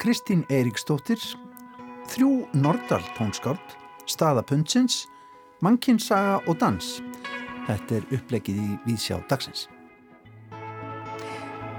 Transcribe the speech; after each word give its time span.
Kristín 0.00 0.46
Eiríksdóttir, 0.48 1.20
þrjú 2.08 2.46
Nordal 2.56 3.02
tónskáld, 3.18 3.74
staða 4.08 4.40
pundsins, 4.48 5.02
mannkinsaga 5.60 6.38
og 6.48 6.56
dans. 6.62 6.86
Þetta 7.66 7.98
er 7.98 8.06
upplegið 8.16 8.62
í 8.62 8.78
Vísjá 8.86 9.18
dagsins. 9.28 9.66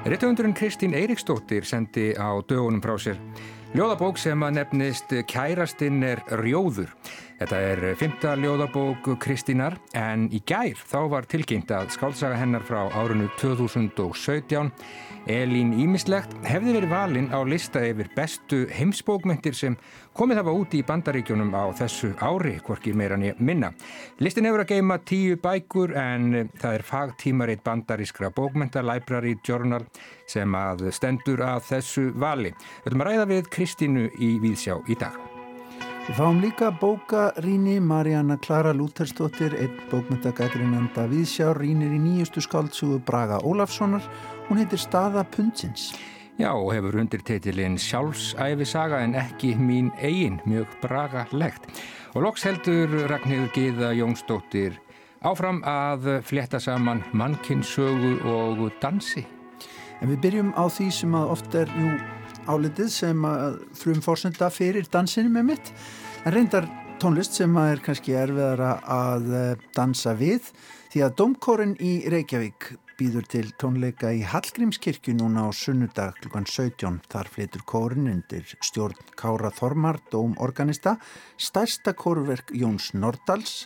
Rittöfundurinn 0.06 0.54
Kristín 0.54 0.94
Eiríksdóttir 0.94 1.66
sendi 1.66 2.12
á 2.14 2.30
dögunum 2.46 2.84
frá 2.86 2.94
sér 3.02 3.18
ljóðabók 3.74 4.22
sem 4.22 4.46
að 4.46 4.60
nefnist 4.60 5.18
Kærastinn 5.26 6.06
er 6.06 6.22
rjóður. 6.44 6.94
Þetta 7.42 7.60
er 7.66 7.80
fymta 7.98 8.32
ljóðabók 8.38 9.08
Kristínar 9.18 9.74
en 9.98 10.28
í 10.30 10.44
gær 10.46 10.78
þá 10.78 11.00
var 11.10 11.26
tilkynnt 11.26 11.72
að 11.74 11.88
skálsaga 11.96 12.38
hennar 12.38 12.62
frá 12.62 12.84
árunnu 12.94 13.32
2017 13.42 14.70
Elín 15.26 15.72
Ímislegt 15.74 16.36
hefði 16.46 16.76
verið 16.76 16.94
valinn 16.94 17.32
á 17.34 17.42
lista 17.42 17.82
yfir 17.82 18.12
bestu 18.14 18.60
heimsbókmyndir 18.70 19.58
sem 19.58 19.80
komið 20.14 20.44
hafa 20.44 20.54
úti 20.54 20.84
í 20.84 20.86
bandaríkjunum 20.86 21.50
á 21.58 21.74
þessu 21.82 22.12
ári, 22.22 22.60
hvorki 22.62 22.94
meira 22.94 23.18
nýja 23.18 23.34
minna. 23.42 23.74
Listin 24.22 24.46
hefur 24.46 24.62
að 24.62 24.76
geima 24.76 25.00
tíu 25.02 25.42
bækur 25.42 25.98
en 25.98 26.54
það 26.62 26.78
er 26.78 26.88
fagtímaritt 26.94 27.66
bandarískra 27.66 28.30
bókmynda, 28.38 28.86
Library 28.86 29.34
Journal 29.42 29.90
sem 30.30 30.62
að 30.62 30.92
stendur 30.94 31.42
að 31.42 31.66
þessu 31.74 32.10
vali. 32.14 32.54
Við 32.86 32.94
höfum 32.94 33.06
að 33.08 33.14
ræða 33.14 33.30
við 33.34 33.54
Kristínu 33.58 34.10
í 34.22 34.36
Víðsjá 34.46 34.78
í 34.86 35.02
dag. 35.02 35.31
Við 36.02 36.18
fáum 36.18 36.40
líka 36.42 36.72
bókarýni 36.74 37.76
Marjana 37.80 38.34
Klara 38.42 38.72
Lútersdóttir, 38.74 39.54
einn 39.54 39.76
bókmyndagæturinnanda 39.92 41.04
Víðsjár, 41.12 41.60
rýnir 41.62 41.94
í 41.94 42.00
nýjustu 42.02 42.42
skáldsúgu 42.42 42.98
Braga 43.06 43.38
Ólafssonar. 43.46 44.02
Hún 44.48 44.58
heitir 44.58 44.82
Staða 44.82 45.22
Pundsins. 45.30 45.92
Já, 46.42 46.50
og 46.56 46.72
hefur 46.74 46.98
undir 47.04 47.22
teitilinn 47.22 47.78
sjálfsæfisaga 47.78 49.04
en 49.06 49.14
ekki 49.20 49.54
mín 49.60 49.92
eigin, 50.02 50.40
mjög 50.50 50.74
bragalegt. 50.82 51.70
Og 52.16 52.26
loks 52.26 52.48
heldur 52.50 52.90
Ragnhildur 53.12 53.54
Gíða 53.54 53.92
Jónsdóttir 53.94 54.80
áfram 55.22 55.62
að 55.70 56.08
fletta 56.26 56.58
saman 56.60 57.04
mannkinsögu 57.14 58.16
og 58.26 58.66
dansi. 58.82 59.22
En 60.02 60.10
við 60.10 60.24
byrjum 60.26 60.50
á 60.58 60.66
því 60.66 60.90
sem 60.98 61.14
að 61.14 61.34
oft 61.36 61.56
er 61.62 61.70
jú, 61.78 61.94
álitið 62.50 62.92
sem 62.94 63.26
að 63.28 63.58
frum 63.78 64.02
fórsönda 64.04 64.50
fyrir 64.54 64.88
dansinu 64.92 65.30
með 65.34 65.50
mitt. 65.52 65.74
En 66.26 66.36
reyndar 66.36 66.70
tónlist 67.02 67.34
sem 67.38 67.56
er 67.58 67.82
kannski 67.82 68.14
erfiðara 68.18 68.76
að 68.86 69.34
eh, 69.34 69.66
dansa 69.76 70.14
við 70.18 70.52
því 70.92 71.02
að 71.06 71.16
Dómkórin 71.18 71.76
í 71.82 71.94
Reykjavík 72.12 72.72
býður 73.00 73.26
til 73.32 73.48
tónleika 73.58 74.12
í 74.14 74.22
Hallgrímskirkju 74.28 75.16
núna 75.18 75.48
á 75.48 75.50
sunnudag 75.56 76.20
kl. 76.22 76.44
17. 76.46 77.00
Þar 77.10 77.30
flytur 77.34 77.64
kórin 77.66 78.12
undir 78.12 78.46
stjórn 78.62 79.00
Kára 79.18 79.50
Þormar, 79.56 79.98
dómorganista, 80.14 80.98
stærsta 81.42 81.96
kórverk 81.98 82.54
Jóns 82.54 82.92
Nordals, 82.94 83.66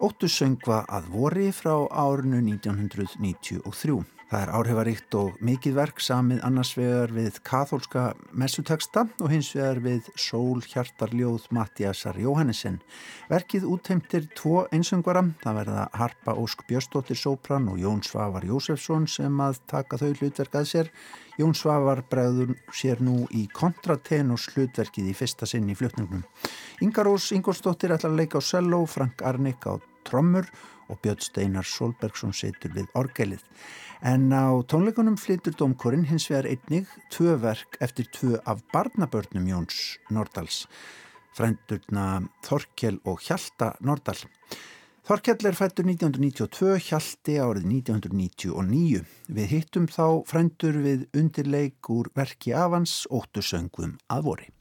óttu 0.00 0.30
söngva 0.32 0.84
að 0.88 1.10
vori 1.12 1.50
frá 1.52 1.74
árinu 1.92 2.40
1993. 2.40 4.00
Það 4.30 4.40
er 4.40 4.50
áhrifaríkt 4.56 5.14
og 5.18 5.34
mikið 5.44 5.74
verk 5.76 6.00
samið 6.02 6.38
annars 6.48 6.70
vegar 6.78 7.12
við 7.12 7.36
kathólska 7.44 8.04
messuteksta 8.32 9.04
og 9.20 9.30
hins 9.30 9.50
vegar 9.52 9.80
við 9.84 10.08
sól 10.16 10.62
hjartarljóð 10.64 11.50
Mattiasar 11.54 12.16
Jóhannesson. 12.18 12.80
Verkið 13.28 13.68
útheimtir 13.68 14.26
tvo 14.32 14.64
einsöngvara, 14.74 15.26
það 15.44 15.60
verða 15.60 15.86
Harpa 16.00 16.36
Ósk 16.40 16.64
Björstóttir 16.70 17.20
Sopran 17.20 17.68
og 17.68 17.78
Jón 17.82 18.00
Svavar 18.06 18.48
Jósefsson 18.48 19.06
sem 19.12 19.44
að 19.44 19.60
taka 19.70 20.00
þau 20.00 20.10
hlutverkað 20.14 20.68
sér. 20.72 20.92
Jón 21.36 21.52
Svavar 21.58 22.00
bregður 22.08 22.56
sér 22.72 23.04
nú 23.04 23.26
í 23.28 23.44
kontratenus 23.52 24.48
hlutverkið 24.54 25.10
í 25.12 25.16
fyrsta 25.18 25.46
sinn 25.50 25.68
í 25.68 25.76
flutningnum. 25.76 26.24
Ingarós 26.80 27.28
Ingolstóttir 27.36 27.92
ætlar 27.92 28.14
að 28.14 28.22
leika 28.24 28.40
á 28.40 28.42
cello, 28.42 28.86
Frank 28.88 29.20
Arnik 29.20 29.68
á 29.68 29.76
trommur 30.04 30.48
og 30.48 30.73
Björn 30.88 31.22
Steinar 31.24 31.66
Solbergsson 31.68 32.34
setur 32.36 32.74
við 32.76 32.90
orgelið. 32.98 33.42
En 34.04 34.28
á 34.32 34.52
tónleikunum 34.68 35.16
flytur 35.20 35.56
domkorinn 35.56 36.06
hins 36.08 36.28
vegar 36.30 36.50
einnig 36.50 36.90
tvö 37.14 37.38
verk 37.40 37.78
eftir 37.84 38.08
tvö 38.12 38.40
af 38.44 38.60
barnabörnum 38.72 39.48
Jóns 39.48 39.98
Nordals, 40.10 40.64
frendurna 41.36 42.24
Þorkjell 42.44 43.00
og 43.08 43.24
Hjalta 43.24 43.74
Nordal. 43.80 44.20
Þorkjell 45.04 45.50
er 45.50 45.56
fættur 45.58 45.84
1992, 45.84 46.78
Hjalti 46.86 47.34
árið 47.36 47.66
1999. 47.68 49.02
Við 49.36 49.50
hittum 49.52 49.88
þá 49.92 50.06
frendur 50.30 50.80
við 50.80 51.04
undirleik 51.12 51.92
úr 51.92 52.08
verki 52.16 52.56
afans 52.56 53.02
óttusöngum 53.12 53.98
að 54.08 54.28
vori. 54.30 54.53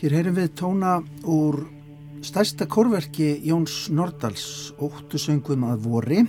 Hér 0.00 0.14
heyrim 0.16 0.32
við 0.32 0.54
tóna 0.56 0.90
úr 1.28 1.58
stærsta 2.24 2.64
kórverki 2.64 3.34
Jóns 3.44 3.90
Nordals, 3.92 4.70
óttusöngum 4.80 5.66
að 5.68 5.82
vori, 5.84 6.22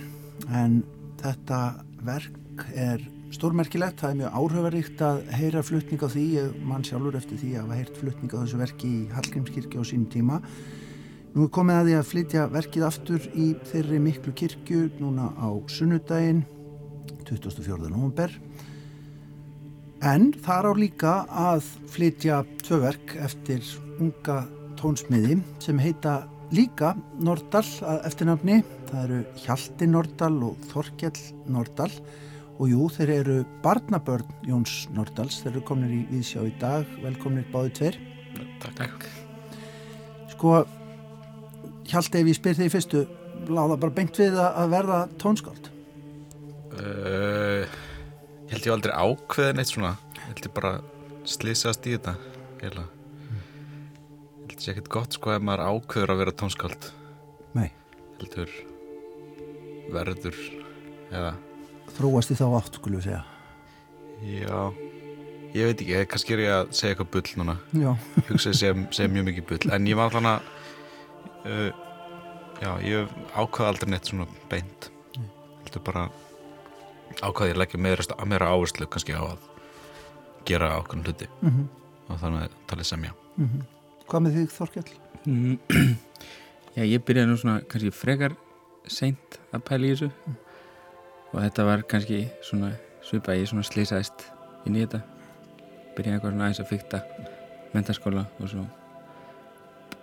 en 0.52 0.74
þetta 1.22 1.60
verk 2.04 2.66
er 2.76 3.00
stórmerkilegt, 3.32 4.02
það 4.02 4.10
er 4.10 4.18
mjög 4.18 4.36
áhrifaríkt 4.42 5.04
að 5.08 5.22
heyra 5.38 5.62
flutning 5.64 6.04
á 6.04 6.08
því, 6.12 6.24
mann 6.68 6.84
sjálfur 6.84 7.16
eftir 7.16 7.40
því 7.40 7.54
að 7.54 7.62
hafa 7.62 7.78
heyrt 7.78 8.00
flutning 8.02 8.34
á 8.36 8.40
þessu 8.42 8.60
verki 8.60 8.90
í 8.90 9.00
Hallgrímskirkju 9.14 9.80
á 9.80 9.84
sínum 9.88 10.10
tíma. 10.12 10.42
Nú 11.32 11.46
er 11.46 11.52
komið 11.56 11.78
að 11.78 11.88
því 11.88 11.96
að 11.96 12.10
flytja 12.10 12.44
verkið 12.52 12.86
aftur 12.90 13.30
í 13.32 13.46
þeirri 13.72 14.02
miklu 14.04 14.34
kirkju 14.36 14.82
núna 15.00 15.32
á 15.32 15.48
sunnudaginn, 15.72 16.44
24. 17.24 17.88
november 17.88 18.36
En 20.02 20.32
þar 20.42 20.66
á 20.66 20.72
líka 20.74 21.10
að 21.30 21.66
flytja 21.92 22.40
tvö 22.66 22.80
verk 22.82 23.12
eftir 23.22 23.62
unga 24.02 24.40
tónsmiði 24.80 25.36
sem 25.62 25.78
heita 25.78 26.24
líka 26.50 26.96
Nordal 27.22 27.62
að 27.86 28.08
eftirnafni. 28.08 28.56
Það 28.88 29.04
eru 29.04 29.20
Hjalti 29.44 29.86
Nordal 29.86 30.34
og 30.48 30.64
Þorkjell 30.72 31.20
Nordal 31.54 31.92
og 32.58 32.66
jú, 32.72 32.88
þeir 32.96 33.12
eru 33.20 33.36
barnabörn 33.62 34.26
Jóns 34.50 34.88
Nordals. 34.90 35.38
Þeir 35.44 35.52
eru 35.52 35.62
kominir 35.70 35.94
í 36.00 36.02
Vísjá 36.16 36.42
í 36.48 36.52
dag. 36.58 36.90
Velkominir 37.04 37.46
báði 37.54 37.72
tveir. 37.78 38.00
Takk, 38.58 38.74
takk. 38.80 39.06
Sko, 40.34 40.56
Hjalti, 41.92 42.24
ef 42.24 42.32
ég 42.32 42.40
spyr 42.40 42.58
þig 42.58 42.74
fyrstu, 42.74 43.06
láða 43.54 43.78
bara 43.78 43.94
beint 43.94 44.18
við 44.18 44.34
að 44.42 44.74
verða 44.74 45.00
tónskáld? 45.22 45.70
Uh, 46.72 47.62
ég 47.62 47.91
held 48.52 48.66
ég 48.68 48.74
aldrei 48.74 48.92
ákveðin 48.94 49.62
eitt 49.62 49.72
svona. 49.72 49.96
Held 50.26 50.44
ég 50.44 50.54
bara 50.54 50.76
slýsast 51.28 51.86
í 51.88 51.96
þetta 51.96 52.16
heila 52.62 52.84
mm. 52.84 53.42
held 54.48 54.54
ég 54.54 54.68
ekkert 54.72 54.90
gott 54.92 55.16
sko 55.16 55.32
ef 55.34 55.42
maður 55.44 55.64
ákveður 55.72 56.14
að 56.14 56.22
vera 56.22 56.34
tónskáld. 56.42 56.88
Nei. 57.56 57.68
Heldur 58.20 58.54
verður 59.92 60.38
eða? 61.10 61.34
Þróast 61.96 62.32
í 62.32 62.38
þá 62.38 62.46
átt, 62.60 62.78
skulum 62.78 63.00
við 63.00 63.08
segja. 63.10 63.22
Já, 64.22 64.60
ég 65.56 65.68
veit 65.68 65.82
ekki 65.82 66.02
kannski 66.12 66.36
er 66.36 66.44
ég 66.44 66.54
að 66.54 66.74
segja 66.78 66.94
eitthvað 66.94 67.12
bull 67.16 67.40
núna. 67.42 67.56
Já. 67.74 67.90
Hugsaði 68.30 68.60
segja, 68.60 68.76
segja 68.94 69.12
mjög 69.16 69.28
mikið 69.30 69.48
bull. 69.50 69.62
En 69.74 69.90
ég 69.90 69.98
var 69.98 70.14
þannig 70.14 70.32
að 70.32 70.50
uh, 71.50 71.68
já, 72.62 72.70
ég 72.86 73.16
ákvaði 73.34 73.68
aldrei 73.72 73.92
neitt 73.92 74.12
svona 74.12 74.28
beint. 74.52 74.90
Heldur 75.18 75.86
bara 75.90 76.06
ákvaði 77.20 77.52
ég 77.52 77.58
leggja 77.60 77.80
meira, 77.80 78.24
meira 78.28 78.50
áherslu 78.52 78.88
kannski 78.90 79.16
á 79.16 79.22
að 79.22 79.44
gera 80.48 80.72
ákveðin 80.78 81.04
hluti. 81.06 81.28
Mm 81.40 81.50
-hmm. 81.50 81.66
og 82.08 82.20
þannig 82.20 82.42
að 82.42 82.56
tala 82.66 82.84
semja. 82.84 83.12
Mm 83.36 83.48
-hmm. 83.48 83.62
Hvað 84.06 84.22
með 84.22 84.34
þig 84.36 84.50
Þorkjall? 84.50 84.92
Mm, 85.24 85.58
já, 86.76 86.82
ég 86.84 87.04
byrjaði 87.04 87.28
nú 87.30 87.36
svona 87.36 87.60
kannski 87.60 87.90
frekar 87.90 88.36
seint 88.86 89.38
að 89.52 89.60
pæla 89.60 89.86
í 89.86 89.90
þessu. 89.90 90.10
Mm. 90.26 90.36
og 91.32 91.40
þetta 91.40 91.64
var 91.64 91.82
kannski 91.82 92.28
svona 92.42 92.72
svipað 93.02 93.38
ég 93.40 93.48
svona 93.48 93.62
slýsaðist 93.62 94.26
inn 94.66 94.76
í 94.76 94.84
þetta. 94.84 95.00
Byrjaði 95.96 96.14
eitthvað 96.14 96.30
svona 96.32 96.44
aðeins 96.44 96.60
að 96.60 96.68
fykta 96.68 97.02
mentaskóla 97.72 98.26
og 98.40 98.48
svo 98.48 98.66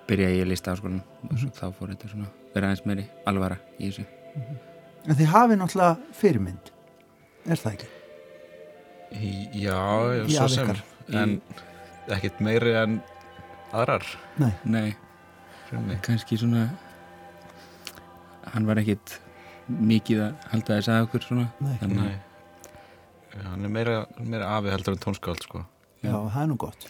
byrjaði 0.09 0.39
ég 0.39 0.47
að 0.47 0.51
lista 0.53 0.73
á 0.73 0.79
skólan 0.79 1.03
og 1.29 1.37
svo 1.37 1.49
þá 1.53 1.65
fór 1.77 1.93
þetta 1.93 2.09
svona 2.09 2.31
vera 2.53 2.69
aðeins 2.69 2.85
meiri 2.87 3.05
alvara 3.29 3.59
í 3.77 3.89
þessu. 3.89 4.05
En 5.05 5.17
þið 5.17 5.31
hafið 5.33 5.61
náttúrulega 5.61 6.15
fyrirmynd, 6.17 6.71
er 7.47 7.55
það 7.61 7.73
ekki? 7.75 7.89
Í- 9.19 9.63
Já, 9.63 9.77
Í 10.25 10.35
svo 10.35 10.47
sem 10.51 10.67
ykkar. 10.69 10.81
en 11.17 11.41
ekkert 12.13 12.39
meiri 12.45 12.73
en 12.83 12.99
aðrar 13.73 14.05
Nei, 14.41 14.51
Nei, 14.65 14.95
kannski 16.05 16.37
svona 16.41 16.67
hann 18.53 18.65
var 18.65 18.79
ekkit 18.81 19.19
mikið 19.69 20.21
að 20.25 20.45
halda 20.53 20.77
þess 20.79 20.89
að 20.93 21.03
okkur 21.07 21.25
svona 21.27 21.47
Nei. 21.61 21.75
þannig 21.81 22.03
Nei 22.03 22.17
Já, 23.29 23.43
hann 23.51 23.65
er 23.65 23.69
meira, 23.69 23.97
meira 24.25 24.47
afi 24.57 24.71
heldur 24.73 24.95
en 24.95 25.01
tónskáld 25.03 25.43
sko. 25.45 25.59
já, 26.01 26.09
það 26.11 26.39
er 26.41 26.47
nú 26.49 26.55
gott. 26.57 26.87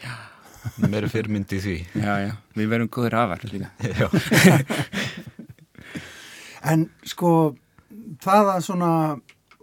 Er 0.80 0.88
meira 0.92 1.08
fyrirmyndi 1.12 1.58
í 1.60 1.64
því 1.66 1.76
já, 2.06 2.14
já, 2.28 2.32
við 2.56 2.70
verum 2.72 2.88
góðir 2.92 3.16
afar 3.20 3.44
líka 3.44 3.72
Já, 4.00 4.08
En 6.72 6.88
sko, 7.08 7.56
það 8.24 8.50
að 8.56 8.64
svona 8.68 8.92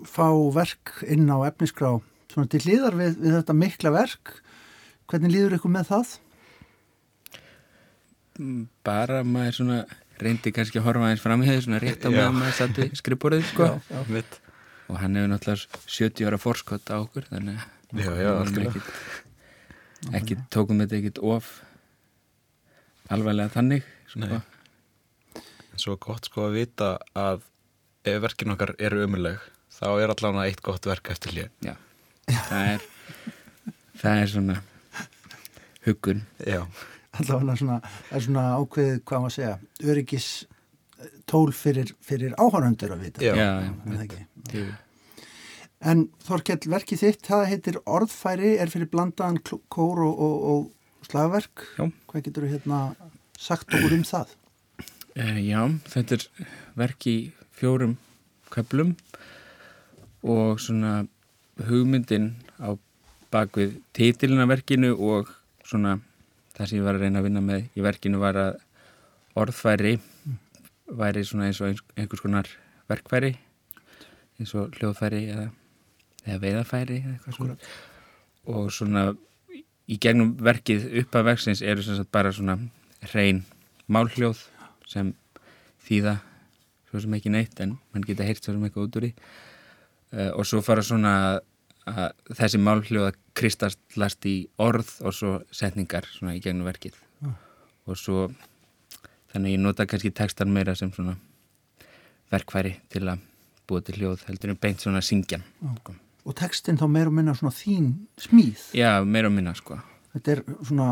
fá 0.04 0.28
verk 0.54 0.98
inn 1.08 1.28
á 1.32 1.38
efnisgrá, 1.48 1.96
svona 2.32 2.50
til 2.52 2.62
hlýðar 2.66 2.98
við, 2.98 3.20
við 3.22 3.36
þetta 3.38 3.56
mikla 3.56 3.92
verk, 3.94 4.34
hvernig 5.08 5.32
líður 5.32 5.56
ykkur 5.58 5.72
með 5.72 5.92
það? 5.92 6.16
Mm, 8.36 8.66
bara 8.84 9.22
maður 9.24 9.60
svona 9.60 9.78
reyndi 10.20 10.52
kannski 10.52 10.80
að 10.80 10.88
horfa 10.90 11.06
aðeins 11.08 11.22
fram 11.24 11.44
í 11.44 11.48
þessu 11.48 11.68
svona 11.68 11.80
rétt 11.80 12.04
á 12.04 12.08
Já. 12.08 12.16
meðan 12.16 12.36
maður 12.40 12.58
satt 12.58 12.80
við 12.80 12.98
skrifborðið 13.00 13.48
sko 13.52 13.68
já. 13.76 14.00
mitt 14.12 14.38
og 14.86 14.98
hann 15.00 15.16
hefur 15.18 15.32
náttúrulega 15.32 15.80
70 15.96 16.28
ára 16.28 16.38
forskott 16.40 16.92
á 16.92 16.96
okkur 17.00 17.26
þannig 17.30 17.56
að 17.60 17.72
Já, 17.94 18.10
já, 18.18 18.32
ekkit 20.18 20.40
tókum 20.50 20.80
þetta 20.82 20.96
ekkit 20.98 21.20
of 21.22 21.46
alvarlega 23.14 23.52
þannig 23.54 23.84
sko. 24.10 24.24
Nei. 24.24 24.40
Svo 25.78 25.94
gott 26.02 26.26
sko 26.26 26.48
að 26.48 26.56
vita 26.58 26.88
að 27.14 27.44
ef 28.06 28.18
verkin 28.24 28.54
okkar 28.56 28.74
eru 28.82 29.04
umuleg 29.06 29.38
þá 29.76 29.86
er 30.02 30.12
allan 30.14 30.40
eitt 30.46 30.62
gott 30.64 30.86
verk 30.88 31.10
eftir 31.14 31.36
hlið 31.36 31.68
já, 31.68 31.74
það 32.48 32.72
er 32.74 32.86
það 34.00 34.22
er 34.22 34.32
svona 34.34 34.58
huggun 35.86 36.24
Já, 36.42 36.60
Allavega 37.16 37.54
svona, 37.56 37.76
er 38.12 38.24
svona 38.24 38.42
ákveðið, 38.60 38.96
hvað 39.08 39.22
maður 39.22 39.30
að 39.30 39.36
segja, 39.36 39.52
öryggis 39.92 40.26
tól 41.28 41.52
fyrir, 41.56 41.92
fyrir 42.04 42.34
áhöröndur 42.36 42.92
að 42.92 43.04
vita. 43.06 43.22
Já. 43.24 43.32
já, 43.38 43.46
Er 43.86 43.94
það 43.94 44.02
ekki? 44.04 44.26
já. 44.52 44.66
En 45.86 46.02
Þorkell, 46.26 46.68
verkið 46.72 47.02
þitt, 47.04 47.22
það 47.28 47.44
heitir 47.52 47.78
Orðfæri, 47.84 48.54
er 48.60 48.72
fyrir 48.72 48.90
blandaðan 48.92 49.38
kór 49.72 50.02
og, 50.06 50.20
og, 50.26 50.36
og 50.52 51.08
slagverk. 51.08 51.64
Já. 51.78 51.86
Hvað 52.10 52.26
getur 52.28 52.46
þú 52.46 52.52
hérna 52.54 52.80
sagt 53.38 53.76
okkur 53.76 53.96
um 53.96 54.04
það? 54.08 54.32
Uh, 55.16 55.38
já, 55.40 55.60
þetta 55.92 56.18
er 56.18 56.26
verk 56.76 57.08
í 57.08 57.16
fjórum 57.56 57.96
köplum 58.52 58.92
og 60.22 60.60
svona 60.60 61.06
hugmyndin 61.66 62.34
á 62.60 62.76
bakvið 63.32 63.80
titilina 63.96 64.46
verkinu 64.48 64.94
og 64.96 65.32
svona 65.64 65.98
það 66.56 66.68
sem 66.68 66.78
ég 66.78 66.86
var 66.86 66.96
að 66.96 67.06
reyna 67.06 67.20
að 67.20 67.28
vinna 67.28 67.42
með 67.44 67.66
í 67.76 67.84
verkinu 67.84 68.20
var 68.22 68.38
að 68.40 68.60
orðfæri 69.36 69.96
væri 70.86 71.24
svona 71.26 71.50
eins 71.50 71.60
og 71.60 71.76
einhvers 71.96 72.22
konar 72.22 72.48
verkfæri 72.88 73.34
eins 74.38 74.54
og 74.56 74.74
hljóðfæri 74.76 75.22
eða, 75.32 75.46
eða 76.26 76.40
veiðafæri 76.44 77.00
eða 77.02 77.14
eitthvað 77.16 77.38
svona. 77.38 77.56
Og 78.46 78.70
svona 78.72 79.04
í 79.90 79.98
gegnum 80.02 80.34
verkið 80.42 80.88
upp 81.02 81.18
af 81.18 81.26
verksins 81.30 81.62
eru 81.62 81.84
sem 81.84 81.98
sagt 81.98 82.12
bara 82.14 82.32
svona 82.34 82.58
hrein 83.10 83.44
málhljóð 83.90 84.44
sem 84.88 85.12
þýða 85.86 86.16
svo 86.90 87.02
sem 87.02 87.18
ekki 87.18 87.32
neitt 87.34 87.60
en 87.62 87.76
mann 87.92 88.06
geta 88.06 88.26
heyrt 88.26 88.42
svo 88.42 88.54
sem 88.54 88.64
eitthvað 88.66 88.88
út 88.88 88.98
úr 89.00 89.08
í 89.10 89.12
og 90.12 90.46
svo 90.46 90.60
fara 90.64 90.82
svona 90.86 91.12
að, 91.86 92.12
þessi 92.38 92.58
málhljóða 92.62 93.12
kristastlast 93.36 94.26
í 94.26 94.36
orð 94.62 94.88
og 95.06 95.14
svo 95.14 95.32
setningar 95.54 96.06
svona 96.10 96.36
í 96.36 96.40
gegnum 96.42 96.66
verkið 96.66 96.94
og 97.86 97.94
svo 98.00 98.28
þannig 99.32 99.52
ég 99.56 99.60
nota 99.62 99.86
kannski 99.86 100.10
textan 100.16 100.50
meira 100.54 100.74
sem 100.74 100.90
svona 100.94 101.16
verkfæri 102.32 102.72
til 102.90 103.04
að 103.12 103.20
búa 103.68 103.82
til 103.86 103.98
hljóð 104.00 104.24
heldur 104.28 104.50
en 104.54 104.58
beint 104.62 104.82
svona 104.82 105.02
syngjan 105.04 105.42
sko. 105.80 105.94
Og 106.26 106.34
textin 106.38 106.78
þá 106.78 106.86
meira 106.90 107.10
og 107.10 107.14
minna 107.14 107.34
svona 107.38 107.54
þín 107.54 107.92
smíð. 108.18 108.64
já, 108.74 109.04
meira 109.06 109.28
og 109.30 109.36
minna 109.36 109.54
sko 109.54 109.78
Þetta 110.16 110.32
er 110.32 110.40
svona, 110.64 110.86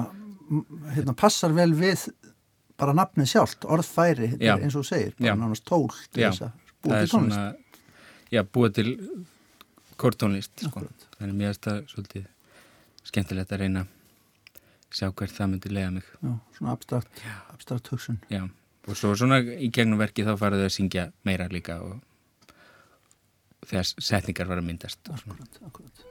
hérna, 0.93 1.15
passar 1.17 1.55
vel 1.57 1.73
við 1.73 2.11
bara 2.77 2.93
nafnið 2.93 3.31
sjálft, 3.31 3.65
orðfæri, 3.65 4.35
Já. 4.37 4.53
er 4.59 4.65
eins 4.67 4.75
og 4.77 4.83
þú 4.85 4.89
segir, 4.91 5.15
bara 5.17 5.31
Já. 5.31 5.39
nánast 5.41 5.65
tól 5.65 5.89
til 6.13 6.21
Já, 6.23 6.29
þess 6.29 6.43
að 6.45 6.51
búa 6.85 6.91
það 6.93 6.99
til 6.99 7.07
er 7.07 7.13
tónlist. 7.15 7.39
svona 7.39 7.55
já, 8.35 8.43
búa 8.43 8.71
til 8.75 8.95
kórtónlist 10.01 10.65
sko. 10.67 10.83
þannig 11.19 11.37
mér 11.39 11.53
finnst 11.53 11.69
það 11.69 11.83
svolítið 11.93 12.25
skemmtilegt 13.05 13.53
að 13.55 13.63
reyna 13.65 13.85
að 13.85 13.93
sjá 14.95 15.09
hvert 15.11 15.35
það 15.37 15.51
myndi 15.53 15.73
lega 15.75 15.91
mig 15.95 16.07
Já, 16.23 16.33
svona 16.59 16.73
abstrakt, 16.75 17.23
abstrakt 17.55 17.89
hugsun. 17.93 18.19
já. 18.31 18.43
og 18.89 18.97
svo 18.99 19.15
svona 19.17 19.39
í 19.43 19.71
gegnum 19.75 19.99
verki 20.03 20.25
þá 20.27 20.35
faraðu 20.41 20.67
að 20.69 20.75
syngja 20.77 21.07
meira 21.25 21.49
líka 21.51 21.79
og 21.83 22.01
þegar 23.65 23.87
setningar 23.97 24.47
var 24.51 24.61
að 24.61 24.67
myndast. 24.69 24.99
Akkurat, 25.09 25.55
akkurat. 25.65 26.03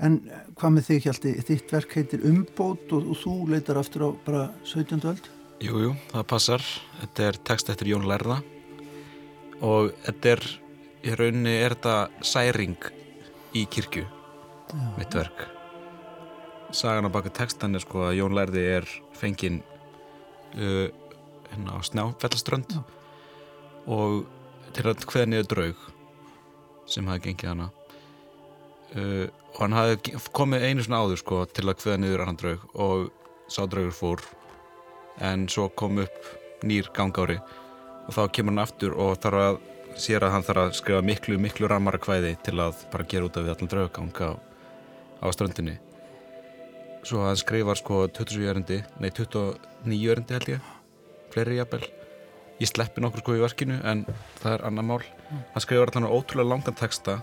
En 0.00 0.22
eh, 0.24 0.48
hvað 0.56 0.74
með 0.78 0.88
þig 0.88 1.06
Hjalti, 1.06 1.36
þitt 1.50 1.76
verk 1.76 1.94
heitir 1.98 2.26
Umbót 2.28 2.92
og, 2.96 3.12
og 3.12 3.20
þú 3.20 3.36
leitar 3.52 3.80
aftur 3.80 4.08
á 4.08 4.10
bara 4.24 4.48
17. 4.64 5.02
öld? 5.12 5.30
jú, 5.62 5.78
jú, 5.78 5.92
það 6.10 6.26
passar. 6.30 6.64
Þetta 7.00 7.28
er 7.28 7.38
text 7.50 7.70
eftir 7.72 7.92
Jón 7.92 8.08
Lærða 8.10 8.40
og 9.62 9.92
þetta 10.02 10.34
er 10.34 10.44
í 11.02 11.14
rauninni 11.18 11.54
er 11.62 11.76
þetta 11.76 12.26
særing 12.26 12.76
í 13.58 13.64
kirkju 13.70 14.04
mitt 14.96 15.14
verk. 15.14 15.44
Sagan 16.72 17.06
á 17.06 17.10
baka 17.12 17.30
textan 17.34 17.76
er 17.76 17.84
sko 17.84 18.06
að 18.08 18.16
Jón 18.18 18.34
Lærði 18.36 18.64
er 18.78 18.88
fenginn 19.18 19.60
uh, 20.56 20.88
hérna 21.50 21.76
á 21.76 21.80
Snjáfjallaströnd. 21.84 22.78
Og 23.92 24.22
til 24.72 24.86
að 24.88 25.04
hveða 25.04 25.28
niður 25.28 25.50
draug 25.52 25.86
sem 26.88 27.06
hafi 27.06 27.28
gengið 27.28 27.52
hana 27.52 27.68
uh, 28.96 29.26
og 29.52 29.58
hann 29.60 29.76
hafi 29.76 30.14
komið 30.34 30.68
einu 30.68 30.84
svona 30.84 31.02
áður 31.04 31.20
sko 31.20 31.42
til 31.50 31.66
að 31.68 31.82
hveða 31.82 31.98
niður 32.02 32.24
annan 32.24 32.40
draug 32.40 32.64
og 32.74 33.10
sá 33.52 33.64
draugur 33.66 33.96
fór. 33.96 34.24
En 35.20 35.44
svo 35.52 35.68
kom 35.76 36.00
upp 36.02 36.64
nýr 36.64 36.88
gangári 36.96 37.38
og 38.06 38.14
þá 38.16 38.22
kemur 38.34 38.54
hann 38.54 38.64
aftur 38.64 38.96
og 38.96 39.18
þarf 39.22 39.42
að 39.42 39.60
sér 40.00 40.24
að 40.24 40.34
hann 40.34 40.44
þarf 40.46 40.62
að 40.62 40.76
skrifa 40.78 41.04
miklu, 41.04 41.38
miklu 41.40 41.68
ramara 41.68 42.00
kvæði 42.00 42.36
til 42.46 42.58
að 42.62 42.84
bara 42.92 43.08
gera 43.08 43.28
út 43.28 43.36
af 43.36 43.44
við 43.44 43.54
allan 43.54 43.72
draugagang 43.72 44.12
á, 44.24 44.30
á 45.20 45.26
ströndinni. 45.34 45.78
Svo 47.02 47.24
hann 47.26 47.38
skrifar 47.38 47.78
sko 47.78 48.06
27 48.08 48.46
erindi, 48.48 48.78
nei 49.02 49.10
29 49.10 49.98
erindi 50.14 50.38
held 50.38 50.54
ég, 50.54 50.70
fleiri 51.34 51.58
jafnvel. 51.58 51.84
Ég 52.62 52.70
sleppi 52.70 53.02
nokkur 53.02 53.24
sko 53.24 53.36
í 53.36 53.42
verkinu 53.42 53.80
en 53.82 54.04
það 54.40 54.54
er 54.54 54.64
annar 54.68 54.86
mál. 54.86 55.02
Hann 55.28 55.64
skrifar 55.64 55.92
allan 55.92 56.08
ótrúlega 56.08 56.52
langan 56.54 56.78
texta 56.78 57.20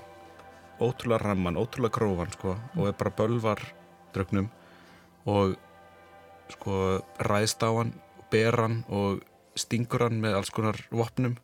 ótrúlega 0.80 1.24
ramman, 1.24 1.58
ótrúlega 1.60 1.98
grófan 1.98 2.32
sko, 2.36 2.56
og 2.76 2.88
er 2.88 2.96
bara 3.00 3.16
bölvar 3.16 3.64
draugnum 4.16 4.50
og 5.30 5.56
sko 6.56 6.76
ræðst 7.30 7.64
á 7.66 7.70
hann 7.70 7.94
ber 8.32 8.58
hann 8.58 8.82
og 8.88 9.24
stingur 9.60 10.08
hann 10.08 10.22
með 10.24 10.40
alls 10.40 10.54
konar 10.56 10.80
vopnum 10.90 11.38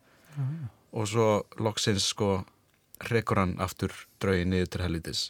og 0.92 1.08
svo 1.10 1.28
loksins 1.60 2.08
sko 2.12 2.44
rekur 3.10 3.42
hann 3.42 3.56
aftur 3.62 3.92
draugin 4.22 4.50
niður 4.54 4.72
til 4.72 4.84
helvitis 4.86 5.26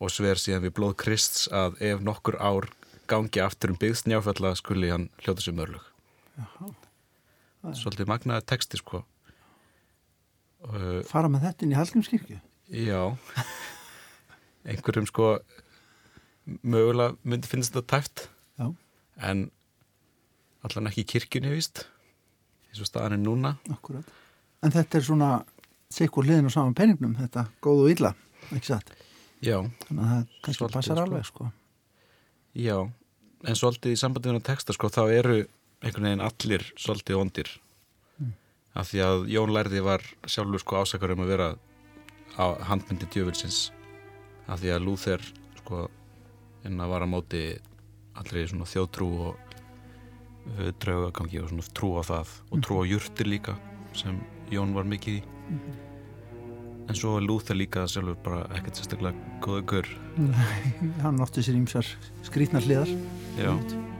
og 0.00 0.10
sver 0.10 0.40
síðan 0.40 0.64
við 0.66 0.76
blóð 0.78 0.96
Krists 1.04 1.46
að 1.52 1.78
ef 1.84 2.02
nokkur 2.04 2.40
ár 2.40 2.70
gangi 3.10 3.44
aftur 3.44 3.74
um 3.74 3.80
byggst 3.80 4.08
njáfalla 4.08 4.54
skuli 4.58 4.90
hann 4.90 5.10
hljóta 5.22 5.44
sér 5.44 5.58
mörlug 5.60 5.84
svolítið 7.72 8.10
magnaði 8.10 8.44
texti 8.50 8.80
sko. 8.80 9.04
Uh, 10.64 11.00
Fara 11.08 11.30
með 11.32 11.48
þetta 11.48 11.64
inn 11.64 11.72
í 11.72 11.78
Hallgrímskirkju? 11.78 12.40
Já. 12.68 13.16
Einhverjum 14.68 15.08
sko 15.08 15.38
mögulega 16.64 17.16
myndi 17.24 17.50
finnst 17.50 17.74
þetta 17.74 17.86
tæft. 17.90 18.28
Já, 18.60 18.70
en 19.28 19.48
allan 20.64 20.90
ekki 20.90 21.06
kirkjunni 21.14 21.52
víst 21.52 21.84
eins 22.70 22.82
og 22.82 22.90
staðan 22.90 23.18
er 23.18 23.22
núna. 23.22 23.54
Akkurat. 23.72 24.06
En 24.64 24.72
þetta 24.74 24.98
er 24.98 25.06
svona 25.06 25.30
sikkur 25.92 26.26
hliðin 26.26 26.48
og 26.48 26.54
saman 26.54 26.76
peningnum 26.76 27.16
þetta 27.18 27.46
góð 27.62 27.84
og 27.84 27.90
illa, 27.92 28.14
ekki 28.50 28.72
satt? 28.72 28.94
Já, 29.44 29.60
þannig 29.86 30.04
að 30.04 30.14
það 30.14 30.38
kannski 30.46 30.70
passar 30.72 30.96
sko. 30.96 31.04
alveg 31.04 31.28
sko. 31.28 31.50
Já. 32.58 32.78
En 33.44 33.60
svolítið 33.60 33.92
í 33.92 34.00
sambandi 34.00 34.30
við 34.30 34.38
hann 34.38 34.46
texta 34.48 34.74
sko, 34.74 34.88
þá 34.88 35.02
eru 35.12 35.36
einhvern 35.84 36.08
veginn 36.08 36.24
allir 36.24 36.64
svolítið 36.80 37.20
ondir 37.20 37.52
af 38.74 38.90
því 38.90 39.02
að 39.06 39.24
Jón 39.30 39.52
Lærði 39.54 39.82
var 39.86 40.02
sjálfur 40.26 40.62
sko 40.62 40.82
ásakar 40.82 41.14
um 41.14 41.22
að 41.24 41.30
vera 41.30 41.48
á 42.38 42.44
handmyndi 42.68 43.08
djöfulsins. 43.12 43.70
Af 44.50 44.60
því 44.60 44.74
að 44.74 44.84
Lúþer 44.86 45.24
sko 45.60 45.86
inn 46.64 46.80
að 46.80 46.92
var 46.92 47.04
að 47.04 47.12
móti 47.12 47.42
allri 48.18 48.44
svona 48.48 48.68
þjóðtrú 48.68 49.08
og 49.28 49.54
uh, 50.58 50.68
draugagangi 50.82 51.40
og 51.42 51.50
svona 51.52 51.72
trú 51.76 51.94
á 51.98 52.02
það 52.10 52.36
og 52.50 52.64
trú 52.66 52.82
á 52.82 52.84
jurtir 52.88 53.30
líka 53.30 53.56
sem 53.96 54.20
Jón 54.52 54.74
var 54.76 54.86
mikið 54.88 55.20
í. 55.20 55.24
En 56.84 56.98
svo 56.98 57.14
er 57.16 57.24
Lúþer 57.24 57.56
líka 57.56 57.86
sjálfur 57.88 58.18
bara 58.26 58.44
ekkert 58.58 58.76
sérstaklega 58.76 59.40
góða 59.44 59.64
gaur. 59.72 59.88
Hann 61.00 61.22
átti 61.24 61.44
sér 61.46 61.56
ímsar 61.56 61.88
skrítnar 62.26 62.66
hliðar. 62.66 62.92
Já, 63.40 63.54
En 63.54 63.93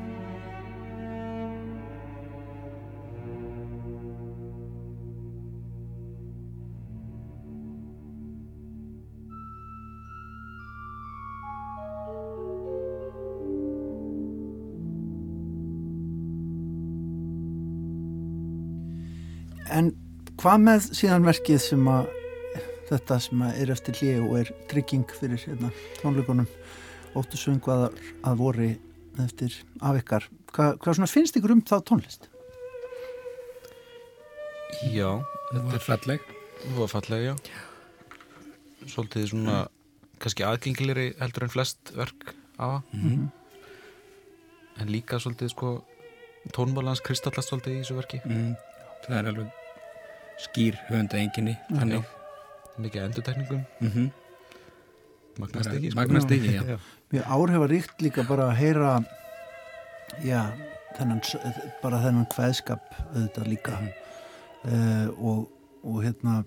hvað 20.45 20.61
með 20.61 20.87
síðan 20.93 21.25
verkið 21.25 21.61
sem 21.65 21.87
að 21.89 22.09
þetta 22.91 23.17
sem 23.25 23.45
að 23.47 23.61
er 23.63 23.71
eftir 23.73 23.97
hlið 23.97 24.25
og 24.27 24.35
er 24.43 24.51
trygging 24.69 25.15
fyrir 25.17 25.41
hérna, 25.41 25.71
tónleikunum 26.03 26.49
óttu 27.17 27.41
söngvaðar 27.41 27.97
að 28.29 28.43
vori 28.43 28.67
eftir 29.25 29.57
af 29.81 29.97
ykkar. 30.03 30.27
Hva, 30.53 30.75
hvað 30.77 30.99
svona 30.99 31.09
finnst 31.09 31.39
ykkur 31.41 31.55
um 31.57 31.65
þá 31.65 31.79
tónlist? 31.89 32.29
já 34.93 35.23
Það 35.49 35.65
var 35.71 35.85
falleg. 35.87 36.29
Það 36.61 36.77
var 36.83 36.93
fallega, 36.93 37.33
já. 37.33 38.85
Svolítið 38.85 39.27
svona, 39.33 39.59
kannski 40.21 40.45
aðgengilegri 40.45 41.09
heldur 41.25 41.49
en 41.49 41.57
flest 41.57 41.97
verk 41.97 42.35
á. 42.61 42.85
Mm. 42.93 43.29
En 44.83 44.93
líka 44.93 45.23
svolítið, 45.23 45.55
sko, 45.57 45.75
tónmálans 46.53 47.05
kristallast 47.07 47.49
svolítið 47.49 47.79
í 47.79 47.85
þessu 47.85 48.01
verki. 48.03 48.25
Mm. 48.29 48.57
Það 49.07 49.21
er 49.23 49.31
alveg 49.33 49.64
skýr 50.43 50.79
höfunda 50.89 51.19
enginni. 51.21 51.57
Þannig. 51.71 52.05
Mikið 52.79 53.03
endurtekningum, 53.05 53.65
Mm 53.81 53.91
-hmm. 53.91 54.11
magnast 55.39 55.71
ekki, 55.73 55.91
sko. 55.91 56.01
Magnast 56.01 56.31
ekki, 56.31 56.55
já. 56.55 56.63
Já. 56.63 56.79
Mjög 57.13 57.25
áhrifa 57.25 57.67
ríkt 57.67 58.03
líka 58.03 58.23
bara 58.29 58.51
að 58.51 58.57
heyra 58.57 59.05
já, 60.25 60.53
þennan 60.99 61.21
bara 61.83 62.01
þennan 62.03 62.27
kveðskap 62.33 62.81
auðvitað 63.15 63.49
líka 63.49 63.79
uh, 64.65 65.09
og, 65.19 65.49
og 65.85 66.03
hérna 66.05 66.45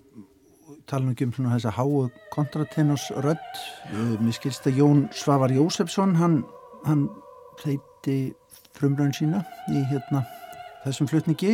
tala 0.88 1.06
nú 1.06 1.12
ekki 1.12 1.28
um 1.28 1.34
svona 1.34 1.56
þessa 1.56 1.76
háu 1.76 2.10
kontratenors 2.32 3.10
rödd 3.24 3.62
uh, 3.94 4.16
mér 4.22 4.36
skilst 4.38 4.68
að 4.68 4.80
Jón 4.82 5.06
Svavar 5.16 5.52
Jósefsson 5.52 6.16
hann, 6.16 6.44
hann 6.86 7.08
þeiti 7.64 8.34
frumröðin 8.78 9.16
sína 9.18 9.44
í 9.72 9.84
hérna 9.92 10.24
þessum 10.86 11.10
flutningi 11.12 11.54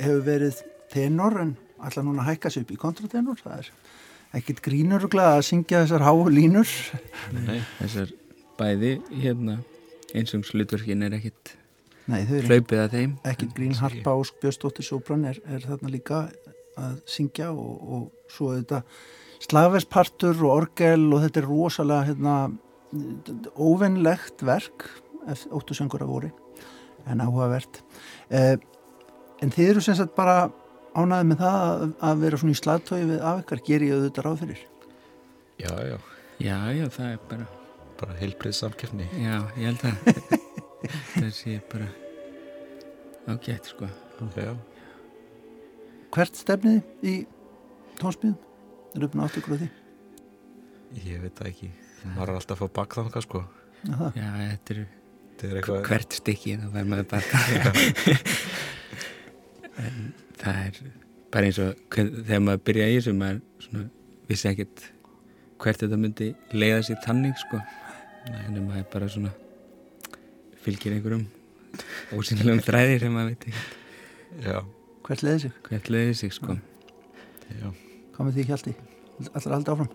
hefur 0.00 0.22
verið 0.24 0.62
tenor 0.92 1.40
en 1.42 1.56
allar 1.82 2.06
núna 2.06 2.26
hækka 2.26 2.50
sig 2.52 2.66
upp 2.66 2.72
í 2.74 2.80
kontratenor. 2.80 3.40
Það 3.42 3.58
er 3.58 3.72
ekkit 4.38 4.62
grínuruglega 4.64 5.38
að 5.38 5.46
syngja 5.48 5.82
þessar 5.84 6.06
háu 6.06 6.28
línur. 6.32 6.70
Nei, 7.34 7.60
Þessar 7.80 8.14
bæði 8.60 8.94
hérna 9.10 9.58
einsöngslutverkin 10.12 11.04
er 11.08 11.18
ekkit 11.18 11.56
Nei, 12.10 12.24
þau 12.26 12.38
eru 12.40 12.56
að 12.82 12.96
ekkit 13.30 13.52
grín 13.54 13.76
Harpa 13.78 14.16
og 14.18 14.30
Björnsdóttir 14.42 14.84
Sopran 14.84 15.22
er, 15.28 15.38
er 15.46 15.62
þarna 15.62 15.92
líka 15.92 16.24
að 16.80 16.96
syngja 17.08 17.52
og, 17.54 17.76
og 17.94 18.32
svo 18.32 18.50
þetta 18.56 18.80
slagverspartur 19.42 20.42
og 20.42 20.54
orgel 20.56 21.06
og 21.12 21.22
þetta 21.22 21.40
er 21.40 21.46
rosalega 21.46 22.08
hérna, 22.10 22.34
óvennlegt 23.54 24.42
verk 24.46 24.88
óttu 25.54 25.76
söngur 25.78 26.02
af 26.02 26.10
voru 26.10 26.32
en 27.06 27.22
áhugavert. 27.22 27.80
Eh, 28.30 28.56
en 29.42 29.50
þið 29.54 29.70
eru 29.70 29.82
sem 29.82 29.96
sagt 29.98 30.14
bara 30.18 30.50
ánæðið 30.92 31.28
með 31.30 31.38
það 31.42 31.56
að, 31.72 31.82
að 32.08 32.22
vera 32.22 32.38
svona 32.42 32.54
í 32.54 32.58
slagtói 32.60 33.00
við 33.08 33.22
af 33.30 33.42
ykkar, 33.42 33.62
ger 33.68 33.84
ég 33.86 33.94
auðvitað 33.96 34.26
ráð 34.26 34.40
fyrir 34.42 34.62
já, 35.62 35.72
já, 35.92 35.96
Já, 36.42 36.56
já, 36.74 36.86
það 36.90 37.08
er 37.12 37.18
bara, 37.30 37.46
bara 38.00 38.16
heilbrið 38.18 38.54
samkefni. 38.58 39.06
já, 39.22 39.34
ég 39.56 39.68
held 39.70 39.82
að 39.86 39.94
það 41.14 41.28
sé 41.36 41.52
bara 41.70 41.88
ágætt, 43.30 43.68
sko. 43.70 43.86
Já, 44.34 44.52
hvert 46.16 46.40
stefnið 46.40 46.80
í 47.06 47.14
tónsmíðum? 48.00 48.34
Er 48.96 49.06
uppnátt 49.06 49.30
áttu 49.30 49.40
ykkur 49.44 49.54
á 49.54 49.58
því? 49.62 49.68
ég 51.06 51.22
veit 51.22 51.36
það 51.38 51.52
ekki. 51.52 51.68
Maður 52.16 52.32
er 52.32 52.40
alltaf 52.40 52.58
að 52.58 52.60
fá 52.66 52.74
bakþanga, 52.80 53.22
sko. 53.24 53.44
Aha. 53.92 54.10
Já, 54.18 54.26
þetta 54.42 54.74
er 54.74 54.82
Þetta 55.32 55.48
er 55.48 55.58
eitthvað... 55.60 55.86
hvert 55.88 56.12
stykki 56.18 56.52
þá 56.60 56.66
verður 56.74 56.90
maður 56.90 57.06
bara 57.12 57.22
en 59.86 59.96
það 60.42 60.58
er 60.66 60.80
bara 61.32 61.48
eins 61.48 61.60
og 61.62 61.96
þegar 61.96 62.42
maður 62.44 62.64
byrja 62.68 62.88
í 62.92 62.96
þessu 62.98 63.14
maður 63.18 63.40
svona, 63.66 63.84
vissi 64.28 64.50
ekkert 64.50 64.84
hvert 65.62 65.84
þetta 65.84 65.98
myndi 66.02 66.32
leiða 66.56 66.82
sér 66.88 67.00
tannig 67.04 67.38
sko 67.40 67.60
en 68.32 68.58
maður 68.66 68.88
bara 68.92 69.08
svona 69.12 69.32
fylgir 70.64 70.96
einhverjum 70.98 71.26
ósynlegum 72.18 72.62
þræði 72.68 72.98
sem 73.04 73.16
maður 73.16 73.32
veit 73.32 73.48
ekki 73.48 73.64
Já, 74.42 74.58
Hvert 75.06 75.22
leiði 75.26 75.40
sig? 75.46 75.56
hvert 75.68 75.88
leiði 75.92 76.14
sig 76.16 76.32
sko 76.32 76.54
já. 77.52 77.68
Hvað 78.12 78.26
með 78.28 78.36
því 78.38 78.44
hjalti? 78.48 78.72
Allar 79.32 79.54
aldrei 79.56 79.74
áfram? 79.74 79.90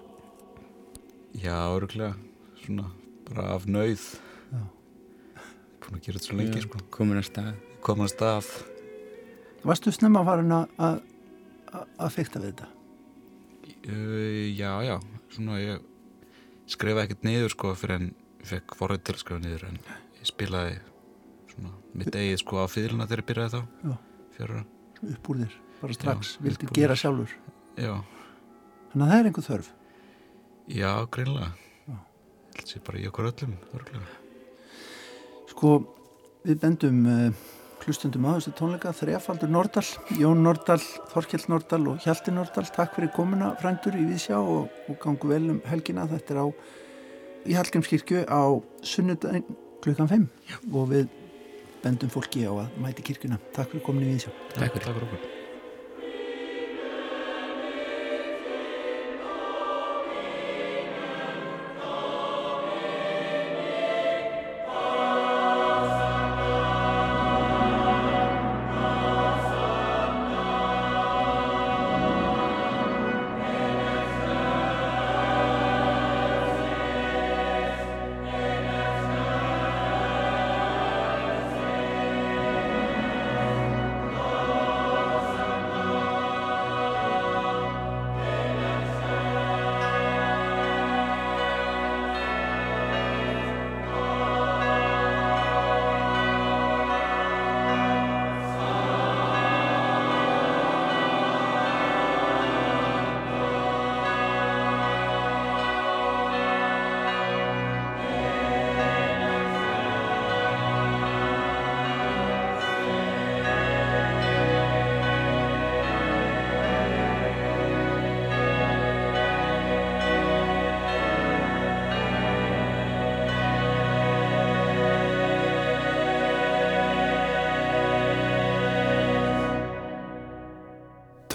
Já, 1.38 1.56
öruglega. 1.74 2.14
Svona, 2.64 2.88
bara 3.30 3.54
af. 3.56 3.66
Já. 3.68 4.62
Búin 5.84 5.98
að 5.98 6.02
gera 6.06 6.18
þetta 6.18 6.26
svo 6.28 6.38
lengi, 6.38 6.62
sko. 6.66 6.82
komin 6.94 7.20
að 7.22 7.28
stað 7.30 7.52
Komin 7.86 8.08
að 8.08 8.14
stað. 8.14 8.50
Varstu 9.66 9.92
snemma 9.92 10.24
farin 10.26 10.52
að- 10.52 11.02
að 12.00 12.12
fykta 12.14 12.40
við 12.40 12.52
þetta? 12.54 12.68
Uh, 13.88 14.54
já, 14.58 14.72
já, 14.84 14.98
svona 15.32 15.58
ég 15.62 15.82
skrifa 16.68 17.04
ekkert 17.06 17.24
niður 17.24 17.50
sko 17.54 17.74
fyrir 17.76 17.96
en 18.02 18.08
ég 18.42 18.48
fekk 18.48 18.76
forrið 18.80 19.04
til 19.04 19.14
að 19.16 19.22
skrifa 19.24 19.40
niður 19.44 19.64
en 19.70 19.78
ég 20.20 20.28
spilaði 20.28 20.80
svona 21.54 21.72
mitt 21.94 22.16
eigið 22.16 22.40
sko 22.42 22.60
á 22.64 22.66
fyrluna 22.68 23.08
þegar 23.08 23.22
ég 23.24 23.30
byrjaði 23.32 23.52
þá 23.54 23.62
Já. 23.88 23.98
fjöra, 24.38 24.66
upp 25.14 25.30
úr 25.32 25.38
þér, 25.44 25.54
bara 25.82 25.94
strax, 25.94 26.34
Já, 26.38 26.42
vildi 26.48 26.66
upp 26.68 26.72
úr 26.72 26.80
gera 26.82 26.96
sjálfur? 26.96 27.36
Já, 27.78 27.94
þannig 28.92 29.06
að 29.08 29.12
það 29.12 29.20
er 29.20 29.30
einhver 29.32 29.48
þörf. 29.48 29.70
Já, 30.68 30.92
greinlega 31.12 31.52
held 32.58 32.68
sér 32.72 32.84
bara 32.88 32.98
í 33.00 33.08
okkur 33.08 33.30
öllum 33.32 33.54
örgulega. 33.74 34.08
sko, 35.52 35.72
við 36.46 36.60
bendum 36.64 37.06
uh, 37.06 37.32
hlustundum 37.88 38.28
á 38.28 38.36
þessu 38.36 38.54
tónleika 38.58 38.92
þrefaldur 38.96 39.52
Nordal, 39.52 39.86
Jón 40.20 40.44
Nordal 40.44 40.82
Þorkjell 41.14 41.46
Nordal 41.52 41.86
og 41.94 42.04
Hjalti 42.04 42.34
Nordal. 42.36 42.68
Takk 42.76 42.98
fyrir 42.98 43.14
komuna 43.16 43.54
frændur 43.62 43.96
í 43.96 44.04
Vísjá 44.10 44.42
og, 44.42 44.68
og 44.92 45.00
gangu 45.04 45.32
vel 45.32 45.54
um 45.56 45.62
helgina, 45.72 46.08
þetta 46.12 46.36
er 46.36 46.44
á 46.44 46.48
í 47.48 47.56
Hallgrímskirkju 47.56 48.28
á 48.28 48.44
sunnudaginn 48.84 49.48
klukkan 49.84 50.12
5 50.12 50.28
Já. 50.52 50.60
og 50.74 50.92
við 50.92 51.10
bendum 51.84 52.12
fólki 52.12 52.44
á 52.44 52.52
að 52.52 52.78
mæti 52.84 53.08
kirkjuna. 53.08 53.40
Takk 53.56 53.72
fyrir 53.72 53.88
komin 53.88 54.08
í 54.10 54.16
Vísjá. 54.18 54.36
Takk 54.58 54.76
fyrir. 54.76 54.92
Takk 54.92 55.04
fyrir 55.04 55.37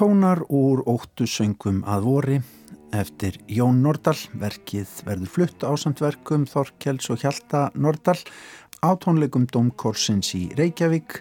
tónar 0.02 0.40
úr 0.50 0.80
óttu 0.90 1.28
söngum 1.30 1.84
að 1.86 2.06
vori 2.08 2.36
eftir 2.98 3.36
Jón 3.46 3.84
Nordal. 3.84 4.16
Verkið 4.34 4.90
verður 5.06 5.30
flutt 5.30 5.62
ásandverkum 5.62 6.46
Þorkels 6.50 7.06
og 7.12 7.20
Hjalta 7.22 7.60
Nordal 7.78 8.16
á 8.82 8.98
tónleikum 8.98 9.44
Dómkorsins 9.46 10.32
í 10.34 10.48
Reykjavík 10.58 11.20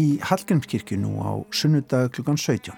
í 0.00 0.06
Hallgrímskirkju 0.24 0.96
nú 1.02 1.20
á 1.20 1.44
sunnudag 1.52 2.14
klukkan 2.16 2.40
17. 2.40 2.72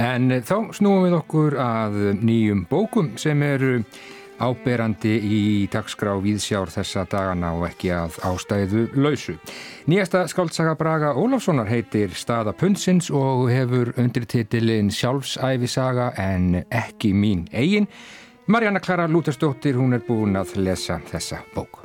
En 0.00 0.32
þá 0.40 0.72
snúum 0.78 1.04
við 1.04 1.18
okkur 1.18 1.58
að 1.60 1.98
nýjum 2.16 2.64
bókum 2.70 3.18
sem 3.20 3.44
eru 3.44 3.82
áberandi 4.42 5.14
í 5.18 5.40
dagskrá 5.72 6.14
viðsjár 6.22 6.70
þessa 6.72 7.04
dagana 7.10 7.52
og 7.58 7.66
ekki 7.68 7.90
að 7.94 8.18
ástæðu 8.28 8.84
lausu. 8.98 9.34
Nýjasta 9.90 10.24
skáltsaga 10.30 10.76
Braga 10.78 11.14
Ólafssonar 11.18 11.68
heitir 11.70 12.14
Staða 12.16 12.54
Pundsins 12.56 13.10
og 13.10 13.48
hefur 13.52 13.92
undirtitilinn 13.98 14.92
Sjálfsæfisaga 14.94 16.12
en 16.22 16.62
ekki 16.70 17.12
mín 17.12 17.46
eigin. 17.52 17.88
Marjana 18.48 18.80
Klara 18.80 19.08
Lútersdóttir, 19.08 19.76
hún 19.76 19.92
er 19.92 20.00
búin 20.06 20.38
að 20.40 20.56
lesa 20.56 21.00
þessa 21.10 21.42
bók. 21.54 21.82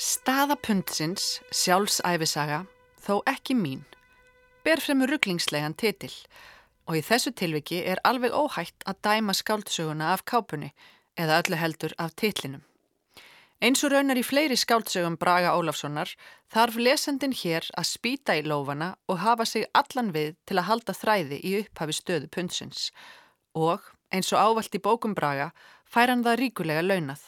Staða 0.00 0.56
Pundsins, 0.58 1.38
Sjálfsæfisaga, 1.54 2.64
þó 2.98 3.20
ekki 3.30 3.54
mín, 3.54 3.84
ber 4.64 4.82
fremur 4.82 5.12
rugglingslegan 5.12 5.76
titil 5.78 6.12
og 6.90 6.98
í 6.98 7.02
þessu 7.06 7.30
tilviki 7.36 7.84
er 7.86 8.00
alveg 8.06 8.34
óhætt 8.34 8.86
að 8.88 8.98
dæma 9.06 9.34
skáldsöguna 9.36 10.10
af 10.14 10.24
kápunni 10.26 10.72
eða 11.16 11.40
öllu 11.42 11.58
heldur 11.60 11.94
af 11.98 12.14
titlinum. 12.16 12.62
Eins 13.60 13.82
og 13.84 13.92
raunar 13.92 14.16
í 14.16 14.24
fleiri 14.24 14.56
skáldsögum 14.56 15.18
Braga 15.20 15.52
Ólafssonar 15.52 16.14
þarf 16.48 16.78
lesendin 16.80 17.34
hér 17.36 17.66
að 17.76 17.90
spýta 17.90 18.38
í 18.38 18.44
lófana 18.46 18.94
og 19.04 19.20
hafa 19.20 19.44
sig 19.44 19.66
allan 19.76 20.14
við 20.14 20.38
til 20.48 20.56
að 20.56 20.68
halda 20.70 20.94
þræði 20.96 21.40
í 21.44 21.52
upphafi 21.58 21.96
stöðu 21.98 22.30
pundsins 22.32 22.86
og, 23.52 23.84
eins 24.08 24.32
og 24.32 24.40
ávalt 24.40 24.74
í 24.74 24.80
bókum 24.80 25.12
Braga, 25.12 25.50
fær 25.84 26.08
hann 26.08 26.24
það 26.24 26.40
ríkulega 26.40 26.86
launað. 26.86 27.20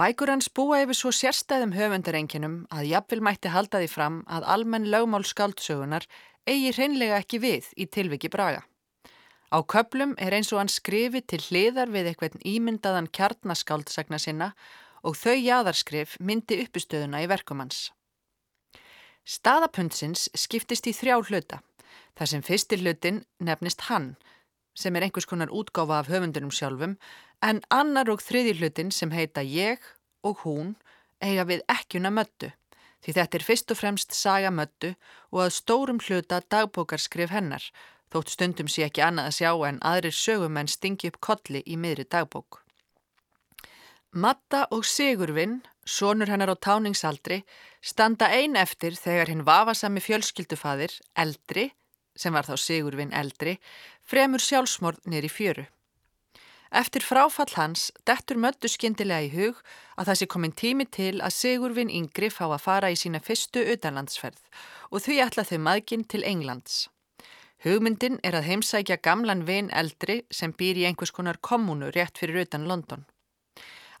Bækur 0.00 0.32
hans 0.32 0.48
búa 0.48 0.80
yfir 0.82 0.96
svo 0.98 1.12
sérstæðum 1.14 1.76
höfundarenginum 1.76 2.54
að 2.72 2.88
jafnvel 2.94 3.20
mætti 3.28 3.52
halda 3.52 3.82
því 3.82 3.90
fram 3.92 4.22
að 4.26 4.48
almenn 4.56 4.88
lögmál 4.90 5.22
skáldsögunar 5.28 6.08
eigi 6.48 6.72
hreinlega 6.74 7.20
ekki 7.20 7.44
við 7.44 7.68
í 7.76 7.86
tilviki 7.86 8.32
Braga. 8.32 8.64
Á 9.54 9.62
köplum 9.62 10.16
er 10.18 10.34
eins 10.34 10.50
og 10.50 10.58
hann 10.58 10.72
skrifi 10.72 11.20
til 11.22 11.38
hliðar 11.38 11.92
við 11.94 12.08
eitthvað 12.10 12.40
ímyndaðan 12.42 13.06
kjarnaskáldsagna 13.14 14.18
sinna 14.18 14.48
og 15.06 15.14
þau 15.20 15.36
jaðarskrif 15.38 16.16
myndi 16.18 16.58
uppistöðuna 16.64 17.20
í 17.22 17.28
verkum 17.30 17.62
hans. 17.62 17.92
Staðapundsins 19.24 20.26
skiptist 20.34 20.88
í 20.90 20.94
þrjá 20.96 21.20
hluta, 21.28 21.60
þar 22.18 22.30
sem 22.32 22.42
fyrstir 22.42 22.82
hlutin 22.82 23.22
nefnist 23.38 23.86
hann, 23.86 24.16
sem 24.74 24.96
er 24.96 25.06
einhvers 25.06 25.28
konar 25.30 25.54
útgáfa 25.54 26.00
af 26.02 26.10
höfundunum 26.10 26.50
sjálfum, 26.50 26.98
en 27.38 27.62
annar 27.70 28.10
og 28.10 28.26
þriði 28.26 28.58
hlutin 28.58 28.90
sem 28.90 29.14
heita 29.14 29.46
ég 29.46 29.78
og 30.26 30.42
hún 30.42 30.74
eiga 31.22 31.46
við 31.46 31.62
ekkjuna 31.70 32.10
möttu, 32.10 32.50
því 33.06 33.16
þetta 33.20 33.38
er 33.38 33.46
fyrst 33.46 33.70
og 33.70 33.78
fremst 33.78 34.18
saga 34.18 34.50
möttu 34.50 34.96
og 35.30 35.46
að 35.46 35.56
stórum 35.60 36.02
hluta 36.02 36.42
dagbókarskrif 36.42 37.30
hennar, 37.30 37.62
þótt 38.14 38.34
stundum 38.36 38.70
sé 38.70 38.86
ekki 38.86 39.02
annað 39.02 39.30
að 39.30 39.38
sjá 39.40 39.50
en 39.68 39.80
aðrir 39.82 40.14
sögumenn 40.14 40.70
stingi 40.70 41.10
upp 41.10 41.20
kolli 41.20 41.64
í 41.66 41.78
miðri 41.80 42.06
dagbók. 42.06 42.60
Matta 44.14 44.68
og 44.70 44.84
Sigurvinn, 44.86 45.64
sonur 45.84 46.30
hennar 46.30 46.52
á 46.54 46.56
táningsaldri, 46.56 47.40
standa 47.82 48.28
ein 48.30 48.54
eftir 48.54 48.94
þegar 48.94 49.32
hinn 49.32 49.42
vafasami 49.48 49.98
fjölskyldufadir, 49.98 50.94
eldri, 51.18 51.72
sem 52.14 52.30
var 52.30 52.46
þá 52.46 52.54
Sigurvinn 52.62 53.10
eldri, 53.10 53.56
fremur 54.06 54.38
sjálfsmorð 54.38 55.02
nýri 55.10 55.32
fjöru. 55.32 55.66
Eftir 56.74 57.02
fráfall 57.06 57.52
hans 57.54 57.90
dettur 58.06 58.38
möttu 58.38 58.70
skindilega 58.70 59.26
í 59.26 59.34
hug 59.34 59.58
að 59.98 60.08
það 60.08 60.16
sé 60.20 60.26
komin 60.30 60.54
tími 60.62 60.86
til 60.90 61.18
að 61.18 61.34
Sigurvinn 61.34 61.90
yngri 61.90 62.30
fá 62.30 62.46
að 62.48 62.64
fara 62.64 62.90
í 62.94 62.98
sína 62.98 63.22
fyrstu 63.22 63.66
utanlandsferð 63.74 64.40
og 64.90 65.02
því 65.02 65.20
ætla 65.26 65.46
þau 65.46 65.58
maðginn 65.58 66.06
til 66.06 66.22
Englands. 66.26 66.84
Hugmyndin 67.64 68.18
er 68.20 68.34
að 68.36 68.44
heimsækja 68.44 68.98
gamlan 69.00 69.46
vin 69.48 69.70
eldri 69.72 70.18
sem 70.28 70.52
býr 70.52 70.82
í 70.82 70.82
einhvers 70.84 71.14
konar 71.16 71.38
kommunu 71.40 71.86
rétt 71.94 72.18
fyrir 72.20 72.42
utan 72.42 72.66
London. 72.68 73.06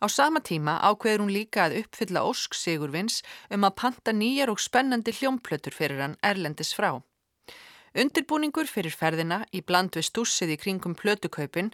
Á 0.04 0.06
sama 0.12 0.42
tíma 0.44 0.74
ákveður 0.84 1.22
hún 1.24 1.32
líka 1.32 1.62
að 1.64 1.78
uppfylla 1.78 2.26
ósk 2.28 2.52
Sigurvins 2.52 3.22
um 3.48 3.64
að 3.64 3.76
panta 3.80 4.12
nýjar 4.12 4.52
og 4.52 4.60
spennandi 4.60 5.16
hljómplötur 5.16 5.72
fyrir 5.72 6.04
hann 6.04 6.18
erlendis 6.20 6.74
frá. 6.76 7.00
Undirbúningur 7.96 8.68
fyrir 8.68 8.92
ferðina 8.92 9.46
í 9.48 9.64
bland 9.64 9.96
við 9.96 10.10
stúsið 10.10 10.58
í 10.58 10.60
kringum 10.60 10.98
plötukaupin, 11.00 11.72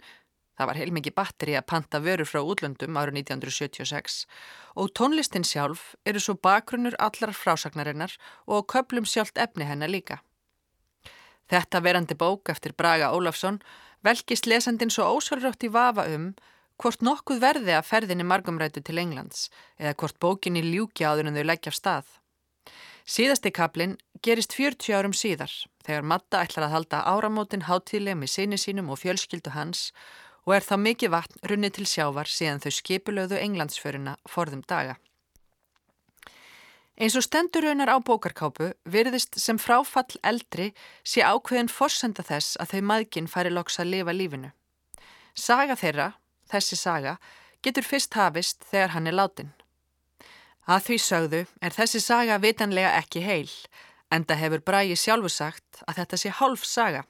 það 0.55 0.71
var 0.71 0.79
heilmikið 0.79 1.17
batteri 1.19 1.59
að 1.59 1.69
panta 1.75 1.99
vörur 1.99 2.29
frá 2.29 2.39
útlöndum 2.39 2.95
árið 2.95 3.25
1976 3.25 4.23
og 4.79 4.95
tónlistin 4.95 5.43
sjálf 5.43 5.97
eru 6.07 6.23
svo 6.23 6.39
bakgrunnur 6.39 6.95
allar 7.03 7.35
frásagnarinnar 7.35 8.15
og 8.47 8.69
köplum 8.71 9.03
sjálft 9.03 9.35
efni 9.35 9.67
hennar 9.67 9.91
líka. 9.91 10.23
Þetta 11.51 11.81
verandi 11.83 12.15
bók 12.15 12.49
eftir 12.53 12.71
Braga 12.77 13.11
Ólafsson 13.11 13.59
velkist 14.07 14.47
lesandin 14.47 14.91
svo 14.93 15.09
ósvölrótt 15.17 15.65
í 15.67 15.71
vafa 15.73 16.07
um 16.15 16.31
hvort 16.81 17.03
nokkuð 17.05 17.41
verði 17.43 17.75
að 17.75 17.89
ferðinni 17.89 18.25
margumrætu 18.25 18.81
til 18.81 19.01
Englands 19.01 19.49
eða 19.77 19.97
hvort 19.99 20.17
bókinni 20.23 20.63
ljúki 20.63 21.05
áður 21.05 21.29
en 21.29 21.37
þau 21.37 21.45
leggja 21.49 21.73
af 21.73 21.77
stað. 21.77 22.07
Síðasti 23.05 23.51
kaplinn 23.51 23.97
gerist 24.23 24.55
40 24.55 24.95
árum 24.95 25.13
síðar 25.17 25.51
þegar 25.85 26.07
Matta 26.07 26.41
ætlar 26.45 26.69
að 26.69 26.75
halda 26.77 27.03
áramótin 27.11 27.67
hátíðlega 27.67 28.21
með 28.21 28.33
sinni 28.35 28.59
sínum 28.61 28.91
og 28.93 29.01
fjölskyldu 29.03 29.51
hans 29.51 29.89
og 30.47 30.55
er 30.55 30.65
þá 30.65 30.75
mikið 30.87 31.13
vatn 31.17 31.47
runnið 31.51 31.77
til 31.77 31.87
sjávar 31.89 32.31
síðan 32.31 32.63
þau 32.63 32.71
skipulöðu 32.79 33.41
Englandsförina 33.41 34.15
forðum 34.29 34.63
daga. 34.63 34.95
Eins 36.99 37.15
og 37.15 37.23
stendur 37.23 37.63
raunar 37.65 37.89
á 37.93 37.97
bókarkápu 38.03 38.73
virðist 38.83 39.37
sem 39.39 39.57
fráfall 39.57 40.19
eldri 40.27 40.71
sé 41.07 41.23
ákveðin 41.23 41.71
forsenda 41.71 42.23
þess 42.23 42.57
að 42.59 42.73
þau 42.73 42.81
maðginn 42.89 43.31
fari 43.31 43.53
loks 43.53 43.79
að 43.79 43.93
lifa 43.93 44.15
lífinu. 44.15 44.51
Saga 45.33 45.77
þeirra, 45.79 46.11
þessi 46.51 46.75
saga, 46.75 47.15
getur 47.63 47.87
fyrst 47.87 48.13
hafist 48.19 48.67
þegar 48.67 48.95
hann 48.95 49.07
er 49.07 49.17
látin. 49.17 49.53
Að 50.67 50.83
því 50.87 50.97
sögðu 51.01 51.41
er 51.63 51.73
þessi 51.73 52.03
saga 52.03 52.37
vitanlega 52.43 52.91
ekki 52.99 53.23
heil, 53.25 53.49
enda 54.11 54.35
hefur 54.35 54.61
Bræi 54.61 54.95
sjálfu 54.99 55.31
sagt 55.31 55.81
að 55.87 56.03
þetta 56.03 56.19
sé 56.19 56.35
hálf 56.37 56.65
saga 56.67 57.05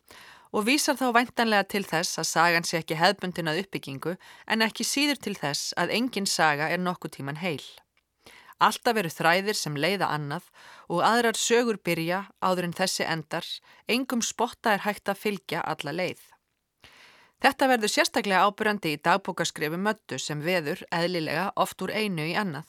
og 0.51 0.67
vísar 0.67 0.97
þá 0.99 1.07
væntanlega 1.15 1.67
til 1.73 1.83
þess 1.87 2.19
að 2.21 2.29
sagan 2.29 2.67
sé 2.67 2.79
ekki 2.79 2.99
hefbundin 2.99 3.49
að 3.49 3.63
uppbyggingu 3.63 4.15
en 4.47 4.63
ekki 4.65 4.87
síður 4.87 5.19
til 5.25 5.35
þess 5.39 5.73
að 5.79 5.95
engin 5.97 6.27
saga 6.27 6.69
er 6.69 6.79
nokkuð 6.79 7.17
tíman 7.17 7.39
heil. 7.41 7.63
Alltaf 8.61 8.97
eru 9.01 9.09
þræðir 9.09 9.57
sem 9.57 9.77
leiða 9.77 10.11
annað 10.13 10.49
og 10.87 11.01
aðrar 11.05 11.39
sögur 11.39 11.79
byrja 11.81 12.27
áður 12.45 12.67
en 12.67 12.75
þessi 12.77 13.07
endar, 13.09 13.47
engum 13.89 14.21
spotta 14.21 14.75
er 14.75 14.85
hægt 14.85 15.09
að 15.09 15.21
fylgja 15.23 15.63
alla 15.65 15.93
leið. 15.95 16.21
Þetta 17.41 17.67
verður 17.71 17.89
sérstaklega 17.89 18.43
ábyrjandi 18.45 18.91
í 18.93 18.99
dagbókaskrefi 19.01 19.79
möttu 19.81 20.19
sem 20.21 20.43
veður 20.45 20.83
eðlilega 20.93 21.47
oft 21.57 21.81
úr 21.81 21.89
einu 21.89 22.27
í 22.29 22.35
annað. 22.37 22.67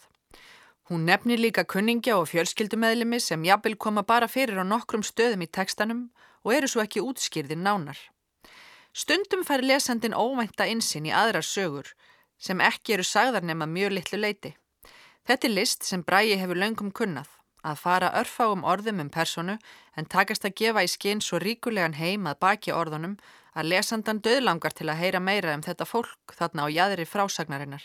Hún 0.88 1.04
nefnir 1.04 1.42
líka 1.42 1.66
kunningja 1.68 2.16
og 2.16 2.30
fjölskyldumeðlimi 2.32 3.20
sem 3.20 3.44
jafnvel 3.44 3.76
koma 3.76 4.02
bara 4.02 4.30
fyrir 4.32 4.58
á 4.60 4.64
nokkrum 4.64 5.04
stöðum 5.04 5.44
í 5.44 5.50
tekstanum 5.58 6.06
og 6.42 6.56
eru 6.56 6.72
svo 6.72 6.80
ekki 6.82 7.04
útskýrðir 7.04 7.60
nánar. 7.60 8.00
Stundum 8.92 9.44
fær 9.44 9.60
lesandin 9.64 10.16
óvænta 10.16 10.64
insinn 10.72 11.06
í 11.08 11.12
aðrar 11.12 11.44
sögur 11.44 11.92
sem 12.40 12.60
ekki 12.64 12.96
eru 12.96 13.06
sagðar 13.06 13.44
nema 13.44 13.68
mjög 13.68 13.94
litlu 13.98 14.18
leiti. 14.24 14.56
Þetta 15.22 15.46
er 15.46 15.54
list 15.54 15.84
sem 15.86 16.02
Bræi 16.02 16.34
hefur 16.34 16.58
löngum 16.58 16.90
kunnað, 16.90 17.28
að 17.62 17.78
fara 17.78 18.10
örfáum 18.18 18.64
orðum 18.66 19.04
um 19.04 19.10
personu 19.14 19.54
en 19.94 20.08
takast 20.10 20.48
að 20.48 20.56
gefa 20.58 20.82
í 20.82 20.90
skinn 20.90 21.22
svo 21.22 21.38
ríkulegan 21.38 21.94
heim 21.94 22.26
að 22.26 22.40
baki 22.42 22.74
orðunum 22.74 23.14
að 23.54 23.68
lesandan 23.70 24.22
döðlangar 24.24 24.74
til 24.74 24.88
að 24.90 24.98
heyra 24.98 25.20
meira 25.22 25.54
um 25.54 25.62
þetta 25.62 25.86
fólk 25.86 26.34
þarna 26.34 26.66
á 26.66 26.74
jæðri 26.74 27.06
frásagnarinnar. 27.06 27.84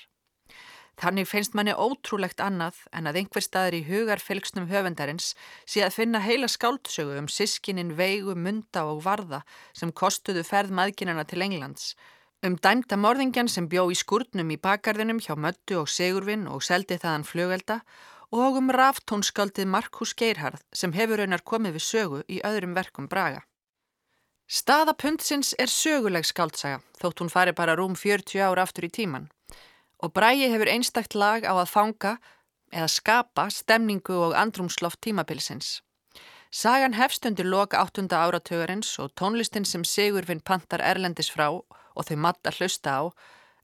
Þannig 0.97 1.27
finnst 1.29 1.53
manni 1.53 1.75
ótrúlegt 1.77 2.41
annað 2.41 2.79
en 2.89 3.05
að 3.05 3.19
einhver 3.21 3.45
staður 3.45 3.75
í 3.77 3.85
hugar 3.85 4.17
fylgsnum 4.17 4.65
höfundarins 4.71 5.35
sé 5.69 5.83
að 5.85 5.93
finna 5.99 6.23
heila 6.25 6.49
skáldsögu 6.49 7.19
um 7.21 7.29
sískinin 7.29 7.93
veigu, 7.99 8.33
munda 8.33 8.87
og 8.89 9.03
varða 9.05 9.43
sem 9.77 9.93
kostuðu 9.93 10.41
ferð 10.41 10.73
maðginana 10.73 11.27
til 11.29 11.45
Englands 11.45 11.91
Um 12.45 12.53
dæmta 12.61 12.99
morðingjan 13.01 13.47
sem 13.49 13.65
bjó 13.65 13.87
í 13.89 13.95
skurnum 13.97 14.51
í 14.53 14.59
bakgarðinum 14.61 15.17
hjá 15.25 15.33
Möttu 15.41 15.79
og 15.79 15.87
Sigurvin 15.89 16.45
og 16.45 16.61
seldi 16.61 16.99
þaðan 17.01 17.25
flögelda 17.25 17.79
og 18.29 18.59
um 18.59 18.69
raftónskaldið 18.69 19.65
Markus 19.73 20.13
Geirharð 20.13 20.61
sem 20.69 20.93
hefur 20.93 21.23
raunar 21.23 21.41
komið 21.41 21.79
við 21.79 21.85
sögu 21.87 22.19
í 22.29 22.37
öðrum 22.45 22.75
verkum 22.77 23.07
Braga. 23.09 23.41
Staða 24.47 24.93
pundsins 24.93 25.55
er 25.57 25.71
söguleg 25.71 26.27
skaldsaga 26.29 26.83
þótt 27.01 27.23
hún 27.23 27.33
fari 27.33 27.55
bara 27.57 27.75
rúm 27.75 27.97
40 27.97 28.45
ára 28.45 28.67
aftur 28.67 28.85
í 28.85 28.91
tíman 28.93 29.25
og 29.97 30.13
Bragi 30.13 30.51
hefur 30.51 30.69
einstakt 30.69 31.17
lag 31.17 31.41
á 31.41 31.57
að 31.57 31.73
fanga 31.73 32.13
eða 32.69 32.91
skapa 32.91 33.47
stemningu 33.49 34.13
og 34.27 34.37
andrumsloft 34.37 35.01
tímapilsins. 35.01 35.81
Sagan 36.51 36.93
hefst 36.93 37.25
undir 37.25 37.49
loka 37.49 37.81
áttunda 37.81 38.21
áratögarins 38.21 38.93
og 39.01 39.15
tónlistin 39.19 39.65
sem 39.65 39.83
Sigurvinn 39.83 40.45
pantar 40.45 40.85
Erlendis 40.85 41.31
frá 41.33 41.49
og 41.49 41.65
þau 42.05 42.17
matta 42.25 42.53
hlusta 42.53 42.99
á, 42.99 43.01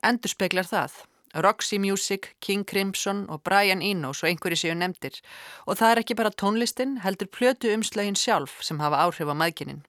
endur 0.02 0.32
speklar 0.34 0.65
það. 0.65 1.04
Roxy 1.34 1.80
Music, 1.82 2.36
King 2.39 2.63
Crimson 2.65 3.26
og 3.30 3.41
Brian 3.43 3.82
Eno 3.82 4.13
svo 4.13 4.30
einhverju 4.30 4.60
séu 4.60 4.76
nefndir 4.78 5.17
og 5.65 5.80
það 5.80 5.91
er 5.91 6.02
ekki 6.04 6.17
bara 6.19 6.30
tónlistin 6.30 7.00
heldur 7.02 7.30
plötu 7.34 7.74
umslögin 7.74 8.17
sjálf 8.17 8.60
sem 8.62 8.80
hafa 8.80 9.02
áhrif 9.02 9.26
á 9.26 9.34
maðginin. 9.34 9.82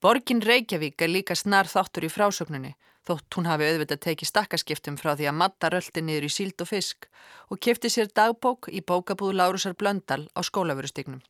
Borgin 0.00 0.42
Reykjavík 0.42 1.02
er 1.02 1.10
líka 1.10 1.34
snar 1.34 1.66
þáttur 1.66 2.06
í 2.06 2.12
frásögnunni 2.12 2.76
þótt 3.06 3.38
hún 3.38 3.46
hafi 3.50 3.68
auðvitað 3.70 4.02
tekið 4.06 4.30
stakkaskiptum 4.30 4.98
frá 5.00 5.14
því 5.14 5.30
að 5.30 5.38
matta 5.40 5.70
röldi 5.70 6.02
niður 6.02 6.26
í 6.26 6.32
síld 6.36 6.62
og 6.62 6.70
fisk 6.70 7.08
og 7.50 7.62
kefti 7.62 7.90
sér 7.92 8.10
dagbók 8.10 8.70
í 8.70 8.82
bókabúð 8.82 9.36
Lárusar 9.38 9.74
Blöndal 9.78 10.26
á 10.34 10.40
skólaförustygnum. 10.46 11.22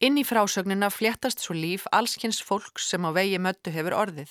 Inn 0.00 0.16
í 0.16 0.22
frásögnina 0.24 0.88
fléttast 0.88 1.42
svo 1.44 1.52
líf 1.52 1.82
allskynns 1.92 2.38
fólks 2.40 2.86
sem 2.88 3.04
á 3.04 3.12
vegi 3.12 3.36
möttu 3.36 3.68
hefur 3.74 3.92
orðið. 3.92 4.30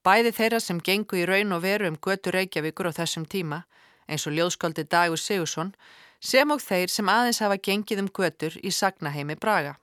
Bæði 0.00 0.32
þeirra 0.38 0.60
sem 0.64 0.80
gengu 0.80 1.18
í 1.20 1.26
raun 1.28 1.52
og 1.52 1.60
veru 1.66 1.90
um 1.90 1.98
götu 2.00 2.32
Reykjavíkur 2.32 2.88
á 2.88 2.96
þessum 2.96 3.26
tíma, 3.28 3.58
eins 4.08 4.24
og 4.24 4.32
ljóðskóldi 4.38 4.86
Dagur 4.88 5.20
Sigursson, 5.20 5.74
sem 6.16 6.48
og 6.48 6.64
þeir 6.64 6.88
sem 6.88 7.12
aðeins 7.12 7.42
hafa 7.44 7.60
gengið 7.60 8.04
um 8.06 8.08
götur 8.08 8.56
í 8.64 8.72
Sagnaheimi 8.72 9.36
Braga. 9.36 9.76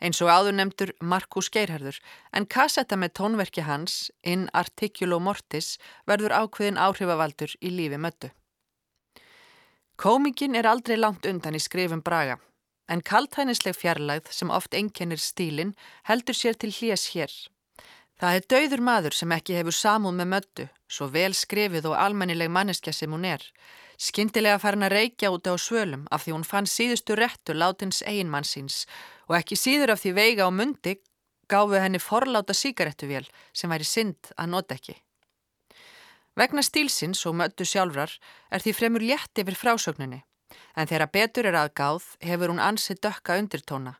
Eins 0.00 0.24
og 0.24 0.32
áður 0.32 0.56
nefndur 0.56 0.96
Markus 1.04 1.52
Geirharður, 1.52 2.00
en 2.32 2.48
kassetta 2.48 2.96
með 2.96 3.18
tónverki 3.20 3.68
hans, 3.68 4.08
In 4.24 4.48
Articulo 4.56 5.20
Mortis, 5.20 5.74
verður 6.08 6.32
ákveðin 6.40 6.80
áhrifavaldur 6.80 7.52
í 7.60 7.68
lífi 7.68 8.00
möttu. 8.00 8.32
Komingin 10.00 10.56
er 10.56 10.64
aldrei 10.64 10.96
langt 10.96 11.28
undan 11.28 11.52
í 11.52 11.60
skrifum 11.60 12.00
Braga 12.00 12.40
en 12.90 13.02
kaltænisleg 13.06 13.76
fjarlægð 13.78 14.32
sem 14.34 14.50
oft 14.50 14.74
einkennir 14.74 15.20
stílin 15.22 15.74
heldur 16.10 16.34
sér 16.34 16.58
til 16.58 16.72
hljés 16.74 17.06
hér. 17.14 17.32
Það 18.20 18.36
er 18.36 18.46
dauður 18.52 18.82
maður 18.84 19.16
sem 19.16 19.32
ekki 19.32 19.56
hefur 19.56 19.76
samúð 19.76 20.16
með 20.18 20.30
möttu, 20.32 20.64
svo 20.90 21.06
vel 21.14 21.32
skrifið 21.32 21.86
og 21.88 21.96
almennileg 21.96 22.50
manneskja 22.52 22.92
sem 22.92 23.12
hún 23.14 23.24
er. 23.24 23.44
Skindilega 24.00 24.58
farin 24.60 24.84
að 24.84 24.94
reykja 24.96 25.30
út 25.32 25.46
á 25.48 25.54
svölum 25.56 26.06
af 26.10 26.24
því 26.24 26.34
hún 26.34 26.48
fann 26.50 26.68
síðustu 26.68 27.16
réttu 27.16 27.54
látins 27.56 28.02
eiginmann 28.02 28.48
síns 28.48 28.84
og 29.28 29.38
ekki 29.38 29.56
síður 29.56 29.94
af 29.94 30.02
því 30.02 30.14
veiga 30.16 30.48
á 30.48 30.50
mundi 30.50 30.96
gáfu 31.48 31.78
henni 31.80 32.00
forláta 32.00 32.56
síkarettuvél 32.56 33.28
sem 33.52 33.70
væri 33.70 33.86
synd 33.86 34.32
að 34.36 34.50
nota 34.52 34.76
ekki. 34.76 34.96
Vegna 36.36 36.62
stílsins 36.62 37.22
og 37.26 37.36
möttu 37.38 37.64
sjálfrar 37.64 38.12
er 38.50 38.62
því 38.64 38.76
fremur 38.76 39.04
létt 39.04 39.40
yfir 39.40 39.56
frásögninni 39.58 40.24
en 40.76 40.86
þegar 40.90 41.12
betur 41.14 41.48
er 41.50 41.58
aðgáð 41.62 42.06
hefur 42.26 42.52
hún 42.52 42.62
ansið 42.62 43.00
dökka 43.06 43.38
undirtóna. 43.40 43.96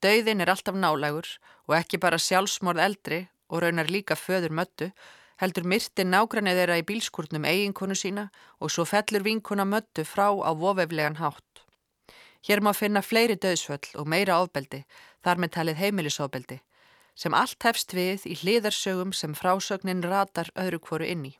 Dauðin 0.00 0.40
er 0.40 0.52
alltaf 0.52 0.76
nálægur 0.76 1.28
og 1.68 1.76
ekki 1.76 2.00
bara 2.00 2.18
sjálfsmorð 2.18 2.84
eldri 2.86 3.20
og 3.50 3.62
raunar 3.64 3.90
líka 3.90 4.16
föður 4.16 4.54
möttu, 4.56 4.90
heldur 5.40 5.66
myrti 5.68 6.04
nágrannir 6.04 6.56
þeirra 6.56 6.78
í 6.80 6.86
bílskurnum 6.88 7.44
eiginkonu 7.48 7.96
sína 7.96 8.28
og 8.60 8.72
svo 8.72 8.86
fellur 8.88 9.24
vinkona 9.24 9.66
möttu 9.68 10.04
frá 10.04 10.28
á 10.32 10.50
vofeflegan 10.56 11.20
hátt. 11.20 11.64
Hér 12.46 12.60
má 12.64 12.72
finna 12.72 13.02
fleiri 13.04 13.36
döðsvöll 13.36 13.96
og 14.00 14.08
meira 14.08 14.40
ofbeldi, 14.40 14.84
þar 15.24 15.40
með 15.42 15.54
talið 15.56 15.80
heimilisofbeldi, 15.82 16.60
sem 17.14 17.36
allt 17.36 17.68
hefst 17.68 17.92
við 17.92 18.24
í 18.24 18.36
hliðarsögum 18.40 19.12
sem 19.12 19.36
frásögnin 19.36 20.04
ratar 20.04 20.48
öðru 20.56 20.80
kvoru 20.80 21.08
inni. 21.08 21.34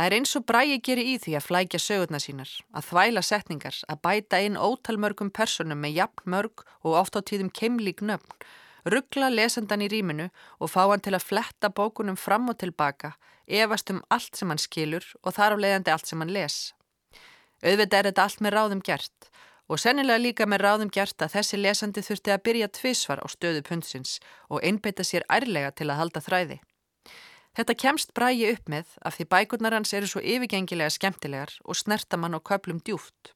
Það 0.00 0.06
er 0.08 0.14
eins 0.16 0.30
og 0.38 0.44
bræi 0.48 0.76
gerir 0.80 1.04
í 1.04 1.14
því 1.20 1.32
að 1.36 1.42
flækja 1.44 1.78
sögurna 1.84 2.18
sínar, 2.24 2.48
að 2.72 2.86
þvæla 2.86 3.20
setningar, 3.20 3.76
að 3.84 3.98
bæta 4.06 4.38
inn 4.40 4.54
ótalmörgum 4.56 5.28
personum 5.28 5.82
með 5.84 5.98
jafn 5.98 6.30
mörg 6.32 6.62
og 6.80 6.94
oft 7.02 7.18
á 7.18 7.20
tíðum 7.20 7.50
keimlík 7.52 8.00
nöfn, 8.00 8.32
ruggla 8.88 9.28
lesendan 9.28 9.84
í 9.84 9.90
rýminu 9.92 10.30
og 10.56 10.72
fá 10.72 10.86
hann 10.86 11.04
til 11.04 11.12
að 11.18 11.26
fletta 11.26 11.68
bókunum 11.68 12.16
fram 12.16 12.48
og 12.48 12.56
tilbaka, 12.64 13.10
efast 13.44 13.92
um 13.92 14.00
allt 14.08 14.40
sem 14.40 14.48
hann 14.48 14.62
skilur 14.64 15.04
og 15.20 15.36
þar 15.36 15.58
á 15.60 15.62
leiðandi 15.66 15.92
allt 15.92 16.08
sem 16.08 16.24
hann 16.24 16.32
les. 16.32 16.72
Auðvitað 17.60 17.98
er 17.98 18.08
þetta 18.08 18.24
allt 18.24 18.40
með 18.40 18.56
ráðum 18.56 18.82
gert 18.88 19.30
og 19.68 19.84
sennilega 19.84 20.24
líka 20.24 20.48
með 20.48 20.64
ráðum 20.64 20.94
gert 20.96 21.20
að 21.20 21.36
þessi 21.36 21.60
lesandi 21.60 22.08
þurfti 22.08 22.32
að 22.32 22.44
byrja 22.48 22.72
tvísvar 22.80 23.20
á 23.20 23.28
stöðu 23.28 23.60
pundsins 23.68 24.16
og 24.48 24.64
einbeita 24.64 25.04
sér 25.04 25.28
ærlega 25.28 25.76
til 25.76 25.92
að 25.92 26.00
halda 26.00 26.24
þræði. 26.24 26.62
Þetta 27.56 27.74
kemst 27.74 28.14
brægi 28.14 28.52
upp 28.54 28.68
með 28.70 28.94
af 29.02 29.16
því 29.18 29.26
bækurnar 29.34 29.74
hans 29.74 29.92
eru 29.96 30.06
svo 30.06 30.22
yfirgengilega 30.22 30.92
skemmtilegar 30.94 31.56
og 31.64 31.78
snertamann 31.78 32.36
á 32.38 32.40
köplum 32.40 32.78
djúft. 32.78 33.34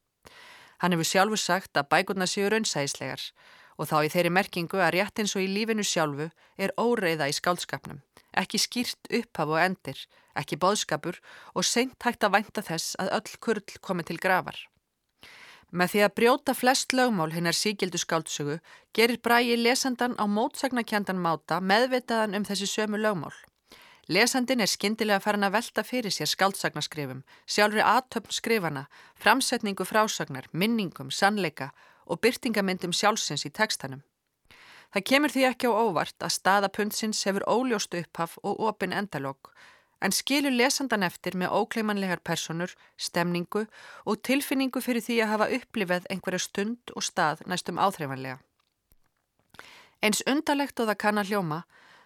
Hann 0.78 0.94
hefur 0.94 1.08
sjálfu 1.08 1.38
sagt 1.40 1.78
að 1.78 1.88
bækurnar 1.90 2.30
séu 2.30 2.46
raunsæðislegar 2.52 3.22
og 3.78 3.88
þá 3.90 3.96
í 4.06 4.10
þeirri 4.14 4.30
merkingu 4.30 4.78
að 4.78 4.92
rétt 4.96 5.18
eins 5.18 5.34
og 5.34 5.42
í 5.42 5.48
lífinu 5.50 5.82
sjálfu 5.86 6.28
er 6.58 6.74
óreiða 6.78 7.26
í 7.30 7.34
skálskapnum, 7.34 8.02
ekki 8.38 8.60
skýrt 8.62 9.10
upphaf 9.18 9.50
og 9.50 9.58
endir, 9.62 9.98
ekki 10.38 10.58
bóðskapur 10.62 11.18
og 11.54 11.66
seint 11.66 11.98
hægt 12.06 12.22
að 12.22 12.36
vænta 12.36 12.62
þess 12.62 12.94
að 13.02 13.10
öll 13.18 13.40
kurl 13.40 13.80
komi 13.80 14.06
til 14.06 14.20
grafar. 14.22 14.58
Með 15.74 15.90
því 15.90 16.04
að 16.06 16.14
brjóta 16.20 16.54
flest 16.54 16.94
lögmál 16.94 17.32
hinnar 17.34 17.56
síkildu 17.58 17.98
skáldsögu 17.98 18.60
gerir 18.94 19.18
brægi 19.18 19.56
lesandan 19.58 20.14
á 20.22 20.24
mótsagnakjandan 20.30 21.18
máta 21.18 21.58
meðvitaðan 21.58 22.38
um 22.38 22.46
þessi 22.46 22.70
sömu 22.70 23.00
lögmál. 23.02 23.34
Lesandin 24.08 24.60
er 24.60 24.68
skindilega 24.68 25.20
farin 25.24 25.46
að 25.46 25.54
velta 25.56 25.82
fyrir 25.84 26.12
sér 26.12 26.28
skáltsagnaskrifum, 26.28 27.22
sjálfri 27.48 27.80
aðtöfn 27.80 28.34
skrifana, 28.36 28.82
framsetningu 29.16 29.86
frásagnar, 29.88 30.50
minningum, 30.52 31.10
sannleika 31.10 31.70
og 32.04 32.20
byrtingamindum 32.20 32.92
sjálfsins 32.92 33.46
í 33.48 33.52
tekstanum. 33.52 34.02
Það 34.92 35.06
kemur 35.08 35.32
því 35.32 35.46
ekki 35.48 35.70
á 35.70 35.72
óvart 35.72 36.22
að 36.22 36.34
staðapundsins 36.36 37.24
hefur 37.24 37.46
óljóst 37.48 37.96
upphaf 37.96 38.36
og 38.44 38.60
opin 38.68 38.92
endalók, 38.92 39.54
en 40.04 40.12
skilur 40.12 40.52
lesandan 40.52 41.02
eftir 41.02 41.38
með 41.40 41.54
ókleimanlegar 41.56 42.20
personur, 42.20 42.74
stemningu 43.00 43.64
og 44.04 44.20
tilfinningu 44.22 44.82
fyrir 44.84 45.02
því 45.02 45.16
að 45.24 45.32
hafa 45.32 45.48
upplifað 45.56 46.10
einhverja 46.12 46.44
stund 46.44 46.92
og 46.92 47.06
stað 47.08 47.40
næstum 47.48 47.80
áþreifanlega. 47.80 48.36
Eins 50.04 50.20
undalegt 50.28 50.78
og 50.78 50.90
það 50.90 51.00
kann 51.00 51.22
að 51.22 51.32
hljóma, 51.32 51.62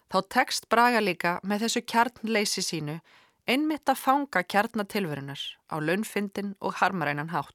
þá 0.09 0.18
tekst 0.35 0.68
Braga 0.73 1.01
líka 1.05 1.38
með 1.44 1.66
þessu 1.66 1.85
kjarnleysi 1.85 2.64
sínu 2.64 2.99
einmitt 3.49 3.88
að 3.88 4.03
fanga 4.03 4.42
kjarnatilverunar 4.44 5.40
á 5.73 5.77
launfindin 5.81 6.55
og 6.61 6.81
harmarænan 6.83 7.33
hátt. 7.33 7.55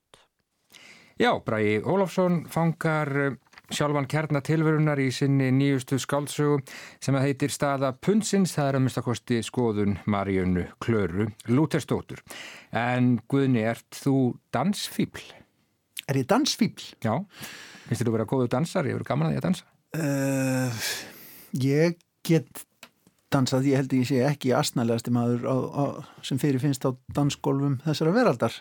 Já, 1.21 1.29
Bragi 1.45 1.77
Ólafsson 1.85 2.43
fangar 2.49 3.11
eh, 3.21 3.35
sjálfan 3.73 4.07
kjarnatilverunar 4.09 4.97
í 5.01 5.11
sinni 5.13 5.51
nýjustu 5.53 5.99
skáldsögu 6.01 6.63
sem 7.03 7.17
að 7.17 7.27
heitir 7.27 7.53
staða 7.53 7.93
Punnsins, 7.93 8.55
það 8.57 8.69
er 8.69 8.77
að 8.77 8.83
minnstakosti 8.85 9.39
skoðun 9.45 9.99
Marjönu 10.09 10.65
Klöru 10.81 11.29
Lúterstóttur. 11.53 12.23
En 12.73 13.19
Guðni, 13.29 13.61
ert 13.69 14.01
þú 14.01 14.33
dansfíbl? 14.53 15.21
Er 16.09 16.19
ég 16.19 16.27
dansfíbl? 16.29 16.89
Já, 17.05 17.13
finnst 17.85 18.01
þér 18.01 18.09
að 18.09 18.17
vera 18.17 18.29
góðu 18.33 18.49
dansar? 18.51 18.89
Ég 18.89 18.97
verður 18.97 19.11
gaman 19.13 19.29
að 19.29 19.35
því 19.35 19.41
að 19.41 19.47
dansa. 19.47 19.69
Uh, 19.93 20.81
ég 21.61 22.01
get 22.25 22.65
dansað, 23.33 23.69
ég 23.71 23.81
held 23.81 23.93
ég 23.97 24.09
sé 24.09 24.19
ekki 24.27 24.51
asnalegasti 24.55 25.13
maður 25.13 25.47
á, 25.49 25.55
á, 25.57 25.83
sem 26.25 26.39
fyrir 26.41 26.61
finnst 26.61 26.85
á 26.85 26.93
dansgólfum 27.15 27.79
þessara 27.85 28.13
veraldar 28.15 28.57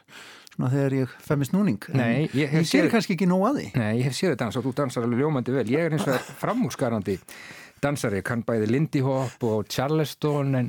svona 0.52 0.70
þegar 0.72 0.96
ég 1.00 1.16
femist 1.24 1.54
núning 1.54 1.88
Nei, 1.96 2.28
ég, 2.36 2.52
ég 2.52 2.68
sér 2.68 2.88
kannski 2.92 3.16
ekki 3.16 3.28
nóg 3.28 3.46
að 3.50 3.58
því. 3.58 3.66
Nei, 3.80 3.90
ég 4.00 4.06
hef 4.08 4.16
séð 4.16 4.34
þetta 4.34 4.52
og 4.52 4.66
þú 4.68 4.76
dansar 4.82 5.06
alveg 5.06 5.22
ljómandi 5.22 5.54
vel. 5.54 5.66
Ég 5.72 5.88
er 5.88 5.96
eins 5.96 6.08
og 6.08 6.32
framúsgarandi 6.40 7.16
dansari, 7.82 8.20
kann 8.22 8.44
bæði 8.46 8.68
Lindy 8.70 9.00
Hop 9.02 9.42
og 9.48 9.64
Charleston 9.72 10.52
en 10.54 10.68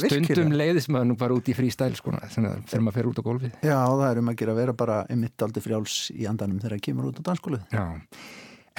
stundum 0.00 0.54
leiðis 0.56 0.88
maður 0.88 1.10
nú 1.10 1.18
bara 1.20 1.36
út 1.36 1.50
í 1.50 1.56
frístæl 1.56 1.92
sko, 1.98 2.14
þegar 2.32 2.86
maður 2.86 2.96
fer 2.96 3.10
út 3.10 3.20
á 3.20 3.26
gólfið. 3.26 3.58
Já, 3.60 3.76
það 3.84 4.06
er 4.08 4.22
um 4.22 4.32
að 4.32 4.38
gera 4.40 4.54
að 4.54 4.60
vera 4.62 4.76
bara 4.84 4.96
einmitt 5.12 5.44
aldrei 5.44 5.66
frjáls 5.66 5.98
í 6.14 6.24
andanum 6.30 6.62
þegar 6.62 6.78
það 6.78 6.86
kemur 6.88 7.10
út 7.10 7.20
á 7.20 7.22
dansgólfið. 7.28 7.66
Já 7.74 7.84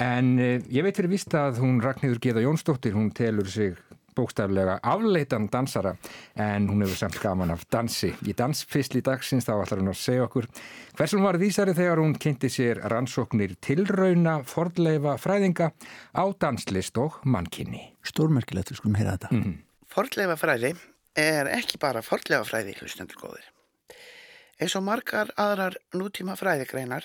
En 0.02 0.38
eh, 0.38 0.60
ég 0.68 0.84
veit 0.84 0.96
fyrir 0.96 1.12
vista 1.12 1.46
að 1.48 1.62
hún 1.64 1.80
Ragnhildur 1.80 2.20
Geða 2.20 2.44
Jónsdóttir, 2.44 2.92
hún 2.96 3.12
telur 3.16 3.48
sig 3.48 3.78
bókstaflega 4.16 4.78
afleitan 4.82 5.48
dansara 5.52 5.92
en 6.40 6.68
hún 6.70 6.84
hefur 6.84 6.98
samt 7.00 7.18
gaman 7.20 7.52
af 7.52 7.66
dansi. 7.72 8.12
Í 8.24 8.34
dansfysli 8.36 9.02
dagsins 9.04 9.46
þá 9.48 9.54
ætlar 9.58 9.82
hún 9.82 9.92
að 9.92 9.98
segja 10.00 10.26
okkur 10.26 10.48
hversum 10.96 11.24
var 11.26 11.38
þýsari 11.40 11.76
þegar 11.76 12.02
hún 12.02 12.16
kynnti 12.20 12.50
sér 12.52 12.80
rannsóknir 12.92 13.56
tilrauna 13.64 14.38
fordleifa 14.48 15.16
fræðinga 15.20 15.70
á 16.16 16.24
danslist 16.40 17.00
og 17.00 17.20
mannkynni. 17.24 17.82
Stórmerkilegt, 18.06 18.72
við 18.72 18.80
skulum 18.80 18.96
heyra 19.00 19.16
þetta. 19.16 19.32
Mm 19.32 19.42
-hmm. 19.42 19.58
Fordleifa 19.92 20.36
fræði 20.36 20.74
er 21.16 21.52
ekki 21.52 21.78
bara 21.80 22.02
fordleifa 22.02 22.44
fræði 22.44 22.76
hlustendur 22.80 23.20
góðir. 23.20 23.52
Eins 24.60 24.76
og 24.76 24.82
margar 24.82 25.28
aðrar 25.36 25.76
nútíma 25.92 26.36
fræðigreinar 26.36 27.04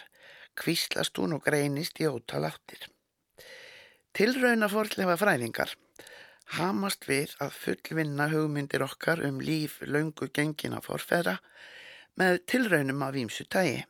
kvíslast 0.58 1.18
hún 1.18 1.38
og 1.38 1.46
greinist 1.46 2.02
í 2.02 2.10
ótal 2.10 2.48
áttir. 2.50 2.88
Tilrauna 4.12 4.68
fordleifa 4.72 5.16
fræðingar 5.20 5.76
hamast 6.58 7.08
við 7.08 7.36
að 7.44 7.54
fullvinna 7.56 8.28
hugmyndir 8.32 8.84
okkar 8.84 9.22
um 9.28 9.40
líf 9.40 9.80
laungu 9.88 10.28
gengina 10.36 10.82
forfæra 10.84 11.38
með 12.20 12.42
tilraunum 12.52 13.04
af 13.06 13.14
výmsu 13.16 13.46
tægi. 13.48 13.86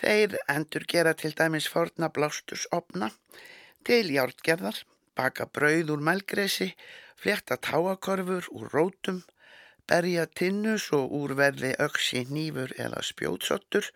Þeir 0.00 0.36
endur 0.52 0.84
gera 0.88 1.12
til 1.16 1.34
dæmis 1.36 1.68
forna 1.72 2.08
blástusopna 2.12 3.10
til 3.84 4.10
hjártgerðar, 4.12 4.78
baka 5.16 5.46
brauð 5.46 5.92
úr 5.94 6.02
melgresi, 6.08 6.72
fletta 7.16 7.56
táakorfur 7.56 8.48
úr 8.52 8.72
rótum, 8.72 9.22
berja 9.88 10.26
tinnus 10.26 10.90
og 10.96 11.12
úrverði 11.20 11.74
öksi, 11.80 12.24
nýfur 12.28 12.72
eða 12.80 13.04
spjótsottur 13.04 13.88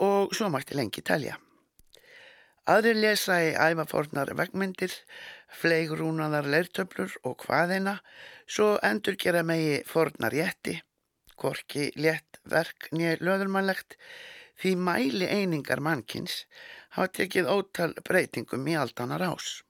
og 0.00 0.34
svo 0.36 0.48
mætti 0.52 0.76
lengi 0.78 1.04
telja. 1.04 1.36
Aðrir 2.70 2.98
lesa 3.00 3.38
í 3.42 3.52
æfafornar 3.56 4.34
vegmyndir, 4.38 4.92
fleigrúnaðar 5.60 6.46
leirtöflur 6.52 7.16
og 7.26 7.46
hvaðina, 7.46 7.96
svo 8.46 8.76
endur 8.86 9.16
gera 9.20 9.42
megi 9.46 9.80
fornar 9.88 10.36
jétti, 10.36 10.76
gorki 11.40 11.88
létt 11.96 12.38
verk 12.44 12.90
nýja 12.92 13.16
löðurmannlegt, 13.24 13.96
því 14.60 14.74
mæli 14.76 15.26
einingar 15.26 15.80
mannkins 15.80 16.44
hafa 16.94 17.08
tekið 17.20 17.48
ótal 17.48 17.96
breytingum 18.04 18.68
í 18.68 18.76
aldanar 18.76 19.24
ás. 19.24 19.62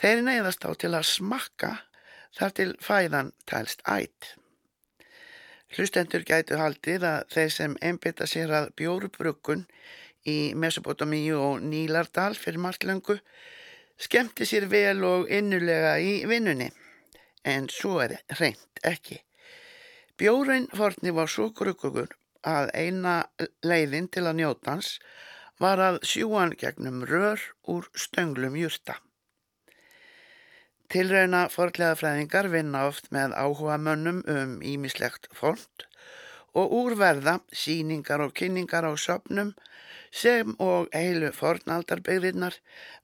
Þeir 0.00 0.24
neyðast 0.24 0.64
á 0.64 0.70
til 0.76 0.92
að 0.96 1.08
smakka 1.08 1.72
þar 2.36 2.56
til 2.56 2.72
fæðan 2.84 3.32
tælst 3.48 3.84
ætt. 3.88 4.34
Hlustendur 5.74 6.22
gætu 6.26 6.58
haldið 6.60 7.04
að 7.08 7.22
þeir 7.34 7.52
sem 7.52 7.76
einbytta 7.82 8.26
sér 8.30 8.52
að 8.54 8.68
bjórubrukun 8.78 9.66
í 10.26 10.54
Mesopotamíu 10.54 11.38
og 11.42 11.62
Nílardal 11.62 12.34
fyrir 12.38 12.62
marglöngu 12.62 13.18
skemmti 13.98 14.46
sér 14.46 14.68
vel 14.70 15.02
og 15.08 15.30
innulega 15.32 15.96
í 16.02 16.12
vinnunni, 16.28 16.68
en 17.44 17.70
svo 17.72 17.98
er 18.04 18.18
reynd 18.40 18.82
ekki. 18.84 19.22
Bjórin 20.16 20.68
forni 20.76 21.12
var 21.16 21.30
svo 21.32 21.50
gruggugur 21.56 22.14
að 22.46 22.70
eina 22.74 23.16
leiðin 23.66 24.08
til 24.12 24.26
að 24.26 24.38
njóta 24.40 24.76
hans 24.76 24.92
var 25.60 25.80
að 25.80 25.98
sjúan 26.04 26.54
gegnum 26.60 27.02
rör 27.08 27.40
úr 27.72 27.88
stönglum 27.96 28.56
júrta. 28.60 29.00
Tilrauna 30.92 31.46
vinna 32.52 32.86
oft 32.86 33.10
með 33.14 33.34
áhuga 33.34 33.78
mönnum 33.82 34.22
um 34.30 34.58
ímislegt 34.62 35.26
og 36.56 36.72
úrverða 36.72 37.40
síningar 37.52 38.22
og 38.24 38.34
kynningar 38.38 38.86
á 38.86 38.92
söpnum 38.96 39.54
sem 40.12 40.54
og 40.62 40.88
fornaldarbyggðirnar 41.34 42.60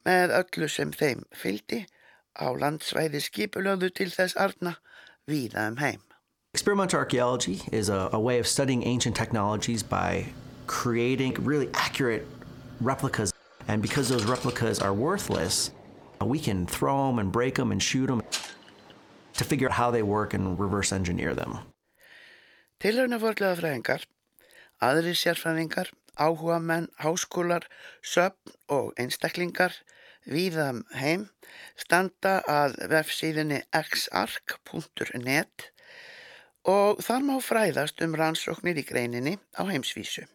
með 0.07 0.37
öllu 0.39 0.69
sem 0.71 0.95
þeim 0.95 1.27
fyldi 1.35 1.83
á 2.39 2.49
landsvæði 2.55 3.21
skipulöðu 3.21 3.91
til 3.93 4.11
þess 4.15 4.39
arna 4.41 4.79
víða 5.29 5.69
um 5.69 5.77
heim. 5.83 6.01
Experimental 6.55 7.01
archaeology 7.01 7.61
is 7.73 7.89
a, 7.89 8.09
a 8.13 8.21
way 8.21 8.39
of 8.39 8.47
studying 8.47 8.85
ancient 8.85 9.17
technologies 9.17 9.83
by 9.83 10.27
creating 10.67 11.35
really 11.41 11.69
accurate 11.75 12.27
replicas. 12.81 13.33
And 13.69 13.81
because 13.83 14.09
those 14.09 14.25
replicas 14.25 14.81
are 14.81 14.93
worthless, 14.93 15.71
we 16.27 16.39
can 16.39 16.67
throw 16.67 17.07
them 17.07 17.19
and 17.19 17.33
break 17.33 17.55
them 17.55 17.73
and 17.73 17.83
shoot 17.83 18.07
them 18.07 18.23
to 19.35 19.45
figure 19.45 19.69
out 19.69 19.75
how 19.75 19.91
they 19.91 20.03
work 20.03 20.35
and 20.35 20.59
reverse 20.59 20.93
engineer 20.93 21.35
them. 21.35 21.59
Tilhörna 22.83 23.21
forlega 23.23 23.55
fræðingar, 23.61 24.05
aðri 24.83 25.15
sérfræðingar, 25.15 25.93
áhuga 26.19 26.59
menn, 26.59 26.89
háskólar, 26.99 27.69
söpn 28.03 28.57
og 28.69 28.93
einstaklingar 28.99 29.77
viðam 30.27 30.83
um 30.83 30.99
heim 30.99 31.29
standa 31.79 32.41
að 32.51 32.77
vefsíðinni 32.91 33.63
xark.net 33.73 35.71
og 36.69 37.03
þar 37.03 37.27
má 37.27 37.35
fræðast 37.43 38.03
um 38.05 38.15
rannsóknir 38.19 38.79
í 38.79 38.87
greininni 38.87 39.39
á 39.59 39.63
heimsvísu. 39.67 40.27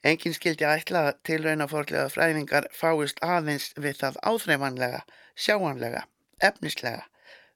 Engin 0.00 0.32
skildi 0.32 0.64
ætla 0.64 1.02
að 1.10 1.18
tilrauna 1.28 1.66
forlega 1.68 2.08
fræðingar 2.08 2.70
fáist 2.72 3.18
aðeins 3.20 3.66
við 3.76 3.98
það 4.00 4.18
áþreifanlega, 4.30 5.00
sjáanlega, 5.36 6.06
efnislega, 6.40 7.02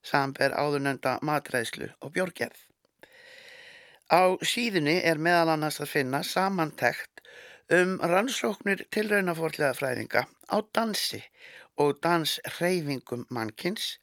samber 0.05 0.53
áðurnönda 0.53 1.17
matræðslu 1.25 1.89
og 2.05 2.13
björgerð. 2.13 2.59
Á 4.13 4.37
síðunni 4.45 4.99
er 5.01 5.17
meðal 5.17 5.55
annars 5.55 5.81
að 5.81 5.93
finna 5.95 6.21
samantekt 6.21 7.23
um 7.73 7.95
rannsóknir 7.97 8.83
tilrauna 8.93 9.33
forlega 9.33 9.73
fræðinga 9.73 10.27
á 10.29 10.57
dansi 10.77 11.23
og 11.81 11.97
dansreyfingum 12.05 13.25
mannkins 13.33 13.95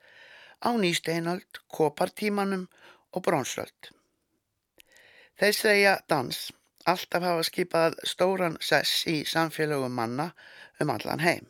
á 0.59 0.75
nýsteinald, 0.75 1.63
kopartímanum 1.71 2.67
og 3.15 3.23
brónsöld. 3.23 3.93
Þeir 5.39 5.55
segja 5.55 5.95
dans 6.11 6.51
alltaf 6.91 7.23
hafa 7.23 7.47
skipað 7.47 7.97
stóran 8.09 8.59
sess 8.61 9.07
í 9.11 9.23
samfélögum 9.29 9.95
manna 9.97 10.33
um 10.81 10.91
allan 10.91 11.23
heim. 11.23 11.49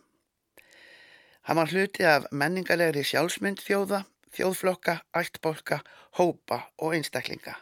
Hann 1.43 1.59
var 1.59 1.73
hluti 1.73 2.07
af 2.07 2.29
menningalegri 2.31 3.03
sjálfsmynd 3.03 3.63
þjóða, 3.67 4.05
þjóðflokka, 4.37 5.01
ættbólka, 5.19 5.81
hópa 6.19 6.59
og 6.79 6.95
einstaklinga. 6.97 7.57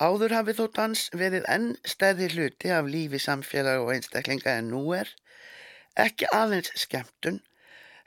Áður 0.00 0.34
hafið 0.34 0.60
þó 0.60 0.66
dans 0.78 1.00
verið 1.12 1.46
enn 1.54 1.68
stæði 1.84 2.30
hluti 2.34 2.72
af 2.72 2.88
lífi 2.88 3.20
samfélag 3.20 3.84
og 3.84 3.92
einstaklinga 3.94 4.56
en 4.58 4.70
nú 4.72 4.82
er, 4.96 5.10
ekki 5.94 6.28
aðeins 6.32 6.72
skemmtun, 6.82 7.42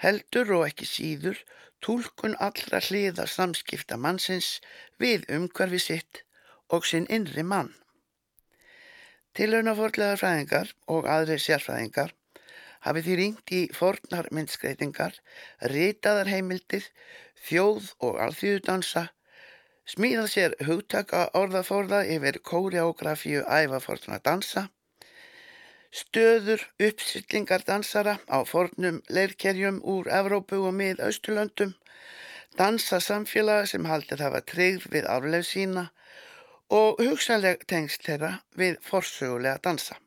heldur 0.02 0.56
og 0.58 0.66
ekki 0.68 0.90
síður, 0.90 1.38
tólkun 1.86 2.36
allra 2.40 2.82
hliða 2.82 3.28
samskipta 3.30 4.00
mannsins 4.00 4.58
við 5.00 5.28
umhverfi 5.38 5.80
sitt 5.86 6.24
og 6.74 6.88
sinn 6.90 7.08
innri 7.14 7.44
mann. 7.44 7.72
Tilhörnaforlegar 9.38 10.20
fræðingar 10.22 10.76
og 10.94 11.08
aðri 11.10 11.40
sérfræðingar 11.42 12.12
hafi 12.84 13.02
því 13.06 13.16
ringt 13.20 13.54
í 13.56 13.62
fornar 13.74 14.28
myndskreitingar, 14.36 15.16
ritaðar 15.74 16.30
heimildir, 16.30 16.86
þjóð 17.48 17.90
og 18.08 18.20
alþjóðdansa, 18.26 19.08
smíðað 19.90 20.30
sér 20.34 20.56
hugtaka 20.68 21.26
orðaforða 21.40 22.04
yfir 22.16 22.40
kóreografíu 22.50 23.44
æfaforna 23.48 24.20
dansa, 24.24 24.68
stöður 25.94 26.68
uppsýtlingar 26.82 27.66
dansara 27.68 28.20
á 28.30 28.44
fornum 28.46 29.02
leirkerjum 29.10 29.82
úr 29.96 30.10
Evrópu 30.20 30.62
og 30.68 30.78
mið 30.78 31.04
Östurlöndum, 31.10 31.74
dansa 32.58 33.00
samfélaga 33.02 33.68
sem 33.70 33.86
haldið 33.90 34.26
hafa 34.28 34.42
treyð 34.54 34.88
við 34.94 35.10
afleif 35.10 35.50
sína, 35.50 35.90
og 36.74 36.98
hugsaleg 37.04 37.68
tengst 37.70 38.02
þeirra 38.08 38.32
við 38.58 38.80
forsögulega 38.82 39.62
dansa. 39.62 40.00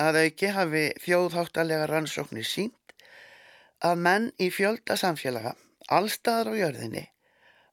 Að 0.00 0.22
auki 0.22 0.52
hafi 0.56 0.84
þjóðháttalega 1.04 1.88
rannsóknir 1.90 2.48
sínt 2.48 2.94
að 3.84 4.00
menn 4.06 4.30
í 4.40 4.48
fjölda 4.54 4.96
samfélaga, 4.96 5.52
allstaðar 5.92 6.54
á 6.56 6.60
jörðinni, 6.62 7.04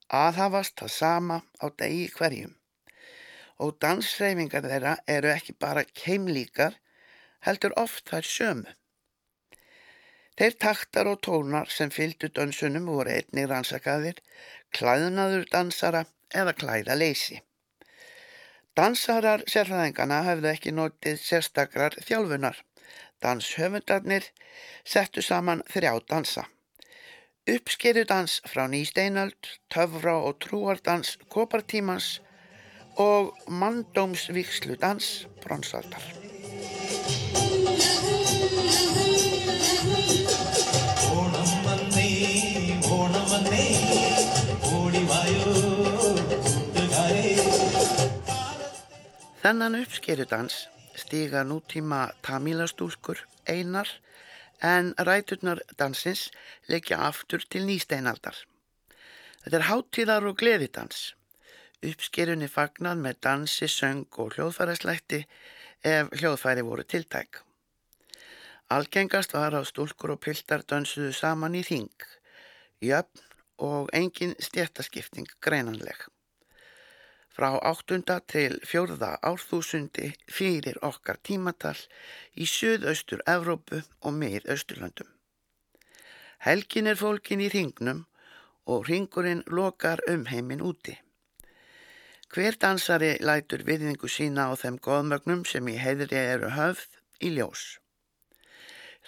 aðhafast 0.10 0.76
það 0.82 0.96
sama 0.98 1.42
á 1.64 1.66
degi 1.80 2.10
hverjum 2.18 2.56
og 3.60 3.76
dansreifingar 3.84 4.68
þeirra 4.72 4.94
eru 5.08 5.32
ekki 5.34 5.56
bara 5.60 5.84
keimlíkar, 5.84 6.78
heldur 7.44 7.74
oft 7.80 8.08
þær 8.08 8.28
sömu. 8.28 8.76
Þeir 10.40 10.56
taktar 10.64 11.10
og 11.12 11.20
tónar 11.28 11.68
sem 11.72 11.92
fylgdu 11.92 12.30
dansunum 12.32 12.88
voru 12.88 13.12
einnig 13.12 13.50
rannsakaðir, 13.52 14.22
klæðnaður 14.72 15.44
dansara 15.52 16.06
eða 16.36 16.54
klæða 16.54 16.96
leysi. 17.00 17.40
Dansarar 18.78 19.44
sérfræðingana 19.50 20.22
hefðu 20.28 20.52
ekki 20.54 20.72
notið 20.72 21.18
sérstakrar 21.20 21.98
þjálfunar. 22.06 22.62
Danshöfundarnir 23.20 24.30
settu 24.88 25.24
saman 25.26 25.66
þrjá 25.74 25.92
dansa. 26.08 26.46
Uppskerjudans 27.50 28.40
frá 28.48 28.68
nýsteinöld, 28.72 29.52
töfra 29.74 30.16
og 30.22 30.40
trúardans 30.46 31.18
kopartímans 31.34 32.20
og 32.96 33.34
manndómsvíksludans 33.48 35.12
bronsaldar. 35.44 36.04
Þennan 49.40 49.78
uppskerudans 49.80 50.66
stíga 51.00 51.46
nútíma 51.48 52.10
tamílastúlkur 52.28 53.22
einar 53.48 53.88
en 54.60 54.90
ræturnar 55.00 55.62
dansins 55.80 56.26
leggja 56.68 56.98
aftur 57.08 57.46
til 57.48 57.64
nýsteinaldar. 57.70 58.36
Þetta 59.46 59.58
er 59.62 59.66
háttíðar 59.70 60.28
og 60.28 60.36
gleðidans. 60.44 61.14
Uppskerunni 61.80 62.52
fagnað 62.52 63.00
með 63.06 63.22
dansi, 63.30 63.72
söng 63.72 64.20
og 64.20 64.36
hljóðfærarslætti 64.36 65.24
ef 65.88 66.12
hljóðfæri 66.20 66.68
voru 66.68 66.84
tiltæk. 66.84 67.40
Algengast 68.76 69.40
var 69.40 69.56
að 69.56 69.72
stúlkur 69.72 70.18
og 70.18 70.24
piltar 70.28 70.68
dansuðu 70.68 71.16
saman 71.16 71.56
í 71.56 71.64
þing, 71.64 72.08
jöfn 72.84 73.24
og 73.72 73.88
engin 73.96 74.36
stjættaskipting 74.36 75.32
greinanleg. 75.40 76.10
Frá 77.40 77.56
8. 77.64 78.20
til 78.28 78.60
4. 78.68 78.98
árþúsundi 79.24 80.10
fyrir 80.28 80.76
okkar 80.84 81.22
tímatal 81.24 81.78
í 82.36 82.44
söðaustur 82.44 83.22
Evrópu 83.24 83.80
og 84.04 84.18
mið-austurlöndum. 84.18 85.08
Helgin 86.44 86.92
er 86.92 87.00
fólkin 87.00 87.40
í 87.40 87.48
ringnum 87.54 88.04
og 88.68 88.90
ringurinn 88.92 89.46
lokar 89.48 90.04
um 90.12 90.28
heiminn 90.28 90.66
úti. 90.72 90.98
Hver 92.28 92.60
dansari 92.60 93.16
lætur 93.24 93.64
viðningu 93.64 94.12
sína 94.12 94.52
á 94.52 94.60
þeim 94.60 94.84
goðmögnum 94.84 95.48
sem 95.48 95.72
í 95.72 95.80
heiðri 95.80 96.20
eru 96.20 96.52
höfð 96.60 97.00
í 97.24 97.32
ljós. 97.40 97.78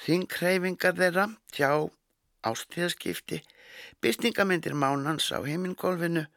Ringhreyfingar 0.07 0.95
þeirra, 0.95 1.33
tjá, 1.51 1.91
ástíðaskipti, 2.47 3.43
byrtingamindir 3.99 4.71
mánans 4.71 5.33
á 5.35 5.43
heiminkólfinu, 5.43 6.29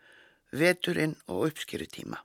veturinn 0.60 1.16
og 1.28 1.48
uppskýrutíma. 1.50 2.20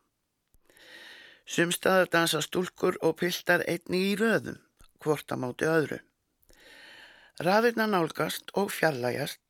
Sumstaðar 1.49 2.11
dansa 2.13 2.43
stúlkur 2.45 2.99
og 3.01 3.17
piltar 3.21 3.63
einni 3.65 4.03
í 4.11 4.15
röðum, 4.19 4.59
hvort 5.01 5.31
að 5.33 5.41
móti 5.43 5.69
öðru. 5.69 5.97
Raðirna 7.41 7.87
nálgast 7.89 8.51
og 8.59 8.69
fjarlægast 8.75 9.41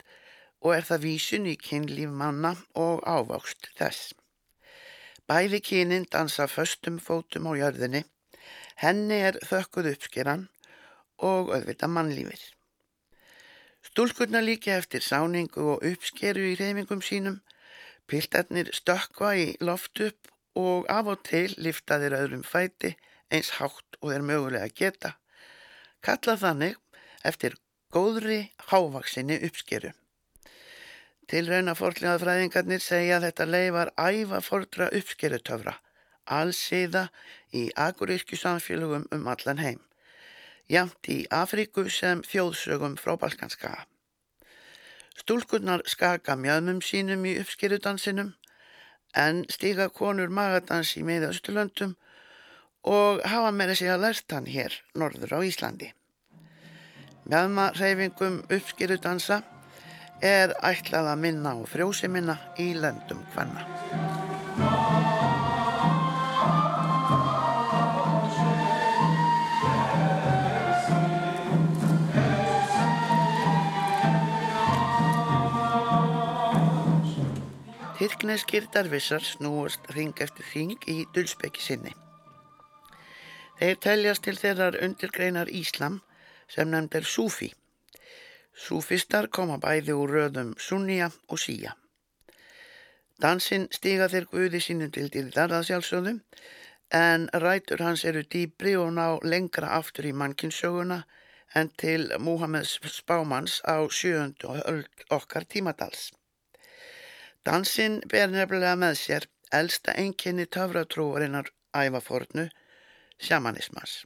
og 0.62 0.76
er 0.76 0.86
það 0.88 1.04
vísun 1.08 1.50
í 1.50 1.56
kynlíf 1.60 2.12
manna 2.22 2.54
og 2.78 3.04
áváxt 3.04 3.72
þess. 3.80 4.14
Bæði 5.30 5.60
kynin 5.66 6.08
dansa 6.12 6.48
föstum 6.48 7.00
fótum 7.04 7.50
á 7.50 7.54
jörðinni, 7.60 8.04
henni 8.82 9.20
er 9.30 9.40
þökkuð 9.46 9.92
uppskeran 9.94 10.48
og 11.20 11.52
auðvita 11.54 11.90
mannlífir. 11.92 12.40
Stúlkurna 13.86 14.42
líka 14.42 14.76
eftir 14.78 15.04
sáningu 15.04 15.66
og 15.74 15.86
uppskeru 15.86 16.48
í 16.52 16.56
reyfingum 16.60 17.04
sínum, 17.04 17.40
piltarnir 18.10 18.74
stökva 18.74 19.36
í 19.38 19.46
loft 19.62 20.02
upp 20.04 20.34
og 20.60 20.90
af 20.92 21.14
og 21.14 21.24
til 21.30 21.54
liftaðir 21.62 22.16
öðrum 22.18 22.44
fæti 22.44 22.96
eins 23.30 23.54
hátt 23.60 24.00
og 24.02 24.14
er 24.14 24.26
mögulega 24.26 24.70
geta, 24.76 25.16
kalla 26.02 26.36
þannig 26.42 26.78
eftir 27.26 27.56
góðri 27.94 28.40
hávaksinni 28.70 29.40
uppskeru. 29.48 29.92
Tilrauna 31.30 31.76
forðlega 31.78 32.18
fræðingarnir 32.24 32.82
segja 32.82 33.20
þetta 33.22 33.46
leifar 33.46 33.92
æfa 34.02 34.42
fordra 34.42 34.90
uppskerutöfra, 34.98 35.76
allsiða 36.26 37.06
í 37.54 37.68
agurísku 37.78 38.40
samfélögum 38.40 39.06
um 39.14 39.30
allan 39.30 39.62
heim, 39.62 39.80
jamt 40.70 41.12
í 41.14 41.22
Afríku 41.30 41.86
sem 41.94 42.26
þjóðsögum 42.26 42.98
frá 42.98 43.14
Balkanskaga. 43.22 43.86
Stúlkurnar 45.20 45.84
skaka 45.90 46.36
mjöðmum 46.40 46.80
sínum 46.86 47.26
í 47.28 47.36
uppskerudansinum, 47.42 48.34
en 49.16 49.44
stíga 49.52 49.90
konur 49.90 50.32
magadans 50.32 50.94
í 50.96 51.04
miðausturlöndum 51.04 51.96
og 52.88 53.24
hafa 53.28 53.52
meira 53.52 53.76
sig 53.76 53.92
að 53.92 54.06
lært 54.06 54.36
hann 54.36 54.48
hér 54.48 54.78
norður 54.96 55.36
á 55.36 55.40
Íslandi. 55.44 55.92
Mjöðma 57.30 57.68
reyfingum 57.76 58.40
uppskerudansa 58.48 59.42
er 60.24 60.56
ætlað 60.64 61.12
að 61.14 61.22
minna 61.26 61.56
á 61.56 61.60
frjóseminna 61.68 62.40
í 62.60 62.72
löndum 62.80 63.22
hvenna. 63.36 64.19
Tyrkneskir 78.00 78.70
darvissar 78.72 79.20
snúast 79.28 79.90
ring 79.92 80.14
eftir 80.24 80.46
ring 80.54 80.86
í 80.88 81.02
dulspekki 81.16 81.60
sinni. 81.60 81.92
Þeir 83.60 83.80
teljast 83.86 84.24
til 84.24 84.38
þeirrar 84.40 84.78
undirgreinar 84.86 85.50
Íslam 85.52 85.98
sem 86.48 86.70
nefnd 86.72 86.96
er 86.96 87.10
Súfi 87.14 87.50
Súfistar 88.66 89.28
koma 89.36 89.58
bæði 89.66 89.98
úr 90.00 90.14
röðum 90.16 90.54
Sunnija 90.68 91.10
og 91.28 91.42
Síja. 91.44 91.74
Dansinn 93.20 93.68
stiga 93.76 94.08
þeir 94.14 94.30
guði 94.32 94.62
sínum 94.64 94.94
til 94.96 95.10
að 95.36 95.58
sjálfsögðum 95.68 96.22
en 97.02 97.28
rætur 97.44 97.84
hans 97.84 98.06
eru 98.06 98.24
dýbri 98.24 98.78
og 98.80 98.94
ná 98.96 99.20
lengra 99.24 99.74
aftur 99.82 100.08
í 100.08 100.14
mannkinsöguna 100.24 101.02
en 101.54 101.74
til 101.84 102.08
Múhammeds 102.16 102.80
spámans 102.96 103.60
á 103.68 103.84
sjöund 103.92 104.48
og 104.48 104.64
öll 104.64 104.88
okkar 105.20 105.44
tímadals. 105.44 106.14
Dansinn 107.48 108.02
ber 108.12 108.32
nefnilega 108.34 108.76
með 108.76 108.98
sér 109.00 109.28
elsta 109.56 109.96
enginni 109.98 110.46
töfratrúarinnar 110.46 111.52
ævafornu, 111.76 112.50
sjamanismas. 113.20 114.04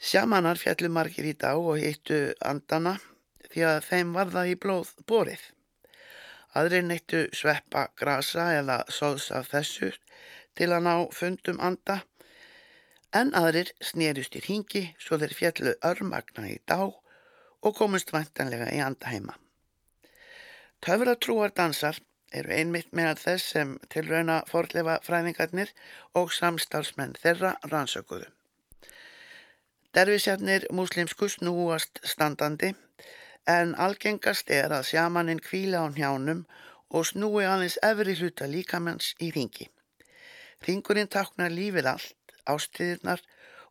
Sjamanar 0.00 0.60
fjallum 0.60 0.94
margir 0.96 1.26
í 1.28 1.32
dag 1.36 1.58
og 1.60 1.80
hittu 1.80 2.20
andana 2.40 2.98
því 3.50 3.64
að 3.70 3.80
þeim 3.88 4.12
var 4.16 4.30
það 4.34 4.52
í 4.52 4.60
blóð 4.64 4.92
borið. 5.10 5.42
Aðri 6.56 6.80
neittu 6.82 7.26
sveppa 7.36 7.88
grasa 7.98 8.46
eða 8.58 8.78
sóðs 8.90 9.30
af 9.36 9.50
þessu 9.52 9.90
til 10.58 10.70
að 10.72 10.86
ná 10.86 10.94
fundum 11.14 11.60
anda 11.62 12.00
en 13.16 13.34
aðrir 13.38 13.70
snerust 13.82 14.36
í 14.38 14.42
hingi 14.46 14.82
svo 15.02 15.18
þeir 15.20 15.36
fjallu 15.36 15.76
örmagna 15.86 16.48
í 16.50 16.58
dag 16.66 16.90
og 17.60 17.76
komust 17.76 18.12
vantanlega 18.14 18.70
í 18.74 18.82
andaheima. 18.82 19.36
Töfratrúar 20.80 21.52
dansar 21.52 21.98
eru 22.32 22.52
einmitt 22.56 22.94
meðal 22.96 23.18
þess 23.20 23.54
sem 23.54 23.72
tilrauna 23.92 24.36
forlefa 24.48 24.94
fræðingarnir 25.04 25.72
og 26.20 26.30
samstarfsmenn 26.32 27.18
þeirra 27.20 27.50
rannsökuðu. 27.72 28.28
Dervisjarnir 29.96 30.64
muslimsku 30.78 31.28
snúast 31.28 32.00
standandi 32.12 32.70
en 33.56 33.74
algengast 33.86 34.52
er 34.56 34.72
að 34.78 34.86
sjamaninn 34.92 35.44
kvíla 35.50 35.84
á 35.84 35.86
njánum 35.92 36.46
og 36.88 37.06
snúi 37.10 37.44
aðeins 37.44 37.76
efri 37.90 38.16
hluta 38.22 38.48
líkamanns 38.48 39.12
í 39.20 39.30
ringi. 39.36 39.68
Ringurinn 40.64 41.12
taknar 41.12 41.52
lífið 41.52 41.92
allt, 41.92 42.36
ástiðirnar 42.48 43.20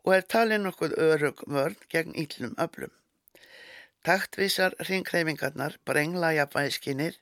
og 0.06 0.14
er 0.20 0.30
talin 0.36 0.70
okkur 0.70 0.94
örug 1.10 1.42
vörn 1.48 1.82
gegn 1.90 2.14
íllum 2.14 2.54
öflum. 2.68 2.94
Taktvísar 4.08 4.78
ringkreifingarnar 4.88 5.74
brengla 5.86 6.32
jafnvægiskinir, 6.32 7.18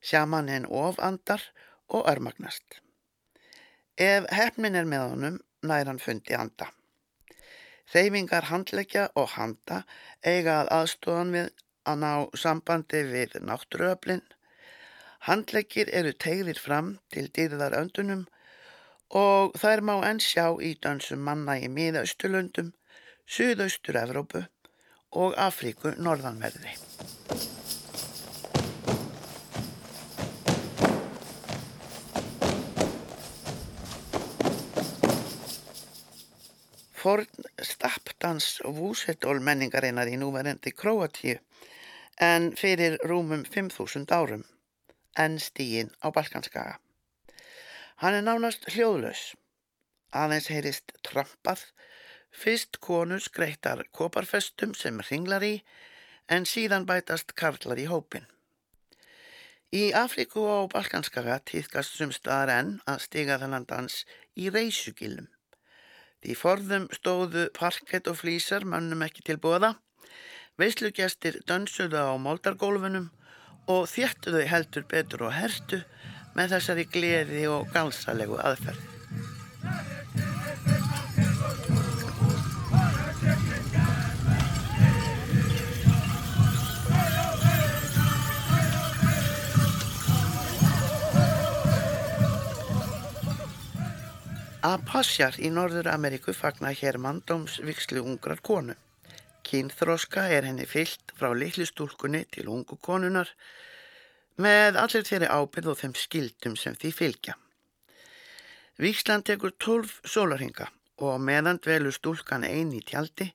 sjamaninn 0.00 0.64
ofandar 0.66 1.42
og 1.88 2.08
örmagnast. 2.08 2.80
Ef 4.00 4.24
hefnin 4.32 4.78
er 4.80 4.88
með 4.88 5.04
honum, 5.10 5.36
nær 5.60 5.90
hann 5.90 6.00
fundi 6.00 6.36
anda. 6.38 6.70
Reyfingar 7.92 8.48
handleggja 8.48 9.10
og 9.14 9.28
handa 9.34 9.82
eiga 10.24 10.56
að 10.62 10.72
aðstofan 10.78 11.36
við 11.36 11.52
að 11.86 12.00
ná 12.02 12.12
sambandi 12.44 13.04
við 13.12 13.36
náttúruöflin. 13.50 14.24
Handleggir 15.28 15.92
eru 16.00 16.16
tegðir 16.24 16.58
fram 16.60 16.96
til 17.12 17.28
dýrðar 17.28 17.76
öndunum 17.76 18.24
og 19.20 19.54
þær 19.60 19.84
má 19.86 19.94
enn 20.08 20.24
sjá 20.24 20.48
í 20.64 20.74
dansum 20.82 21.22
manna 21.28 21.60
í 21.60 21.68
miðaustulöndum, 21.70 22.72
suðaustur 23.26 24.00
Evrópu 24.00 24.46
og 25.16 25.36
Afríku 25.40 25.96
norðanverði. 25.96 26.76
forn 37.06 37.28
stappdans 37.62 38.46
vúsetól 38.74 39.38
menningarinnar 39.48 40.08
í 40.10 40.16
núverendi 40.18 40.72
Kroatíu 40.74 41.36
en 42.26 42.48
fyrir 42.58 42.96
rúmum 43.06 43.44
5.000 43.46 44.10
árum 44.16 44.42
en 45.24 45.38
stígin 45.38 45.92
á 46.02 46.10
Balkanskaga. 46.10 46.80
Hann 48.02 48.18
er 48.18 48.24
nánast 48.26 48.66
hljóðlaus. 48.74 49.36
Aðeins 50.12 50.48
heyrist 50.50 50.92
trampað, 51.06 51.62
fyrst 52.36 52.80
konur 52.84 53.22
skreittar 53.24 53.84
koparfestum 53.96 54.74
sem 54.76 55.00
ringlar 55.10 55.44
í 55.46 55.54
en 56.28 56.46
síðan 56.48 56.86
bætast 56.88 57.34
karlar 57.38 57.80
í 57.80 57.86
hópin. 57.90 58.26
Í 59.74 59.90
Afríku 59.98 60.44
og 60.46 60.70
Balkanskaga 60.74 61.40
týðkast 61.48 61.96
sumstaðar 61.98 62.52
enn 62.54 62.76
að 62.86 63.02
stiga 63.08 63.38
þennan 63.42 63.66
dans 63.66 64.04
í 64.38 64.50
reysugilum. 64.54 65.26
Í 66.22 66.34
forðum 66.38 66.86
stóðu 66.94 67.48
parkett 67.54 68.08
og 68.10 68.20
flýsar 68.22 68.64
mannum 68.64 69.04
ekki 69.06 69.26
til 69.26 69.38
bóða. 69.42 69.74
Veislugjastir 70.58 71.42
dönsuðu 71.50 72.00
á 72.00 72.14
moldargólfunum 72.16 73.10
og 73.70 73.86
þjættuðu 73.90 74.46
heldur 74.50 74.86
betur 74.90 75.28
og 75.28 75.36
hertu 75.36 75.82
með 76.36 76.56
þessari 76.56 76.90
gleði 76.92 77.48
og 77.52 77.72
galsalegu 77.74 78.38
aðferð. 78.42 78.95
Apassjar 94.66 95.36
í 95.38 95.46
Norður 95.54 95.86
Ameríku 95.92 96.32
fagna 96.34 96.72
hér 96.74 96.96
mandómsvikslu 96.98 98.00
ungrar 98.02 98.40
konu. 98.42 98.74
Kynþróska 99.46 100.24
er 100.34 100.48
henni 100.48 100.66
fyllt 100.66 101.12
frá 101.14 101.28
litlu 101.38 101.66
stúlkunni 101.68 102.24
til 102.34 102.48
ungu 102.50 102.74
konunar 102.82 103.30
með 104.42 104.80
allir 104.82 105.06
þeirri 105.06 105.28
ábyrð 105.30 105.70
og 105.70 105.78
þeim 105.82 105.94
skildum 106.00 106.56
sem 106.58 106.74
því 106.74 106.90
fylgja. 106.98 107.36
Víkslan 108.82 109.22
tekur 109.28 109.54
tólf 109.54 110.00
sólarhinga 110.02 110.66
og 110.98 111.22
meðan 111.22 111.62
dvelu 111.62 111.94
stúlkan 111.94 112.48
einn 112.48 112.74
í 112.74 112.82
tjaldi, 112.90 113.30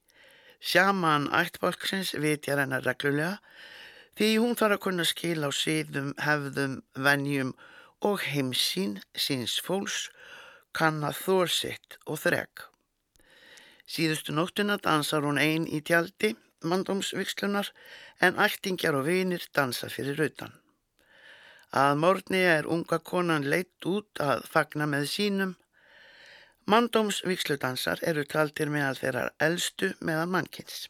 sjaman 0.60 1.30
ættbálksins 1.32 2.12
vitjar 2.20 2.60
hennar 2.60 2.84
reglulega 2.84 3.38
því 4.20 4.34
hún 4.36 4.58
þarf 4.60 4.76
að 4.76 4.84
kunna 4.84 5.08
skil 5.08 5.40
á 5.48 5.50
síðum, 5.64 6.12
hefðum, 6.20 6.82
vennjum 6.92 7.56
og 8.04 8.20
heimsín 8.34 8.98
síns 9.16 9.56
fólks 9.64 10.10
kann 10.76 11.02
að 11.04 11.18
þór 11.24 11.52
sitt 11.52 11.98
og 12.06 12.20
þreg. 12.24 12.66
Síðustu 13.92 14.32
nóttina 14.32 14.78
dansar 14.80 15.26
hún 15.26 15.40
einn 15.40 15.66
í 15.68 15.82
tjaldi, 15.84 16.32
mandómsvikslunar, 16.64 17.72
en 18.22 18.38
ættingjar 18.40 18.96
og 18.96 19.08
vinir 19.08 19.44
dansa 19.54 19.90
fyrir 19.92 20.20
rautan. 20.20 20.54
Að 21.72 21.98
morgni 22.04 22.40
er 22.44 22.68
unga 22.68 22.98
konan 23.00 23.48
leitt 23.48 23.86
út 23.88 24.20
að 24.20 24.44
fagna 24.54 24.86
með 24.86 25.06
sínum. 25.08 25.52
Mandómsviksludansar 26.68 28.04
eru 28.06 28.24
taldir 28.28 28.70
meðal 28.70 28.98
þeirrar 29.00 29.32
eldstu 29.40 29.90
meðan 30.00 30.34
mannkins. 30.36 30.86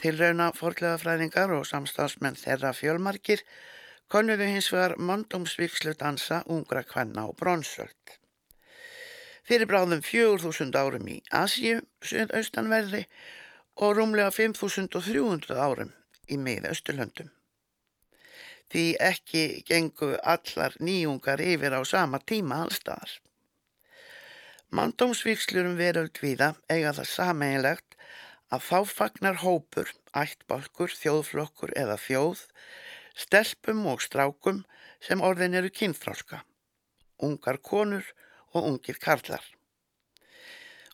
Tilrauna 0.00 0.52
forlegafræðingar 0.56 1.52
og 1.56 1.66
samstafsmenn 1.68 2.38
þeirra 2.40 2.72
fjölmarkir 2.76 3.42
konuðu 4.12 4.46
hins 4.52 4.70
vegar 4.72 4.96
mandómsviksludansa 5.10 6.44
ungra 6.46 6.84
kvenna 6.84 7.26
og 7.28 7.36
bronsöld. 7.40 8.19
Fyrir 9.50 9.66
bráðum 9.66 9.98
4000 10.06 10.76
árum 10.78 11.08
í 11.10 11.16
Asju, 11.34 11.80
söðaustanverði 12.06 13.00
og 13.82 13.96
rúmlega 13.98 14.30
5300 14.30 15.56
árum 15.58 15.90
í 16.30 16.36
miðausturlöndum. 16.38 17.32
Því 18.70 18.84
ekki 19.02 19.42
gengu 19.66 20.12
allar 20.34 20.76
nýjungar 20.78 21.42
yfir 21.42 21.74
á 21.74 21.82
sama 21.82 22.22
tíma 22.22 22.60
allstaðar. 22.62 23.16
Mandómsvíkslurum 24.70 25.74
veröld 25.82 26.22
viða 26.22 26.52
eiga 26.70 26.94
það 27.00 27.10
sameinlegt 27.16 27.98
að 28.54 28.64
þá 28.68 28.78
fagnar 28.94 29.42
hópur, 29.42 29.90
ættbalkur, 30.14 30.94
þjóðflokkur 30.94 31.74
eða 31.74 31.98
þjóð, 31.98 32.46
stelpum 33.26 33.82
og 33.90 34.06
strákum 34.06 34.62
sem 35.02 35.18
orðin 35.18 35.58
eru 35.58 35.74
kynþráska, 35.74 36.44
ungar 37.18 37.58
konur 37.58 38.06
og 38.06 38.26
ungir 38.58 38.98
karlar. 39.02 39.42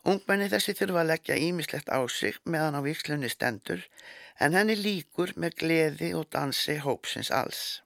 Ungmenni 0.06 0.46
þessi 0.52 0.76
þurfa 0.78 1.00
að 1.02 1.10
leggja 1.10 1.36
ímislegt 1.42 1.88
á 1.90 1.98
sig 2.06 2.36
meðan 2.44 2.78
á 2.78 2.80
vikslunni 2.84 3.30
stendur 3.32 3.82
en 4.38 4.54
henni 4.54 4.76
líkur 4.78 5.32
með 5.34 5.56
gleði 5.62 6.12
og 6.14 6.28
dansi 6.30 6.76
hópsins 6.84 7.32
alls. 7.34 7.80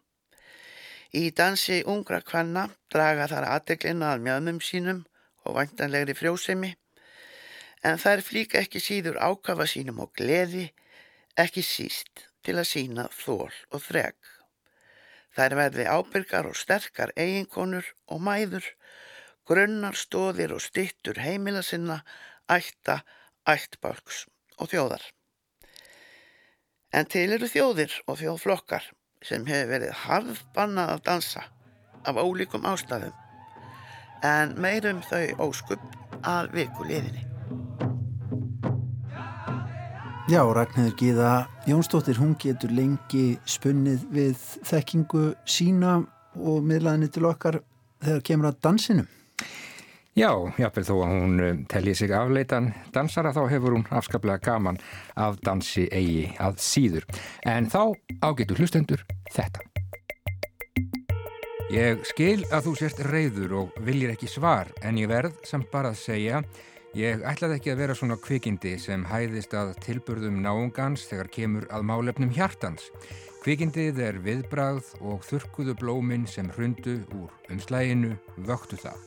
Í 1.16 1.31
dansi 1.35 1.81
ungra 1.89 2.21
kvanna 2.23 2.68
draga 2.93 3.31
þar 3.31 3.49
aðdeglina 3.55 4.12
að 4.14 4.27
mjöðmum 4.27 4.61
sínum 4.62 5.01
og 5.47 5.57
vantanlegri 5.57 6.14
frjósemi 6.18 6.75
en 7.83 7.97
þær 7.99 8.23
flíka 8.27 8.61
ekki 8.61 8.83
síður 8.85 9.16
ákafa 9.16 9.66
sínum 9.71 10.03
og 10.05 10.12
gleði, 10.18 10.68
ekki 11.41 11.64
síst 11.64 12.27
til 12.45 12.59
að 12.61 12.68
sína 12.68 13.09
þól 13.14 13.49
og 13.49 13.81
þreg. 13.87 14.16
Þær 15.37 15.57
verði 15.57 15.87
ábyrgar 15.89 16.49
og 16.51 16.59
sterkar 16.59 17.14
eiginkonur 17.16 17.87
og 18.11 18.21
mæður 18.27 18.66
grunnar 19.51 19.98
stóðir 19.98 20.55
og 20.55 20.62
stittur 20.62 21.18
heimila 21.18 21.62
sinna, 21.66 22.01
ætta, 22.51 23.01
ættbálks 23.48 24.24
og 24.61 24.70
þjóðar. 24.70 25.03
En 26.94 27.07
til 27.11 27.28
eru 27.34 27.48
þjóðir 27.51 27.94
og 28.07 28.18
þjóðflokkar 28.20 28.86
sem 29.26 29.46
hefur 29.46 29.74
verið 29.74 29.98
harðbannað 30.05 30.94
að 30.94 31.03
dansa 31.07 31.42
af 32.09 32.18
ólíkum 32.18 32.66
ástæðum 32.66 33.16
en 34.26 34.55
meirum 34.61 35.01
þau 35.07 35.48
óskupp 35.48 35.82
að 36.26 36.51
viku 36.55 36.86
liðinni. 36.88 37.26
Já, 40.30 40.44
Ragnhildur 40.46 40.94
Gíða 40.98 41.30
Jónsdóttir, 41.66 42.20
hún 42.20 42.36
getur 42.38 42.70
lengi 42.70 43.40
spunnið 43.51 44.05
við 44.14 44.44
þekkingu 44.68 45.24
sína 45.42 45.96
og 46.38 46.61
miðlaðinni 46.62 47.11
til 47.11 47.26
okkar 47.26 47.59
þegar 48.05 48.22
kemur 48.28 48.51
að 48.53 48.61
dansinum. 48.68 49.09
Já, 50.19 50.35
jáfnveg 50.59 50.87
þó 50.89 50.95
að 51.05 51.13
hún 51.13 51.43
um, 51.47 51.59
telji 51.71 51.93
sig 51.95 52.11
afleitan 52.11 52.73
dansara 52.91 53.31
þá 53.31 53.45
hefur 53.53 53.77
hún 53.77 53.85
afskaplega 53.95 54.43
gaman 54.43 54.81
af 55.15 55.37
dansi 55.47 55.85
eigi 55.95 56.33
að 56.43 56.59
síður. 56.59 57.07
En 57.47 57.69
þá 57.71 57.95
ágetur 58.27 58.59
hlustendur 58.59 59.05
þetta. 59.31 59.63
Ég 61.71 62.03
skil 62.11 62.43
að 62.51 62.67
þú 62.67 62.73
sérst 62.81 63.05
reyður 63.07 63.55
og 63.61 63.79
viljir 63.87 64.11
ekki 64.11 64.27
svar 64.27 64.73
en 64.83 64.99
ég 64.99 65.07
verð 65.13 65.37
samt 65.47 65.71
bara 65.71 65.93
að 65.95 66.01
segja 66.03 66.43
ég 66.99 67.23
ætlaði 67.23 67.61
ekki 67.61 67.71
að 67.71 67.83
vera 67.85 67.95
svona 67.95 68.19
kvikindi 68.19 68.75
sem 68.83 69.07
hæðist 69.07 69.55
að 69.55 69.77
tilburðum 69.87 70.43
náungans 70.43 71.07
þegar 71.07 71.31
kemur 71.39 71.69
að 71.71 71.87
málefnum 71.87 72.35
hjartans. 72.35 72.91
Kvikindið 73.45 74.03
er 74.09 74.19
viðbrað 74.27 74.91
og 74.99 75.23
þurkuðu 75.31 75.79
blóminn 75.79 76.27
sem 76.27 76.51
hrundu 76.59 76.99
úr 77.15 77.31
umslæginu 77.55 78.17
vöktu 78.51 78.83
það. 78.83 78.99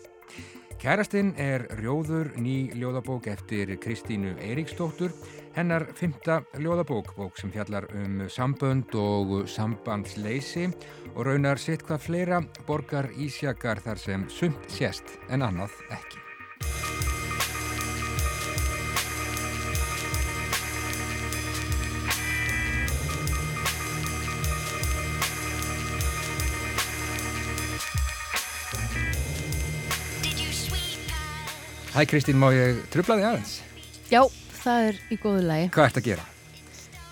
Kærastinn 0.82 1.34
er 1.40 1.66
Rjóður 1.80 2.34
ný 2.42 2.72
ljóðabók 2.78 3.28
eftir 3.32 3.72
Kristínu 3.84 4.34
Eiríksdóttur, 4.42 5.14
hennar 5.56 5.86
fymta 5.98 6.42
ljóðabók, 6.58 7.14
bók 7.18 7.40
sem 7.40 7.54
fjallar 7.54 7.88
um 7.94 8.26
sambönd 8.32 8.96
og 8.98 9.48
sambandsleysi 9.52 10.68
og 11.14 11.24
raunar 11.30 11.62
sitt 11.62 11.86
hvað 11.88 12.06
fleira 12.08 12.44
borgar 12.68 13.12
ísjakar 13.14 13.84
þar 13.86 14.06
sem 14.08 14.30
sumt 14.30 14.70
sést 14.72 15.18
en 15.30 15.46
annað 15.46 15.78
ekki. 15.94 16.33
Hæ 31.94 32.08
Kristín, 32.10 32.40
má 32.42 32.48
ég 32.50 32.80
trubla 32.90 33.20
þig 33.20 33.26
aðeins? 33.28 33.52
Já, 34.10 34.24
það 34.64 34.86
er 34.88 34.96
í 35.14 35.18
góðu 35.22 35.42
lagi. 35.46 35.66
Hvað 35.76 35.90
ert 35.90 35.98
að 36.00 36.06
gera? 36.08 36.24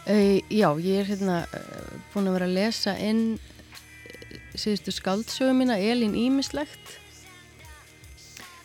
Uh, 0.09 0.38
já, 0.49 0.67
ég 0.82 1.03
er 1.03 1.09
hérna 1.11 1.36
uh, 1.45 1.91
búin 2.15 2.29
að 2.32 2.38
vera 2.39 2.47
að 2.49 2.55
lesa 2.55 2.95
inn 2.97 3.19
uh, 3.38 4.39
síðustu 4.57 4.93
skáldsögu 4.95 5.53
mína, 5.59 5.77
Elin 5.77 6.15
Ímislegt, 6.17 6.95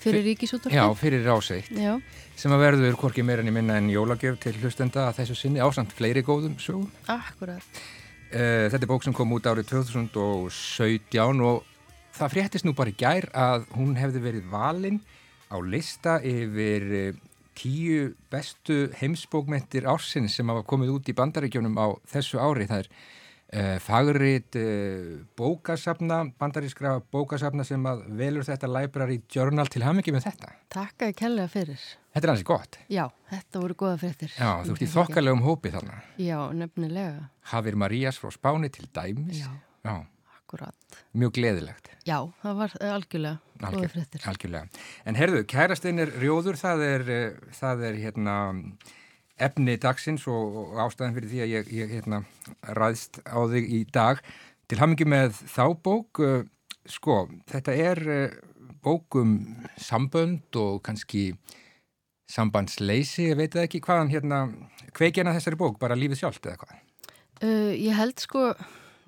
fyrir 0.01 0.25
Ríkisúttorfi. 0.31 0.79
Já, 0.79 0.87
fyrir 0.97 1.27
ráseitt. 1.29 1.69
Já, 1.77 1.99
Sem 2.37 2.53
að 2.53 2.65
verður 2.65 2.97
hvorki 3.01 3.25
meira 3.25 3.45
en 3.45 3.49
ég 3.49 3.57
minna 3.57 3.77
en 3.81 3.93
jólagjöf 3.93 4.41
til 4.41 4.55
hlustenda 4.63 5.07
að 5.11 5.21
þessu 5.21 5.37
sinni 5.43 5.61
ásamt 5.61 5.93
fleiri 5.97 6.25
góðum 6.25 6.57
sögum. 6.61 6.89
akkurat. 7.13 7.83
Uh, 8.33 8.73
þetta 8.73 8.81
er 8.81 8.89
bók 8.89 9.05
sem 9.05 9.13
kom 9.17 9.37
út 9.37 9.53
árið 9.53 9.69
2017 9.75 11.45
og 11.45 11.61
það 12.17 12.33
fréttist 12.39 12.65
nú 12.65 12.73
bara 12.73 12.93
í 12.93 12.97
gær 12.97 13.29
að 13.37 13.69
hún 13.77 13.93
hefði 14.01 14.25
verið 14.25 14.49
valinn 14.49 15.01
á 15.51 15.57
lista 15.63 16.19
yfir 16.25 16.87
uh, 16.91 17.21
tíu 17.57 18.15
bestu 18.31 18.87
heimsbókmentir 19.01 19.87
ársins 19.89 20.37
sem 20.37 20.49
hafa 20.53 20.65
komið 20.69 20.97
út 20.99 21.09
í 21.09 21.17
bandaríkjónum 21.17 21.79
á 21.81 21.87
þessu 22.11 22.41
ári. 22.43 22.67
Það 22.69 22.83
er 22.83 22.91
uh, 22.91 23.77
fagrit 23.83 24.59
uh, 24.61 25.13
bókasafna, 25.39 26.23
bandarískra 26.41 26.99
bókasafna 27.13 27.65
sem 27.67 27.87
að 27.89 28.05
velur 28.19 28.47
þetta 28.47 28.71
library 28.71 29.21
journal 29.33 29.71
til 29.73 29.85
hamingi 29.87 30.15
með 30.15 30.29
þetta. 30.29 30.53
Takk 30.73 31.07
að 31.09 31.15
kellega 31.23 31.53
fyrir. 31.53 31.87
Þetta 32.17 32.29
er 32.29 32.33
hansi 32.33 32.49
gott. 32.49 32.81
Já, 32.93 33.05
þetta 33.33 33.63
voru 33.63 33.79
góða 33.85 34.01
fréttir. 34.03 34.35
Já, 34.37 34.51
þú 34.65 34.77
ert 34.77 34.85
í 34.85 34.91
þokkalegum 34.93 35.47
hópi 35.47 35.73
þarna. 35.75 36.03
Já, 36.21 36.39
nefnilega. 36.57 37.31
Hafir 37.53 37.79
Marías 37.79 38.21
frá 38.21 38.33
Spáni 38.35 38.73
til 38.73 38.89
dæmis. 38.97 39.45
Já. 39.45 39.53
Já, 39.87 39.97
Akkurat. 40.47 40.77
mjög 41.11 41.33
gleðilegt. 41.35 41.89
Já, 42.07 42.21
það 42.39 42.59
var 42.61 42.75
eh, 42.79 42.93
algjörlega 42.95 43.39
Algjör, 43.67 44.05
algjörlega. 44.31 44.69
En 45.09 45.17
herðu, 45.19 45.41
kærastinn 45.49 45.99
er 45.99 46.13
rjóður, 46.21 46.59
það 46.61 46.85
er, 46.87 47.05
eh, 47.11 47.55
það 47.57 47.83
er 47.89 47.99
hérna 47.99 48.37
efni 49.43 49.75
dagsins 49.83 50.27
og, 50.31 50.77
ástæðan 50.85 51.17
fyrir 51.17 51.33
því 51.33 51.43
að 51.43 51.51
ég, 51.51 51.73
ég 51.75 51.95
hérna, 51.97 52.23
ræðst 52.79 53.19
á 53.27 53.43
þig 53.51 53.67
í 53.75 53.83
dag. 53.91 54.23
Til 54.71 54.79
hamingi 54.79 55.09
með 55.09 55.43
þá 55.51 55.65
bók, 55.83 56.23
eh, 56.23 56.47
sko, 56.87 57.27
þetta 57.51 57.75
er 57.75 58.05
bók 58.87 59.19
um 59.19 59.37
sambönd 59.83 60.55
og 60.55 60.83
kannski 60.87 61.33
sambandsleysi, 62.31 63.33
ég 63.33 63.37
veit 63.37 63.59
ekki 63.59 63.83
hvaðan 63.83 64.15
hérna, 64.15 64.47
kveikjana 64.95 65.35
þessari 65.35 65.59
bók, 65.59 65.81
bara 65.83 65.99
lífið 65.99 66.23
sjálft 66.23 66.47
eða 66.47 66.63
hvað? 66.63 66.83
Uh, 67.43 67.73
ég 67.77 67.93
held 67.93 68.21
sko, 68.23 68.55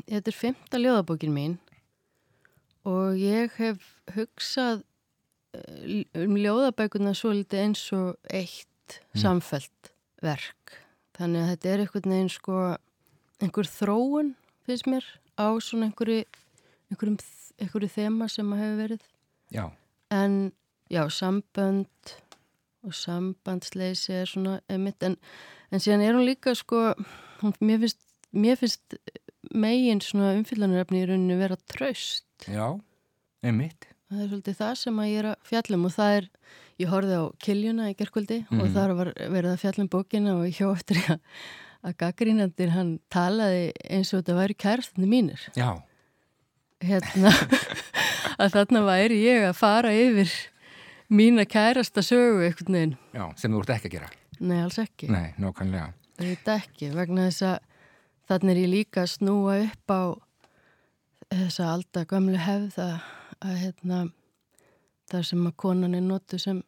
þetta 0.09 0.33
er 0.33 0.37
fymta 0.37 0.81
ljóðabókin 0.81 1.35
mín 1.35 1.57
og 2.89 3.19
ég 3.21 3.53
hef 3.59 3.85
hugsað 4.15 4.85
um 6.17 6.37
ljóðabækuna 6.39 7.15
svo 7.17 7.33
litið 7.37 7.65
eins 7.65 7.85
og 7.97 8.17
eitt 8.31 8.99
mm. 8.99 9.21
samfelt 9.23 9.93
verk. 10.25 10.77
Þannig 11.19 11.43
að 11.43 11.51
þetta 11.53 11.71
er 11.71 11.83
einhvern 11.85 12.15
veginn 12.15 12.33
sko 12.33 12.59
einhver 13.43 13.71
þróun 13.71 14.33
finnst 14.67 14.89
mér 14.91 15.07
á 15.39 15.47
svona 15.63 15.89
einhverju 15.89 16.25
einhverjum, 16.89 17.19
einhverju 17.59 17.91
þema 17.93 18.29
sem 18.33 18.55
að 18.55 18.63
hefur 18.63 18.81
verið. 18.83 19.05
Já. 19.55 19.65
En 20.15 20.39
já, 20.93 21.03
sambönd 21.13 22.15
og 22.87 22.95
sambandsleysi 22.95 24.15
er 24.21 24.29
svona 24.31 24.59
emitt 24.73 25.03
en, 25.05 25.19
en 25.73 25.83
síðan 25.83 26.05
er 26.07 26.17
hún 26.17 26.29
líka 26.29 26.55
sko, 26.57 26.93
hún, 27.43 27.57
mér 27.61 27.83
finnst, 27.83 28.01
mér 28.33 28.61
finnst 28.61 28.99
megin 29.55 30.03
svona 30.05 30.35
umfyllanaröfni 30.39 31.05
í 31.05 31.07
rauninu 31.11 31.39
vera 31.41 31.59
tröst. 31.71 32.27
Já, 32.47 32.77
emitt 33.43 33.89
það 34.09 34.21
er 34.23 34.29
svolítið 34.31 34.59
það 34.59 34.75
sem 34.81 35.01
að 35.03 35.09
ég 35.11 35.21
er 35.21 35.29
að 35.29 35.49
fjallum 35.49 35.85
og 35.85 35.95
það 35.95 36.15
er, 36.19 36.29
ég 36.81 36.93
horfið 36.93 37.19
á 37.19 37.25
Kiljuna 37.45 37.89
í 37.91 37.97
gerðkvöldi 37.99 38.39
mm. 38.41 38.53
og 38.55 38.63
mhm. 38.63 38.75
þar 38.77 38.95
var 38.99 39.11
verið 39.19 39.51
að 39.53 39.63
fjallum 39.65 39.91
bókina 39.93 40.37
og 40.39 40.45
ég 40.49 40.61
hjá 40.61 40.69
eftir 40.71 41.01
að, 41.13 41.19
að 41.85 41.99
gaggrínandir 42.05 42.73
hann 42.73 42.95
talaði 43.13 43.67
eins 43.85 44.13
og 44.13 44.23
þetta 44.23 44.39
væri 44.39 44.59
kærstandi 44.65 45.11
mínir 45.11 45.45
Já 45.59 45.71
Hérna 46.79 47.33
að 48.41 48.55
þarna 48.55 48.85
væri 48.87 49.21
ég 49.25 49.49
að 49.49 49.57
fara 49.59 49.93
yfir 49.93 50.33
mína 51.11 51.45
kærasta 51.49 52.05
sögu 52.07 52.47
eitthvað 52.47 52.95
Já, 53.13 53.25
sem 53.37 53.53
þú 53.53 53.65
ert 53.65 53.77
ekki 53.77 53.91
að 53.91 53.97
gera 53.99 54.13
Nei, 54.39 54.61
alls 54.63 54.79
ekki 54.81 55.11
Nei, 55.11 55.35
nákvæmlega 55.37 55.91
er 56.19 56.53
ekki, 56.57 56.93
vegna 56.95 57.29
þess 57.29 57.45
að 57.47 57.68
þannig 58.29 58.55
er 58.55 58.63
ég 58.63 58.73
líka 58.73 59.05
að 59.05 59.13
snúa 59.17 59.59
upp 59.65 59.93
á 59.93 60.03
þessa 61.29 61.69
alltaf 61.75 62.09
gamlu 62.09 62.41
hefða 62.41 62.89
að 63.45 63.61
hérna, 63.63 64.01
það 65.11 65.25
sem 65.31 65.47
að 65.49 65.57
konan 65.63 65.97
er 65.97 66.05
notu 66.05 66.41
sem 66.41 66.63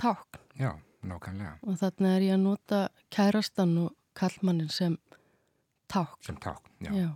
tákn. 0.00 0.40
Já, 0.58 0.72
nákvæmlega. 1.06 1.58
Og 1.66 1.78
þarna 1.80 2.14
er 2.16 2.26
ég 2.28 2.36
að 2.36 2.44
nota 2.46 2.80
kærastan 3.14 3.76
og 3.84 3.94
kallmannin 4.18 4.70
sem 4.72 4.96
tákn. 5.90 6.20
Sem 6.26 6.38
tákn, 6.42 6.70
já. 6.86 6.92
já. 7.04 7.10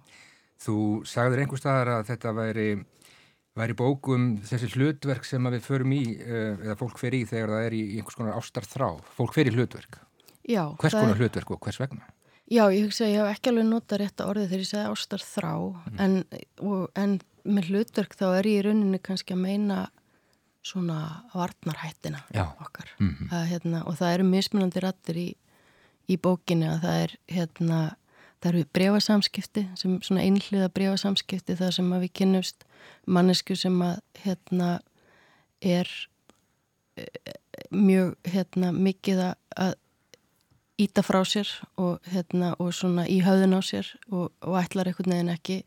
Þú 0.59 0.77
sagður 1.07 1.45
einhver 1.45 1.61
staðar 1.61 1.93
að 1.95 2.09
þetta 2.11 2.35
væri, 2.35 2.69
væri 3.59 3.79
bókum 3.79 4.29
þessi 4.47 4.73
hlutverk 4.75 5.27
sem 5.27 5.51
við 5.55 5.65
förum 5.67 5.95
í, 5.95 6.03
eh, 6.19 6.59
eða 6.67 6.79
fólk 6.81 6.99
fer 6.99 7.15
í 7.15 7.23
þegar 7.31 7.55
það 7.55 7.67
er 7.69 7.79
í 7.79 7.83
einhvers 7.97 8.19
konar 8.19 8.39
ástarþrá. 8.41 8.91
Fólk 9.19 9.39
fer 9.39 9.51
í 9.51 9.55
hlutverk. 9.55 10.01
Já. 10.49 10.65
Hvers 10.81 10.97
konar 10.99 11.15
er... 11.15 11.23
hlutverk 11.23 11.55
og 11.55 11.63
hvers 11.63 11.79
vegna? 11.79 12.11
Já, 12.49 12.63
ég 12.73 12.87
hugsa 12.87 13.05
að 13.05 13.11
ég 13.13 13.21
hef 13.21 13.31
ekki 13.35 13.51
alveg 13.51 13.67
notað 13.69 14.01
rétt 14.03 14.23
að 14.23 14.31
orðið 14.33 14.49
þegar 14.49 14.63
ég 14.63 14.69
segði 14.71 14.93
ástarþrá, 14.93 15.53
mm. 15.59 15.99
en, 16.05 16.15
og, 16.65 16.85
en 16.97 17.19
með 17.45 17.71
hlutverk 17.73 18.17
þá 18.17 18.27
er 18.31 18.49
ég 18.49 18.61
í 18.61 18.67
rauninni 18.67 19.01
kannski 19.05 19.35
að 19.37 19.43
meina 19.45 19.79
svona 20.69 21.25
varnarhættina 21.35 22.23
Já. 22.35 22.45
okkar 22.61 22.91
mm 22.99 23.09
-hmm. 23.15 23.29
að, 23.33 23.47
hérna, 23.53 23.83
og 23.87 23.97
það 23.97 24.15
eru 24.15 24.25
mismunandi 24.25 24.81
rattir 24.81 25.17
í, 25.17 25.29
í 26.09 26.17
bókinu 26.17 26.69
að 26.73 26.81
það 26.85 27.03
er 27.03 27.17
hérna, 27.29 27.81
það 28.41 28.51
eru 28.53 28.65
brefasamskipti 28.73 29.69
sem 29.75 29.99
svona 30.03 30.23
einhliða 30.23 30.69
brefasamskipti 30.69 31.57
það 31.57 31.71
sem 31.71 31.93
að 31.93 32.01
við 32.01 32.13
kynnumst 32.13 32.65
mannesku 33.07 33.57
sem 33.57 33.83
að 33.83 34.01
hérna 34.25 34.81
er 35.61 35.89
e, 36.97 37.07
mjög 37.71 38.17
hérna 38.25 38.73
mikið 38.73 39.25
að 39.57 39.75
íta 40.79 41.03
frá 41.03 41.25
sér 41.27 41.49
og 41.77 41.99
hérna 42.07 42.55
og 42.63 42.71
svona 42.75 43.07
í 43.11 43.19
höðun 43.25 43.59
á 43.59 43.61
sér 43.67 43.89
og, 44.11 44.31
og 44.41 44.59
ætlar 44.61 44.89
einhvern 44.89 45.15
veginn 45.15 45.35
ekki 45.35 45.59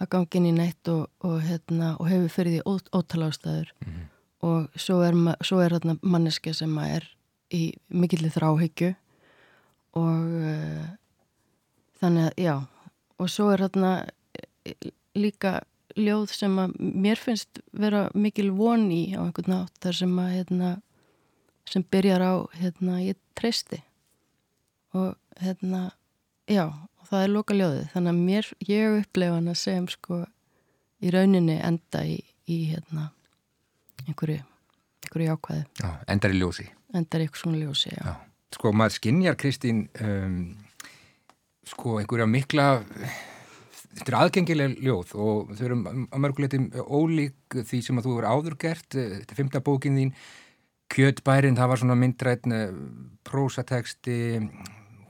að 0.00 0.10
gangin 0.14 0.48
í 0.48 0.52
neitt 0.56 0.88
og, 0.88 1.08
og, 1.26 1.40
hérna, 1.44 1.96
og 1.98 2.08
hefur 2.08 2.34
fyrir 2.36 2.60
því 2.60 2.78
ótal 2.94 3.26
ástæður 3.26 3.72
mm 3.80 3.88
-hmm. 3.88 4.06
og 4.48 4.68
svo 4.76 5.00
er, 5.02 5.14
svo 5.42 5.60
er 5.60 5.72
hérna, 5.72 5.98
manneska 6.02 6.54
sem 6.54 6.78
er 6.78 7.04
í 7.50 7.74
mikillir 7.88 8.30
þráhyggju 8.30 8.94
og 9.92 10.24
uh, 10.46 10.86
þannig 12.00 12.30
að 12.30 12.34
já 12.38 12.66
og 13.18 13.30
svo 13.30 13.50
er 13.50 13.60
hérna 13.60 14.06
líka 15.14 15.60
ljóð 15.96 16.32
sem 16.32 16.58
að 16.58 16.74
mér 16.78 17.18
finnst 17.18 17.60
vera 17.72 18.10
mikil 18.14 18.50
von 18.50 18.90
í 18.92 19.14
á 19.18 19.26
einhvern 19.26 19.50
nátt 19.50 19.74
þar 19.82 19.94
sem 19.94 20.18
að 20.18 20.30
hérna, 20.30 20.80
sem 21.66 21.82
byrjar 21.82 22.22
á 22.22 22.34
hérna 22.54 23.02
ég 23.02 23.16
treysti 23.34 23.82
og 24.96 25.16
hérna 25.40 25.90
já 26.50 26.66
það 27.10 27.24
er 27.24 27.32
loka 27.34 27.56
ljóðið 27.56 27.86
þannig 27.94 28.12
að 28.12 28.20
mér, 28.26 28.50
ég 28.68 28.98
upplefa 29.00 29.38
hana 29.38 29.54
sem 29.58 29.86
sko 29.90 30.22
í 31.00 31.12
rauninni 31.14 31.56
enda 31.58 32.04
í, 32.06 32.18
í 32.50 32.58
hérna 32.72 33.10
einhverju, 34.06 34.42
einhverju 35.06 35.36
ákvæði 35.36 35.64
já, 35.80 35.90
endar 36.10 36.34
í 36.34 36.40
ljósi. 36.42 36.66
Endar 36.94 37.22
í 37.22 37.26
eitthvað 37.26 37.44
svona 37.44 37.62
ljósi, 37.62 37.94
já. 37.94 38.02
já. 38.10 38.14
Sko 38.56 38.72
maður 38.74 38.96
skinnjar 38.98 39.38
Kristín 39.38 39.84
um, 40.02 40.38
sko 41.70 42.00
einhverja 42.00 42.26
mikla 42.30 42.66
þetta 43.94 44.10
er 44.10 44.18
aðgengileg 44.20 44.76
ljóð 44.82 45.14
og 45.18 45.54
þau 45.54 45.64
eru 45.66 45.80
að 45.86 46.22
mörguleitum 46.24 46.68
ólík 46.82 47.58
því 47.58 47.82
sem 47.86 47.98
að 48.00 48.06
þú 48.06 48.18
eru 48.18 48.34
áður 48.34 48.56
gert. 48.60 48.88
Þetta 48.94 49.34
er 49.34 49.38
fymta 49.38 49.64
bókin 49.64 49.98
þín 49.98 50.14
Kjötbærin, 50.90 51.54
það 51.54 51.68
var 51.70 51.78
svona 51.78 51.94
myndrætn 51.94 52.54
prósateksti 53.22 54.16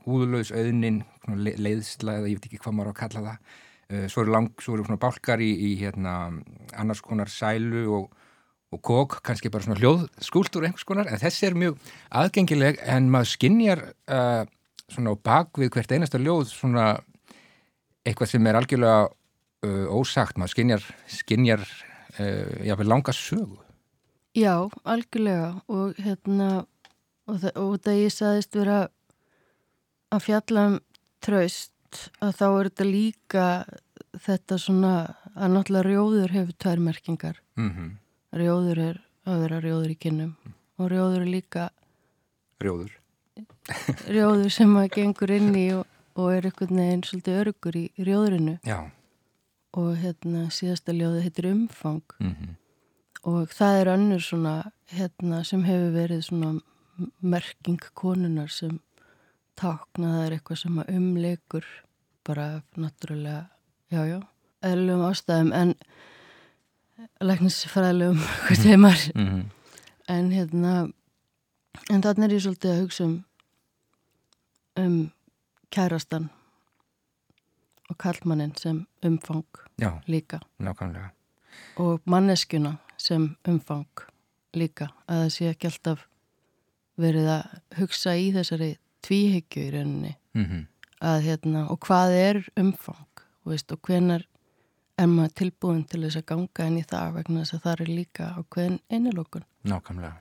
húðulegs 0.05 0.51
auðnin 0.55 1.01
leiðsla 1.35 2.17
eða 2.19 2.31
ég 2.31 2.39
veit 2.39 2.47
ekki 2.49 2.61
hvað 2.63 2.75
maður 2.77 2.91
á 2.91 2.93
að 2.93 2.99
kalla 3.01 3.23
það. 3.27 3.53
Uh, 3.91 4.05
svo 4.11 4.23
eru, 4.23 4.33
lang, 4.35 4.49
svo 4.63 4.75
eru 4.75 4.87
svona 4.87 5.01
bálkar 5.01 5.43
í, 5.43 5.51
í 5.51 5.71
hérna, 5.81 6.15
annars 6.79 7.03
konar 7.05 7.31
sælu 7.31 7.83
og, 7.97 8.17
og 8.71 8.81
kók, 8.87 9.19
kannski 9.25 9.51
bara 9.51 9.67
svona 9.67 9.79
hljóðskúltur 9.81 10.67
einhvers 10.67 10.87
konar, 10.87 11.11
en 11.11 11.21
þessi 11.21 11.49
er 11.49 11.57
mjög 11.59 11.79
aðgengileg 12.21 12.81
en 12.87 13.09
maður 13.11 13.33
skinnjar 13.33 13.85
uh, 13.91 14.43
svona 14.91 15.15
á 15.15 15.23
bakvið 15.27 15.73
hvert 15.75 15.95
einasta 15.95 16.21
ljóð 16.21 16.47
svona 16.51 16.85
eitthvað 18.07 18.31
sem 18.31 18.47
er 18.47 18.59
algjörlega 18.59 19.01
uh, 19.09 19.85
ósagt, 19.91 20.39
maður 20.39 20.55
skinnjar 20.55 20.91
skinnjar 21.21 21.69
jáfnveg 22.11 22.89
langa 22.91 23.13
sögu. 23.15 23.55
Já, 24.35 24.67
algjörlega 24.83 25.61
og 25.71 25.95
hérna 25.95 26.49
og 27.31 27.39
það, 27.41 27.53
og 27.59 27.77
það 27.85 27.99
ég 28.01 28.13
saðist 28.13 28.57
vera 28.57 28.79
að 30.11 30.25
fjalla 30.27 30.65
um 30.69 30.79
tröst 31.23 31.71
að 32.23 32.35
þá 32.39 32.45
er 32.47 32.69
þetta 32.69 32.87
líka 32.87 33.45
þetta 34.21 34.57
svona 34.59 34.93
að 35.35 35.53
náttúrulega 35.55 35.87
rjóður 35.87 36.33
hefur 36.35 36.57
tværmerkingar 36.63 37.37
mm 37.57 37.69
-hmm. 37.69 37.91
rjóður 38.39 38.79
er 38.79 39.01
að 39.25 39.43
vera 39.45 39.59
rjóður 39.61 39.91
í 39.91 39.97
kynnum 39.99 40.33
mm. 40.33 40.53
og 40.77 40.91
rjóður 40.91 41.21
er 41.21 41.31
líka 41.35 41.69
rjóður 42.61 42.97
rjóður 44.15 44.49
sem 44.51 44.75
að 44.77 44.89
gengur 44.95 45.31
inn 45.31 45.55
í 45.55 45.67
og, 45.75 45.85
og 46.15 46.33
er 46.33 46.49
einhvern 46.49 46.81
veginn 46.81 47.05
svolítið 47.07 47.39
örgur 47.43 47.77
í 47.77 47.85
rjóðurinu 47.97 48.57
Já. 48.67 48.79
og 49.77 49.95
hérna 50.01 50.49
síðasta 50.51 50.95
ljóðu 50.95 51.21
heitir 51.21 51.51
umfang 51.51 52.03
mm 52.19 52.35
-hmm. 52.35 52.55
og 53.23 53.49
það 53.49 53.81
er 53.81 53.93
önnur 53.95 54.21
svona 54.21 54.71
hérna 54.91 55.43
sem 55.43 55.63
hefur 55.63 55.91
verið 55.91 56.21
svona 56.21 56.59
merking 57.21 57.81
konunar 57.93 58.49
sem 58.49 58.79
tákna 59.59 60.13
það 60.15 60.25
er 60.25 60.35
eitthvað 60.37 60.61
sem 60.61 60.77
að 60.81 60.93
umleikur 60.97 61.67
bara 62.27 62.47
náttúrulega, 62.77 63.49
jájá, 63.91 64.19
eðlum 64.61 65.05
ástæðum 65.07 65.51
en 65.57 65.73
læknisfræðilegum, 67.21 68.21
hvað 68.45 68.63
þeimar 68.65 69.07
mm 69.15 69.27
-hmm. 69.27 69.43
en 70.07 70.31
hérna 70.31 70.73
en 71.89 72.01
þannig 72.01 72.25
er 72.27 72.35
ég 72.35 72.43
svolítið 72.45 72.71
að 72.71 72.81
hugsa 72.81 73.03
um 73.03 73.17
um 74.77 75.11
kærastan 75.71 76.29
og 77.89 77.97
kallmannin 77.97 78.53
sem 78.57 78.87
umfang 79.05 79.45
Já, 79.81 80.01
líka. 80.07 80.39
Nákvæmlega. 80.59 81.09
og 81.75 82.01
manneskjuna 82.05 82.75
sem 82.97 83.35
umfang 83.47 83.87
líka. 84.53 84.87
Að 85.07 85.23
það 85.23 85.29
sé 85.29 85.49
ekki 85.49 85.67
alltaf 85.67 86.07
verið 86.97 87.27
að 87.27 87.43
hugsa 87.79 88.15
í 88.15 88.31
þessari 88.35 88.77
tvíhyggju 89.05 89.63
í 89.67 89.71
rauninni 89.75 90.15
mm 90.33 90.45
-hmm. 90.45 90.65
að 91.01 91.21
hérna 91.27 91.67
og 91.69 91.79
hvað 91.85 92.17
er 92.17 92.43
umfang 92.55 93.23
veist, 93.45 93.71
og 93.71 93.81
hvenar 93.81 94.25
er 94.97 95.07
maður 95.07 95.33
tilbúin 95.35 95.83
til 95.89 96.03
þess 96.03 96.19
að 96.21 96.25
ganga 96.25 96.67
inn 96.67 96.77
í 96.77 96.87
það 96.87 97.13
vegna 97.13 97.43
þess 97.43 97.53
að 97.53 97.63
það 97.63 97.81
er 97.81 97.93
líka 97.99 98.25
á 98.37 98.39
hvern 98.49 98.79
innilokun 98.89 99.45
Nákvæmlega 99.63 100.17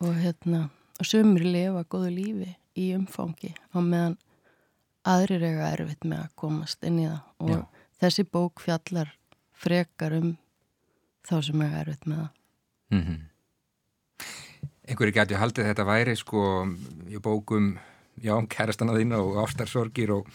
og 0.00 0.14
hérna 0.14 0.70
og 1.00 1.06
sömur 1.06 1.44
lifa 1.44 1.84
góðu 1.84 2.10
lífi 2.14 2.50
í 2.76 2.92
umfangi 2.96 3.54
á 3.74 3.78
meðan 3.80 4.18
aðrir 5.08 5.42
eiga 5.42 5.72
erfitt 5.72 6.04
með 6.04 6.24
að 6.26 6.36
komast 6.42 6.84
inn 6.84 7.00
í 7.00 7.08
það 7.08 7.20
og 7.38 7.50
Já. 7.50 7.66
þessi 8.04 8.24
bók 8.24 8.60
fjallar 8.60 9.12
frekar 9.52 10.16
um 10.20 10.36
þá 11.28 11.36
sem 11.46 11.64
eiga 11.64 11.82
erfitt 11.84 12.06
með 12.06 12.22
það 12.22 12.30
mm 12.90 13.02
-hmm. 13.02 13.20
Einhverju 14.90 15.12
gæti 15.14 15.38
haldið 15.38 15.66
þetta 15.70 15.84
væri 15.86 16.16
sko 16.16 16.66
í 17.08 17.18
bókum 17.22 17.78
já, 18.22 18.34
kærastana 18.52 18.96
þína 18.96 19.20
og 19.24 19.40
ástarsorgir 19.44 20.12
og, 20.14 20.28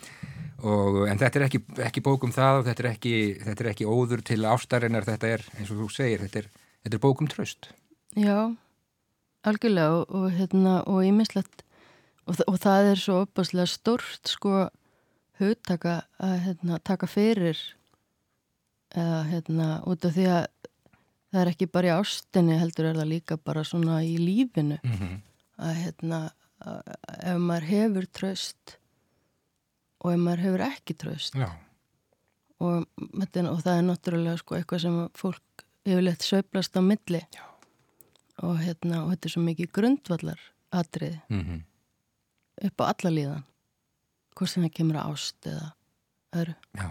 og, 0.64 1.02
en 1.10 1.22
þetta 1.22 1.40
er 1.40 1.48
ekki, 1.48 1.62
ekki 1.88 2.04
bókum 2.06 2.34
það 2.36 2.62
og 2.62 2.68
þetta 2.70 2.86
er 2.86 2.92
ekki, 2.92 3.16
þetta 3.46 3.66
er 3.66 3.72
ekki 3.74 3.90
óður 3.90 4.24
til 4.26 4.42
ástarinnar, 4.50 5.08
þetta 5.08 5.34
er, 5.38 5.46
eins 5.60 5.72
og 5.72 5.84
þú 5.84 5.90
segir, 5.94 6.26
þetta 6.26 6.44
er, 6.44 6.50
þetta 6.86 7.00
er 7.00 7.04
bókum 7.06 7.30
tröst. 7.32 7.70
Já, 8.16 8.40
algjörlega 9.46 10.02
og, 10.02 10.16
og 10.16 10.34
hérna 10.36 10.80
og 10.90 11.06
ímislegt 11.06 11.66
og, 12.26 12.42
og 12.48 12.60
það 12.62 12.92
er 12.94 13.02
svo 13.02 13.22
opaslega 13.26 13.70
stort 13.70 14.34
sko 14.36 14.68
hugtaka 15.40 16.02
að 16.24 16.38
hérna, 16.46 16.80
taka 16.80 17.10
fyrir 17.10 17.60
eða 18.96 19.20
hérna 19.30 19.70
út 19.90 20.06
af 20.08 20.16
því 20.16 20.28
að 20.32 20.46
það 21.36 21.42
er 21.42 21.52
ekki 21.52 21.68
bara 21.68 21.90
í 21.90 21.96
ástinni 21.98 22.58
heldur 22.60 22.90
er 22.90 23.00
það 23.00 23.12
líka 23.12 23.38
bara 23.38 23.66
svona 23.68 24.00
í 24.08 24.16
lífinu 24.22 24.78
mm 24.80 24.96
-hmm. 24.96 25.16
að 25.60 25.74
hérna 25.84 26.20
ef 26.64 27.40
maður 27.42 27.70
hefur 27.70 28.10
tröst 28.16 28.78
og 30.04 30.14
ef 30.14 30.22
maður 30.22 30.46
hefur 30.46 30.66
ekki 30.70 30.98
tröst 30.98 31.38
og, 31.40 32.86
og 32.88 33.62
það 33.66 33.74
er 33.76 33.86
náttúrulega 33.90 34.40
sko 34.40 34.58
eitthvað 34.58 34.86
sem 34.86 35.00
fólk 35.18 35.66
yfirleitt 35.86 36.24
söiblast 36.26 36.78
á 36.80 36.82
milli. 36.82 37.22
Já. 37.36 37.44
og 38.44 38.60
hérna 38.60 39.04
og 39.06 39.14
þetta 39.14 39.28
er 39.28 39.34
svo 39.36 39.44
mikið 39.46 39.72
grundvallar 39.76 40.42
atrið 40.76 41.18
mm 41.30 41.64
upp 42.64 42.82
á 42.82 42.84
alla 42.92 43.12
líðan. 43.12 43.44
Hvort 44.36 44.52
sem 44.52 44.64
það 44.64 44.74
kemur 44.78 45.00
ást 45.02 45.48
eða 45.48 45.66
öðru. 46.36 46.56
Já, 46.76 46.88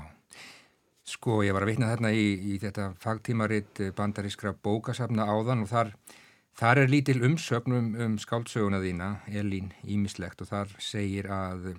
sko 1.08 1.38
ég 1.44 1.56
var 1.56 1.64
að 1.64 1.70
vitna 1.72 1.90
þarna 1.92 2.10
í, 2.12 2.26
í 2.52 2.58
þetta 2.62 2.90
fagtímarit 3.00 3.82
bandarískra 3.96 4.54
bókasafna 4.64 5.24
áðan 5.28 5.64
og 5.64 5.70
þar, 5.72 5.94
þar 6.59 6.84
er 6.84 6.92
lítil 6.92 7.20
umsögn 7.26 7.76
um, 7.76 7.92
um 8.07 8.16
skáldsöguna 8.18 8.80
þína, 8.82 9.11
Elín 9.28 9.72
Ímislegt 9.84 10.42
og 10.44 10.50
þar 10.52 10.72
segir 10.78 11.30
að 11.32 11.74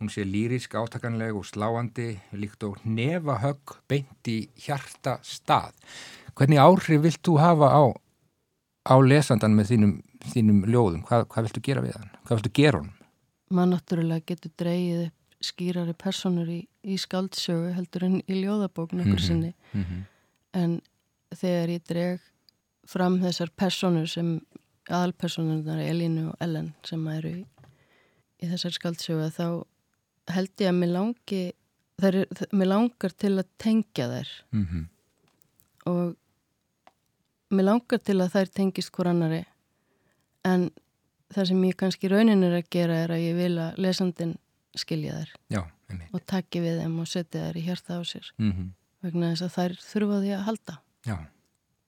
hún 0.00 0.12
sé 0.12 0.26
lýrisk 0.28 0.74
átakanleg 0.76 1.36
og 1.36 1.46
sláandi 1.48 2.18
líkt 2.36 2.64
og 2.68 2.80
nefa 2.84 3.38
högg 3.40 3.78
beint 3.88 4.28
í 4.28 4.48
hjarta 4.60 5.18
stað. 5.24 5.72
Hvernig 6.36 6.60
áhrif 6.60 7.00
vilt 7.02 7.22
þú 7.24 7.38
hafa 7.40 7.72
á, 7.72 7.84
á 8.92 8.94
lesandan 9.00 9.56
með 9.56 9.72
þínum, 9.72 9.96
þínum 10.34 10.64
ljóðum? 10.68 11.06
Hvað, 11.08 11.28
hvað 11.32 11.48
viltu 11.48 11.64
gera 11.64 11.84
við 11.84 11.96
hann? 11.96 12.12
Hvað 12.26 12.40
viltu 12.40 12.54
gera 12.60 12.82
honum? 12.82 12.96
maður 13.52 13.76
náttúrulega 13.76 14.26
getur 14.26 14.52
dreyið 14.58 15.06
upp 15.06 15.46
skýrari 15.46 15.94
personur 16.00 16.48
í, 16.50 16.60
í 16.82 16.96
skáldsögu 16.98 17.74
heldur 17.76 18.06
en 18.08 18.16
í 18.24 18.40
ljóðabók 18.40 18.94
nokkur 18.96 19.20
sinni 19.20 19.54
Mm 19.72 19.84
-hmm. 19.84 20.02
en 20.52 20.80
þegar 21.34 21.68
ég 21.68 21.82
dreg 21.88 22.20
fram 22.86 23.18
þessar 23.22 23.50
personur 23.58 24.06
sem 24.10 24.40
aðalpersonurnar 24.86 25.80
Elínu 25.82 26.28
og 26.30 26.36
Ellen 26.44 26.72
sem 26.86 27.06
eru 27.10 27.32
í, 27.40 27.44
í 28.42 28.50
þessar 28.52 28.74
skáldsögu 28.76 29.30
þá 29.34 29.46
held 30.36 30.62
ég 30.62 30.70
að 30.70 30.78
mér 30.80 30.92
langi 30.94 31.40
þær, 32.02 32.18
er- 32.22 32.50
mér 32.52 32.70
langar 32.70 33.12
til 33.18 33.32
að 33.40 33.48
tengja 33.62 34.08
þær. 34.12 34.30
Mm 34.52 34.86
og 35.86 36.16
mér 37.54 37.62
langar 37.68 38.00
til 38.02 38.16
að 38.18 38.32
þær 38.34 38.48
tengist 38.58 38.90
hver 38.90 39.06
annari 39.12 39.44
en 40.46 40.64
það 41.30 41.46
sem 41.52 41.60
ég 41.68 41.76
kannski 41.78 42.08
raunin 42.10 42.42
er 42.42 42.56
að 42.58 42.70
gera 42.74 42.96
er 43.04 43.12
að 43.14 43.22
ég 43.22 43.36
vil 43.38 43.52
að 43.62 43.78
lesandin 43.84 44.32
skilja 44.76 45.14
þær. 45.20 45.30
Já, 45.54 45.60
og 46.12 46.24
taki 46.26 46.60
við 46.64 46.80
þeim 46.82 46.96
og 47.02 47.06
setja 47.10 47.44
þær 47.46 47.56
í 47.60 47.62
hjarta 47.68 47.98
á 47.98 48.02
sér. 48.06 48.32
Mm 48.42 48.72
vegna 49.06 49.28
þess 49.30 49.44
að 49.46 49.52
þær 49.54 49.74
þurfa 49.86 50.16
því 50.24 50.30
að 50.34 50.44
halda. 50.48 50.74
Já. 51.06 51.16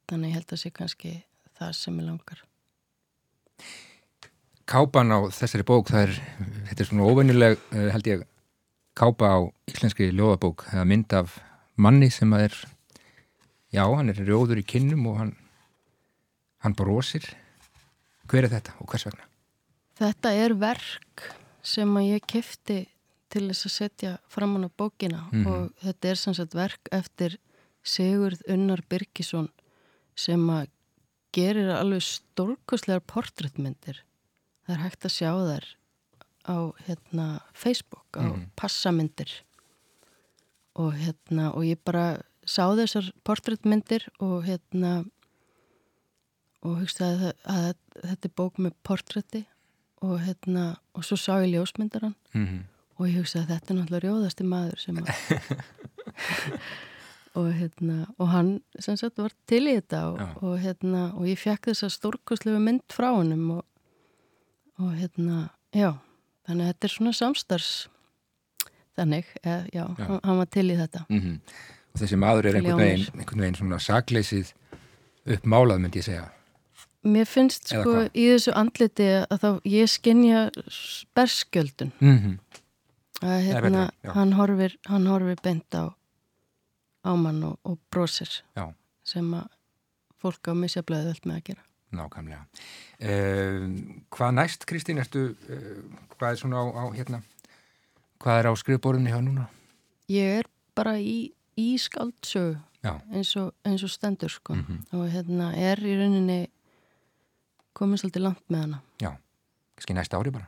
Þannig 0.09 0.35
held 0.35 0.53
að 0.53 0.63
sé 0.63 0.71
kannski 0.75 1.15
það 1.59 1.73
sem 1.79 1.99
ég 2.01 2.07
langar 2.09 2.43
kápan 4.69 5.13
á 5.17 5.19
þessari 5.33 5.65
bók, 5.65 5.89
það 5.89 6.03
er, 6.09 6.17
þetta 6.69 6.83
er 6.85 6.89
svona 6.91 7.07
óvenjuleg, 7.09 7.61
eh, 7.73 7.87
held 7.95 8.11
ég, 8.11 8.25
kápa 8.99 9.31
á 9.33 9.39
íslenski 9.71 10.11
ljóðabók, 10.13 10.67
það 10.69 10.83
er 10.83 10.91
mynd 10.91 11.15
af 11.17 11.39
manni 11.81 12.11
sem 12.13 12.35
að 12.37 12.45
er, 12.49 12.57
já, 13.73 13.85
hann 13.87 14.11
er 14.13 14.21
rjóður 14.21 14.61
í 14.61 14.67
kinnum 14.69 15.07
og 15.09 15.17
hann, 15.23 15.33
hann 16.65 16.77
brosir. 16.77 17.25
Hver 18.29 18.45
er 18.45 18.53
þetta 18.59 18.75
og 18.83 18.91
hvers 18.93 19.07
vegna? 19.09 19.25
Þetta 19.99 20.33
er 20.37 20.55
verk 20.61 21.25
sem 21.65 21.97
að 21.97 22.11
ég 22.13 22.27
kefti 22.29 22.79
til 23.33 23.47
þess 23.49 23.69
að 23.69 23.73
setja 23.79 24.13
framann 24.29 24.69
á 24.69 24.71
bókina 24.77 25.29
Mhm. 25.33 25.47
og 25.47 25.73
þetta 25.83 26.11
er 26.11 26.15
sem 26.17 26.35
sagt 26.35 26.53
verk 26.55 26.89
eftir 26.93 27.39
Sigurð 27.83 28.43
Unnar 28.49 28.83
Birgisson 28.89 29.49
sem 30.19 30.43
að 30.51 30.67
gerir 31.37 31.69
alveg 31.77 32.03
stórkostlegar 32.03 33.05
portréttmyndir. 33.07 34.01
Það 34.67 34.75
er 34.75 34.83
hægt 34.87 35.07
að 35.07 35.15
sjá 35.15 35.31
þær 35.37 35.67
á 36.49 36.57
hérna, 36.87 37.27
Facebook, 37.55 38.09
á 38.17 38.25
Mhm. 38.25 38.47
passamyndir 38.57 39.31
og 40.79 40.95
hérna 40.97 41.51
og 41.55 41.63
ég 41.69 41.79
bara 41.85 42.23
sá 42.47 42.65
þessar 42.75 43.13
portréttmyndir 43.25 44.09
og 44.21 44.45
hérna 44.49 45.05
og 46.65 46.81
hugsaði 46.81 47.31
að, 47.31 47.35
að 47.45 47.75
þetta 48.09 48.29
er 48.31 48.35
bók 48.41 48.59
með 48.59 48.73
portrétti 48.83 49.45
og 50.03 50.17
hérna 50.25 50.79
og 50.95 51.05
svo 51.05 51.17
sá 51.21 51.39
ég 51.45 51.53
ljósmyndaran 51.55 52.15
Mm 52.35 52.65
og 52.99 53.07
ég 53.07 53.21
hugsaði 53.21 53.45
að 53.45 53.51
þetta 53.53 53.71
er 53.71 53.77
náttúrulega 53.79 54.05
rjóðasti 54.09 54.45
maður 54.49 54.79
sem 54.83 54.97
að 54.99 55.07
og 57.39 57.49
hérna 57.55 58.07
og 58.19 58.31
hann 58.33 58.51
sem 58.83 58.97
sagt 58.99 59.21
var 59.21 59.35
til 59.51 59.65
í 59.71 59.77
þetta 59.79 60.03
og, 60.13 60.43
og 60.43 60.59
hérna 60.63 61.09
og 61.15 61.29
ég 61.29 61.41
fekk 61.41 61.71
þessa 61.71 61.91
stórkostlegu 61.95 62.61
mynd 62.63 62.85
frá 62.93 63.11
honum 63.15 63.59
og, 63.59 63.65
og 64.83 64.93
hérna 64.99 65.49
já, 65.75 65.93
þannig 66.49 66.67
að 66.67 66.73
þetta 66.73 66.89
er 66.89 66.95
svona 66.95 67.15
samstars 67.17 67.73
þannig, 68.99 69.29
eða, 69.45 69.61
já, 69.71 69.85
Já. 69.85 70.07
Hann, 70.07 70.23
hann 70.25 70.41
var 70.43 70.49
til 70.59 70.67
í 70.69 70.79
þetta 70.79 71.05
-hmm. 71.09 71.37
Og 71.95 72.01
þessi 72.03 72.17
maður 72.21 72.47
er 72.47 72.57
einhvern 72.59 72.83
veginn, 72.83 73.07
einhvern 73.19 73.41
veginn 73.41 73.55
svona 73.59 73.79
sakleysið 73.79 74.53
uppmálað, 75.27 75.81
myndi 75.81 75.99
ég 75.99 76.05
segja. 76.05 76.29
Mér 77.09 77.25
finnst 77.25 77.73
Eða 77.73 77.83
sko 77.83 77.93
hvað? 77.95 78.11
í 78.15 78.25
þessu 78.29 78.53
andliti 78.55 79.09
að 79.31 79.39
þá 79.43 79.51
ég 79.65 79.89
skinja 79.89 80.51
berskjöldun 81.17 81.93
Mm 82.01 82.39
að 83.23 83.35
er 83.35 83.47
hérna, 83.49 83.85
hann 84.15 84.33
horfir 84.39 84.77
hann 84.87 85.07
horfir 85.11 85.41
beint 85.43 85.75
á 85.75 85.91
á 87.09 87.13
mann 87.17 87.43
og, 87.49 87.59
og 87.65 87.79
brósir 87.91 88.29
Já. 88.57 88.69
sem 89.05 89.33
að 89.35 89.49
fólk 90.21 90.51
á 90.51 90.53
misjaflega 90.55 91.09
völd 91.09 91.25
með 91.27 91.37
að 91.41 91.45
gera 91.49 91.65
Nákvæmlega. 91.89 92.43
Uh, 93.01 93.63
hvað 94.13 94.33
næst, 94.37 94.67
Kristín, 94.69 94.99
ertu, 95.01 95.23
uh, 95.49 95.79
hvað 96.19 96.35
er 96.35 96.41
svona 96.43 96.61
á, 96.61 96.65
á 96.69 96.85
hérna, 96.93 97.23
hvað 98.21 98.41
er 98.43 98.49
á 98.51 98.53
skrifborðinni 98.61 99.09
hjá 99.15 99.23
núna? 99.25 99.47
ég 100.13 100.43
er 100.43 100.51
bara 100.77 100.99
í, 101.01 101.33
í 101.57 101.79
skáldsögu 101.81 102.59
Já. 102.85 102.93
eins 103.11 103.33
og, 103.41 103.55
eins 103.65 103.83
og 103.83 103.91
stendur 103.91 104.29
sko 104.31 104.55
Mhm. 104.55 104.85
og 104.93 105.09
hérna 105.11 105.49
er 105.57 105.81
í 105.81 105.97
rauninni 105.99 106.49
komin 107.73 107.99
svolítið 107.99 108.23
langt 108.27 108.45
með 108.53 108.61
hana 108.67 108.83
Já, 109.01 109.11
kannski 109.77 109.95
næsta 109.97 110.19
ári 110.21 110.31
bara. 110.35 110.47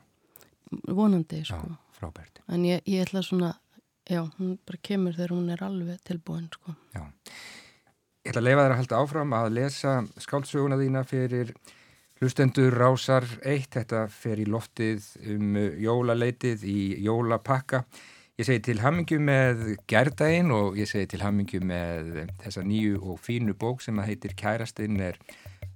vonandi 0.88 1.40
Já, 1.40 1.44
sko 1.56 1.76
frábært. 1.98 2.40
en 2.48 2.62
ég, 2.64 2.82
ég 2.86 3.04
ætla 3.06 3.22
svona 3.22 3.54
já, 4.08 4.22
hún 4.38 4.58
bara 4.66 4.80
kemur 4.82 5.16
þegar 5.18 5.34
hún 5.36 5.50
er 5.50 5.64
alveg 5.66 6.00
tilbúin 6.06 6.48
sko 6.52 6.76
Já. 6.94 7.04
Ég 8.20 8.34
ætla 8.34 8.42
að 8.42 8.48
leifa 8.50 8.64
þér 8.64 8.72
að 8.72 8.80
halda 8.82 8.96
áfram 9.00 9.30
að 9.32 9.52
lesa 9.56 9.92
skáldsöguna 10.20 10.76
þína 10.76 11.04
fyrir 11.08 11.54
hlustendur 12.20 12.74
Rásar 12.76 13.24
1. 13.40 13.68
Þetta 13.72 14.02
fer 14.12 14.42
í 14.42 14.44
loftið 14.44 15.06
um 15.32 15.56
jólaleitið 15.80 16.66
í 16.68 16.80
jólapakka. 17.06 17.86
Ég 18.36 18.48
segi 18.48 18.62
til 18.68 18.78
hamingju 18.84 19.18
með 19.24 19.64
gærdaginn 19.88 20.52
og 20.52 20.76
ég 20.80 20.88
segi 20.88 21.08
til 21.14 21.24
hamingju 21.24 21.60
með 21.64 22.14
þessa 22.44 22.64
nýju 22.64 23.00
og 23.00 23.20
fínu 23.24 23.56
bók 23.56 23.84
sem 23.84 23.96
að 24.00 24.12
heitir 24.12 24.36
Kærastinn 24.36 25.00
er 25.10 25.20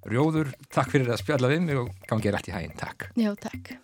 Rjóður. 0.04 0.52
Takk 0.68 0.92
fyrir 0.92 1.12
að 1.12 1.24
spjalla 1.24 1.52
við 1.52 1.64
mig 1.64 1.80
og 1.80 1.92
gangi 2.08 2.28
er 2.28 2.36
allt 2.36 2.52
í 2.52 2.56
hæginn. 2.56 2.76
Takk. 2.80 3.08
já, 3.16 3.32
takk 3.40 3.78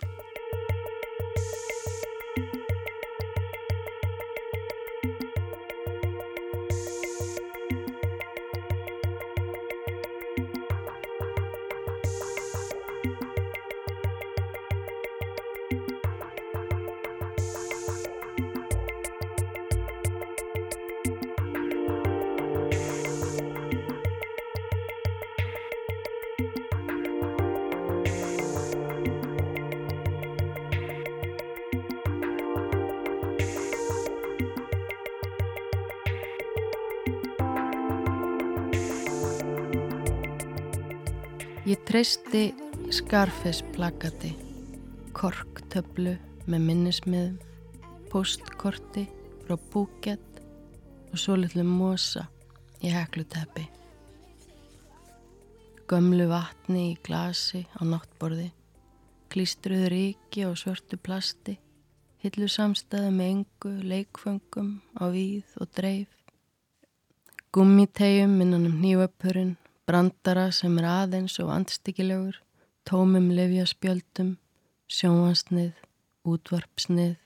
Ég 41.70 41.78
treysti 41.86 42.54
Scarface 42.90 43.62
plakati, 43.70 44.32
korktöflu 45.14 46.16
með 46.50 46.64
minnismiðum, 46.66 47.36
postkorti 48.10 49.04
frá 49.44 49.54
Phuket 49.70 50.40
og 51.12 51.14
svo 51.22 51.36
litlu 51.38 51.62
mosa 51.68 52.24
í 52.82 52.90
hekluteppi. 52.90 53.68
gömlu 55.86 56.26
vatni 56.32 56.88
í 56.88 56.98
glasi 57.06 57.62
á 57.78 57.86
náttborði, 57.86 58.50
klístruðu 59.30 59.94
ríki 59.94 60.48
og 60.50 60.58
svörtu 60.58 60.98
plasti, 60.98 61.54
hillu 62.26 62.50
samstæðu 62.50 63.14
með 63.14 63.34
engu, 63.36 63.76
leikföngum 63.94 64.74
á 64.98 65.06
víð 65.14 65.54
og 65.62 65.70
dreif, 65.78 66.10
gummitegjum 67.54 68.40
innan 68.42 68.66
um 68.66 68.78
nýjöpurinn, 68.82 69.59
brandara 69.90 70.50
sem 70.54 70.76
er 70.78 70.86
aðeins 70.86 71.34
og 71.42 71.50
andstikilegur, 71.50 72.36
tómum 72.86 73.30
lefjaspjöldum, 73.34 74.36
sjóansnið, 74.86 75.72
útvarpsnið, 76.30 77.16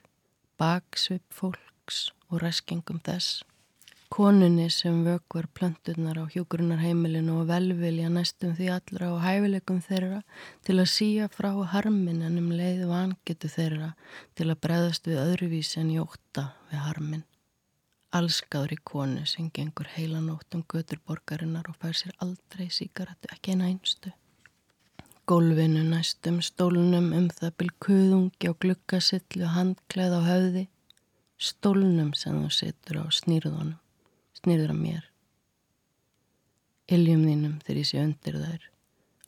baksvip 0.57 1.25
fólks 1.29 2.07
og 2.31 2.41
reskingum 2.41 3.03
þess. 3.05 3.43
Konunni 4.15 4.69
sem 4.73 4.97
vökvar 5.05 5.45
plönturnar 5.53 6.17
á 6.21 6.25
hjókurunarheimilinu 6.31 7.41
og 7.41 7.49
velvilja 7.51 8.09
næstum 8.09 8.55
því 8.57 8.71
allra 8.77 9.11
og 9.13 9.21
hæfileikum 9.25 9.83
þeirra 9.85 10.23
til 10.65 10.79
að 10.79 10.91
síja 10.93 11.29
frá 11.29 11.51
harmin 11.73 12.23
en 12.25 12.39
um 12.41 12.49
leið 12.55 12.85
vangetu 12.89 13.51
þeirra 13.51 13.93
til 14.33 14.49
að 14.49 14.61
breðast 14.65 15.09
við 15.09 15.21
öðruvísi 15.27 15.81
en 15.83 15.93
jóta 15.99 16.51
við 16.71 16.85
harmin. 16.87 17.25
Allskáðri 18.15 18.77
konu 18.83 19.25
sem 19.27 19.49
gengur 19.51 19.89
heilanótt 19.91 20.55
um 20.55 20.63
götur 20.71 21.01
borgarinnar 21.07 21.67
og 21.67 21.75
fær 21.81 21.97
sér 21.99 22.13
aldrei 22.23 22.69
síkaretu, 22.71 23.27
ekki 23.33 23.55
eina 23.55 23.67
einstu. 23.67 24.13
Gólfinu 25.27 25.81
næstum 25.89 26.37
stólunum 26.45 27.09
um 27.17 27.31
það 27.33 27.57
bylkuðungi 27.59 28.51
og 28.51 28.59
glukkasillu 28.63 29.49
handkleð 29.51 30.15
á 30.15 30.21
höfði, 30.29 30.67
stólunum 31.35 32.13
sem 32.15 32.37
þú 32.43 32.51
setur 32.53 33.01
á 33.03 33.05
snýrðunum 33.19 33.81
snýður 34.45 34.75
að 34.75 34.81
mér. 34.83 35.09
Iljum 36.95 37.23
þínum 37.25 37.57
þegar 37.65 37.79
ég 37.81 37.89
sé 37.89 38.01
undir 38.03 38.37
þær, 38.37 38.67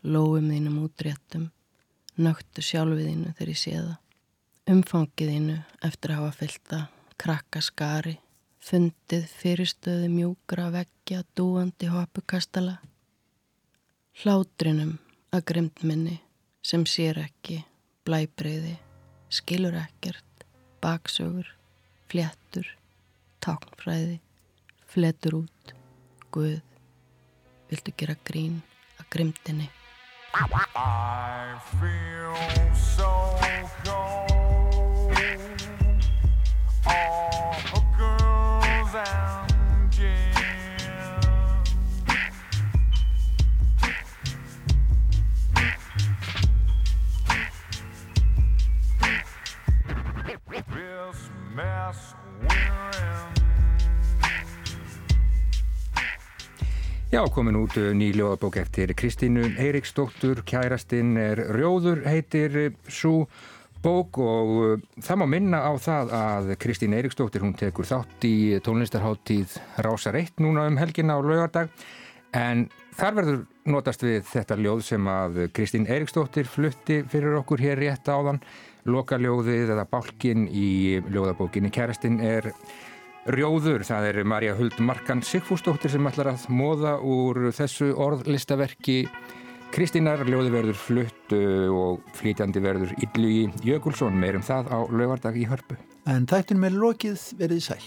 lóum 0.06 0.52
þínum 0.54 0.78
útréttum, 0.86 1.48
nögtu 2.22 2.62
sjálfið 2.62 3.10
þínu 3.10 3.34
þegar 3.34 3.52
ég 3.52 3.62
sé 3.64 3.74
það, 3.80 3.98
umfangið 4.76 5.34
þínu 5.34 5.58
eftir 5.90 6.14
að 6.14 6.22
hafa 6.22 6.38
fylta, 6.44 6.82
krakka 7.18 7.64
skari, 7.66 8.16
fundið 8.68 9.26
fyrirstöðu 9.40 10.10
mjúkra 10.12 10.68
veggja, 10.74 11.22
dúandi 11.38 11.88
hopukastala, 11.92 12.78
hlátrinum 14.22 14.98
að 15.32 15.46
grimt 15.52 15.84
minni 15.88 16.18
sem 16.68 16.84
sér 16.90 17.22
ekki, 17.24 17.62
blæbreyði, 18.08 18.76
skilur 19.32 19.78
ekkert, 19.80 20.46
baksögur, 20.84 21.48
fléttur, 22.12 22.68
táknfræði, 23.44 24.20
fletur 24.92 25.42
út. 25.44 25.76
Guð, 26.36 26.60
viltu 27.72 27.96
gera 27.98 28.20
grín 28.28 28.62
að 29.00 29.12
grimtinni 29.16 29.72
I 30.40 31.58
feel 31.80 32.76
so 32.76 33.10
cold 33.42 34.37
Já, 57.08 57.24
komin 57.32 57.56
út 57.56 57.72
uh, 57.80 57.94
ný 57.96 58.10
ljóðabók 58.12 58.58
eftir 58.60 58.92
Kristínu 58.92 59.46
Eiriksdóttur, 59.56 60.42
kærastinn 60.44 61.14
er 61.16 61.40
Rjóður, 61.56 62.02
heitir 62.04 62.58
uh, 62.60 62.74
svo 62.92 63.30
bók 63.80 64.18
og 64.20 64.50
uh, 64.52 64.74
það 65.00 65.22
má 65.22 65.26
minna 65.32 65.62
á 65.64 65.72
það 65.80 66.12
að 66.18 66.52
Kristín 66.60 66.98
Eiriksdóttir, 66.98 67.46
hún 67.48 67.56
tekur 67.56 67.88
þátt 67.88 68.28
í 68.28 68.60
tónlistarháttíð 68.60 69.56
Rásar 69.88 70.18
1 70.20 70.44
núna 70.44 70.66
um 70.68 70.76
helginna 70.82 71.16
á 71.16 71.24
laugardag. 71.24 71.72
En 72.36 72.66
þar 73.00 73.16
verður 73.22 73.40
notast 73.72 74.04
við 74.04 74.28
þetta 74.28 74.60
ljóð 74.60 74.84
sem 74.90 75.08
að 75.08 75.40
Kristín 75.56 75.88
Eiriksdóttir 75.88 76.52
flutti 76.52 77.06
fyrir 77.08 77.40
okkur 77.40 77.64
hér 77.64 77.80
rétt 77.86 78.12
áðan, 78.12 78.44
lokaljóðið 78.84 79.72
eða 79.78 79.88
bálkin 79.88 80.44
í 80.52 81.00
ljóðabókinni 81.08 81.72
Kærastinn 81.72 82.20
er 82.20 82.52
Rjóður, 82.52 82.97
það 83.28 84.06
er 84.08 84.24
Marja 84.24 84.54
Huld 84.56 84.78
Markan 84.80 85.20
Sigfúsdóttir 85.22 85.92
sem 85.92 86.08
ætlar 86.08 86.30
að 86.32 86.46
móða 86.48 86.94
úr 87.04 87.52
þessu 87.52 87.90
orðlistaverki 87.92 89.08
Kristínar, 89.76 90.24
Ljóði 90.24 90.54
verður 90.54 90.80
flutt 90.80 91.34
og 91.36 92.00
flytjandi 92.16 92.64
verður 92.64 92.94
Yllu 93.04 93.28
í 93.28 93.42
Jökulsson, 93.68 94.16
meirum 94.16 94.46
það 94.48 94.72
á 94.72 94.80
lögardag 94.88 95.36
í 95.36 95.44
hörpu. 95.44 95.76
En 96.08 96.24
þættin 96.24 96.62
með 96.64 96.80
lokið 96.80 97.26
verið 97.42 97.66
sæl. 97.68 97.84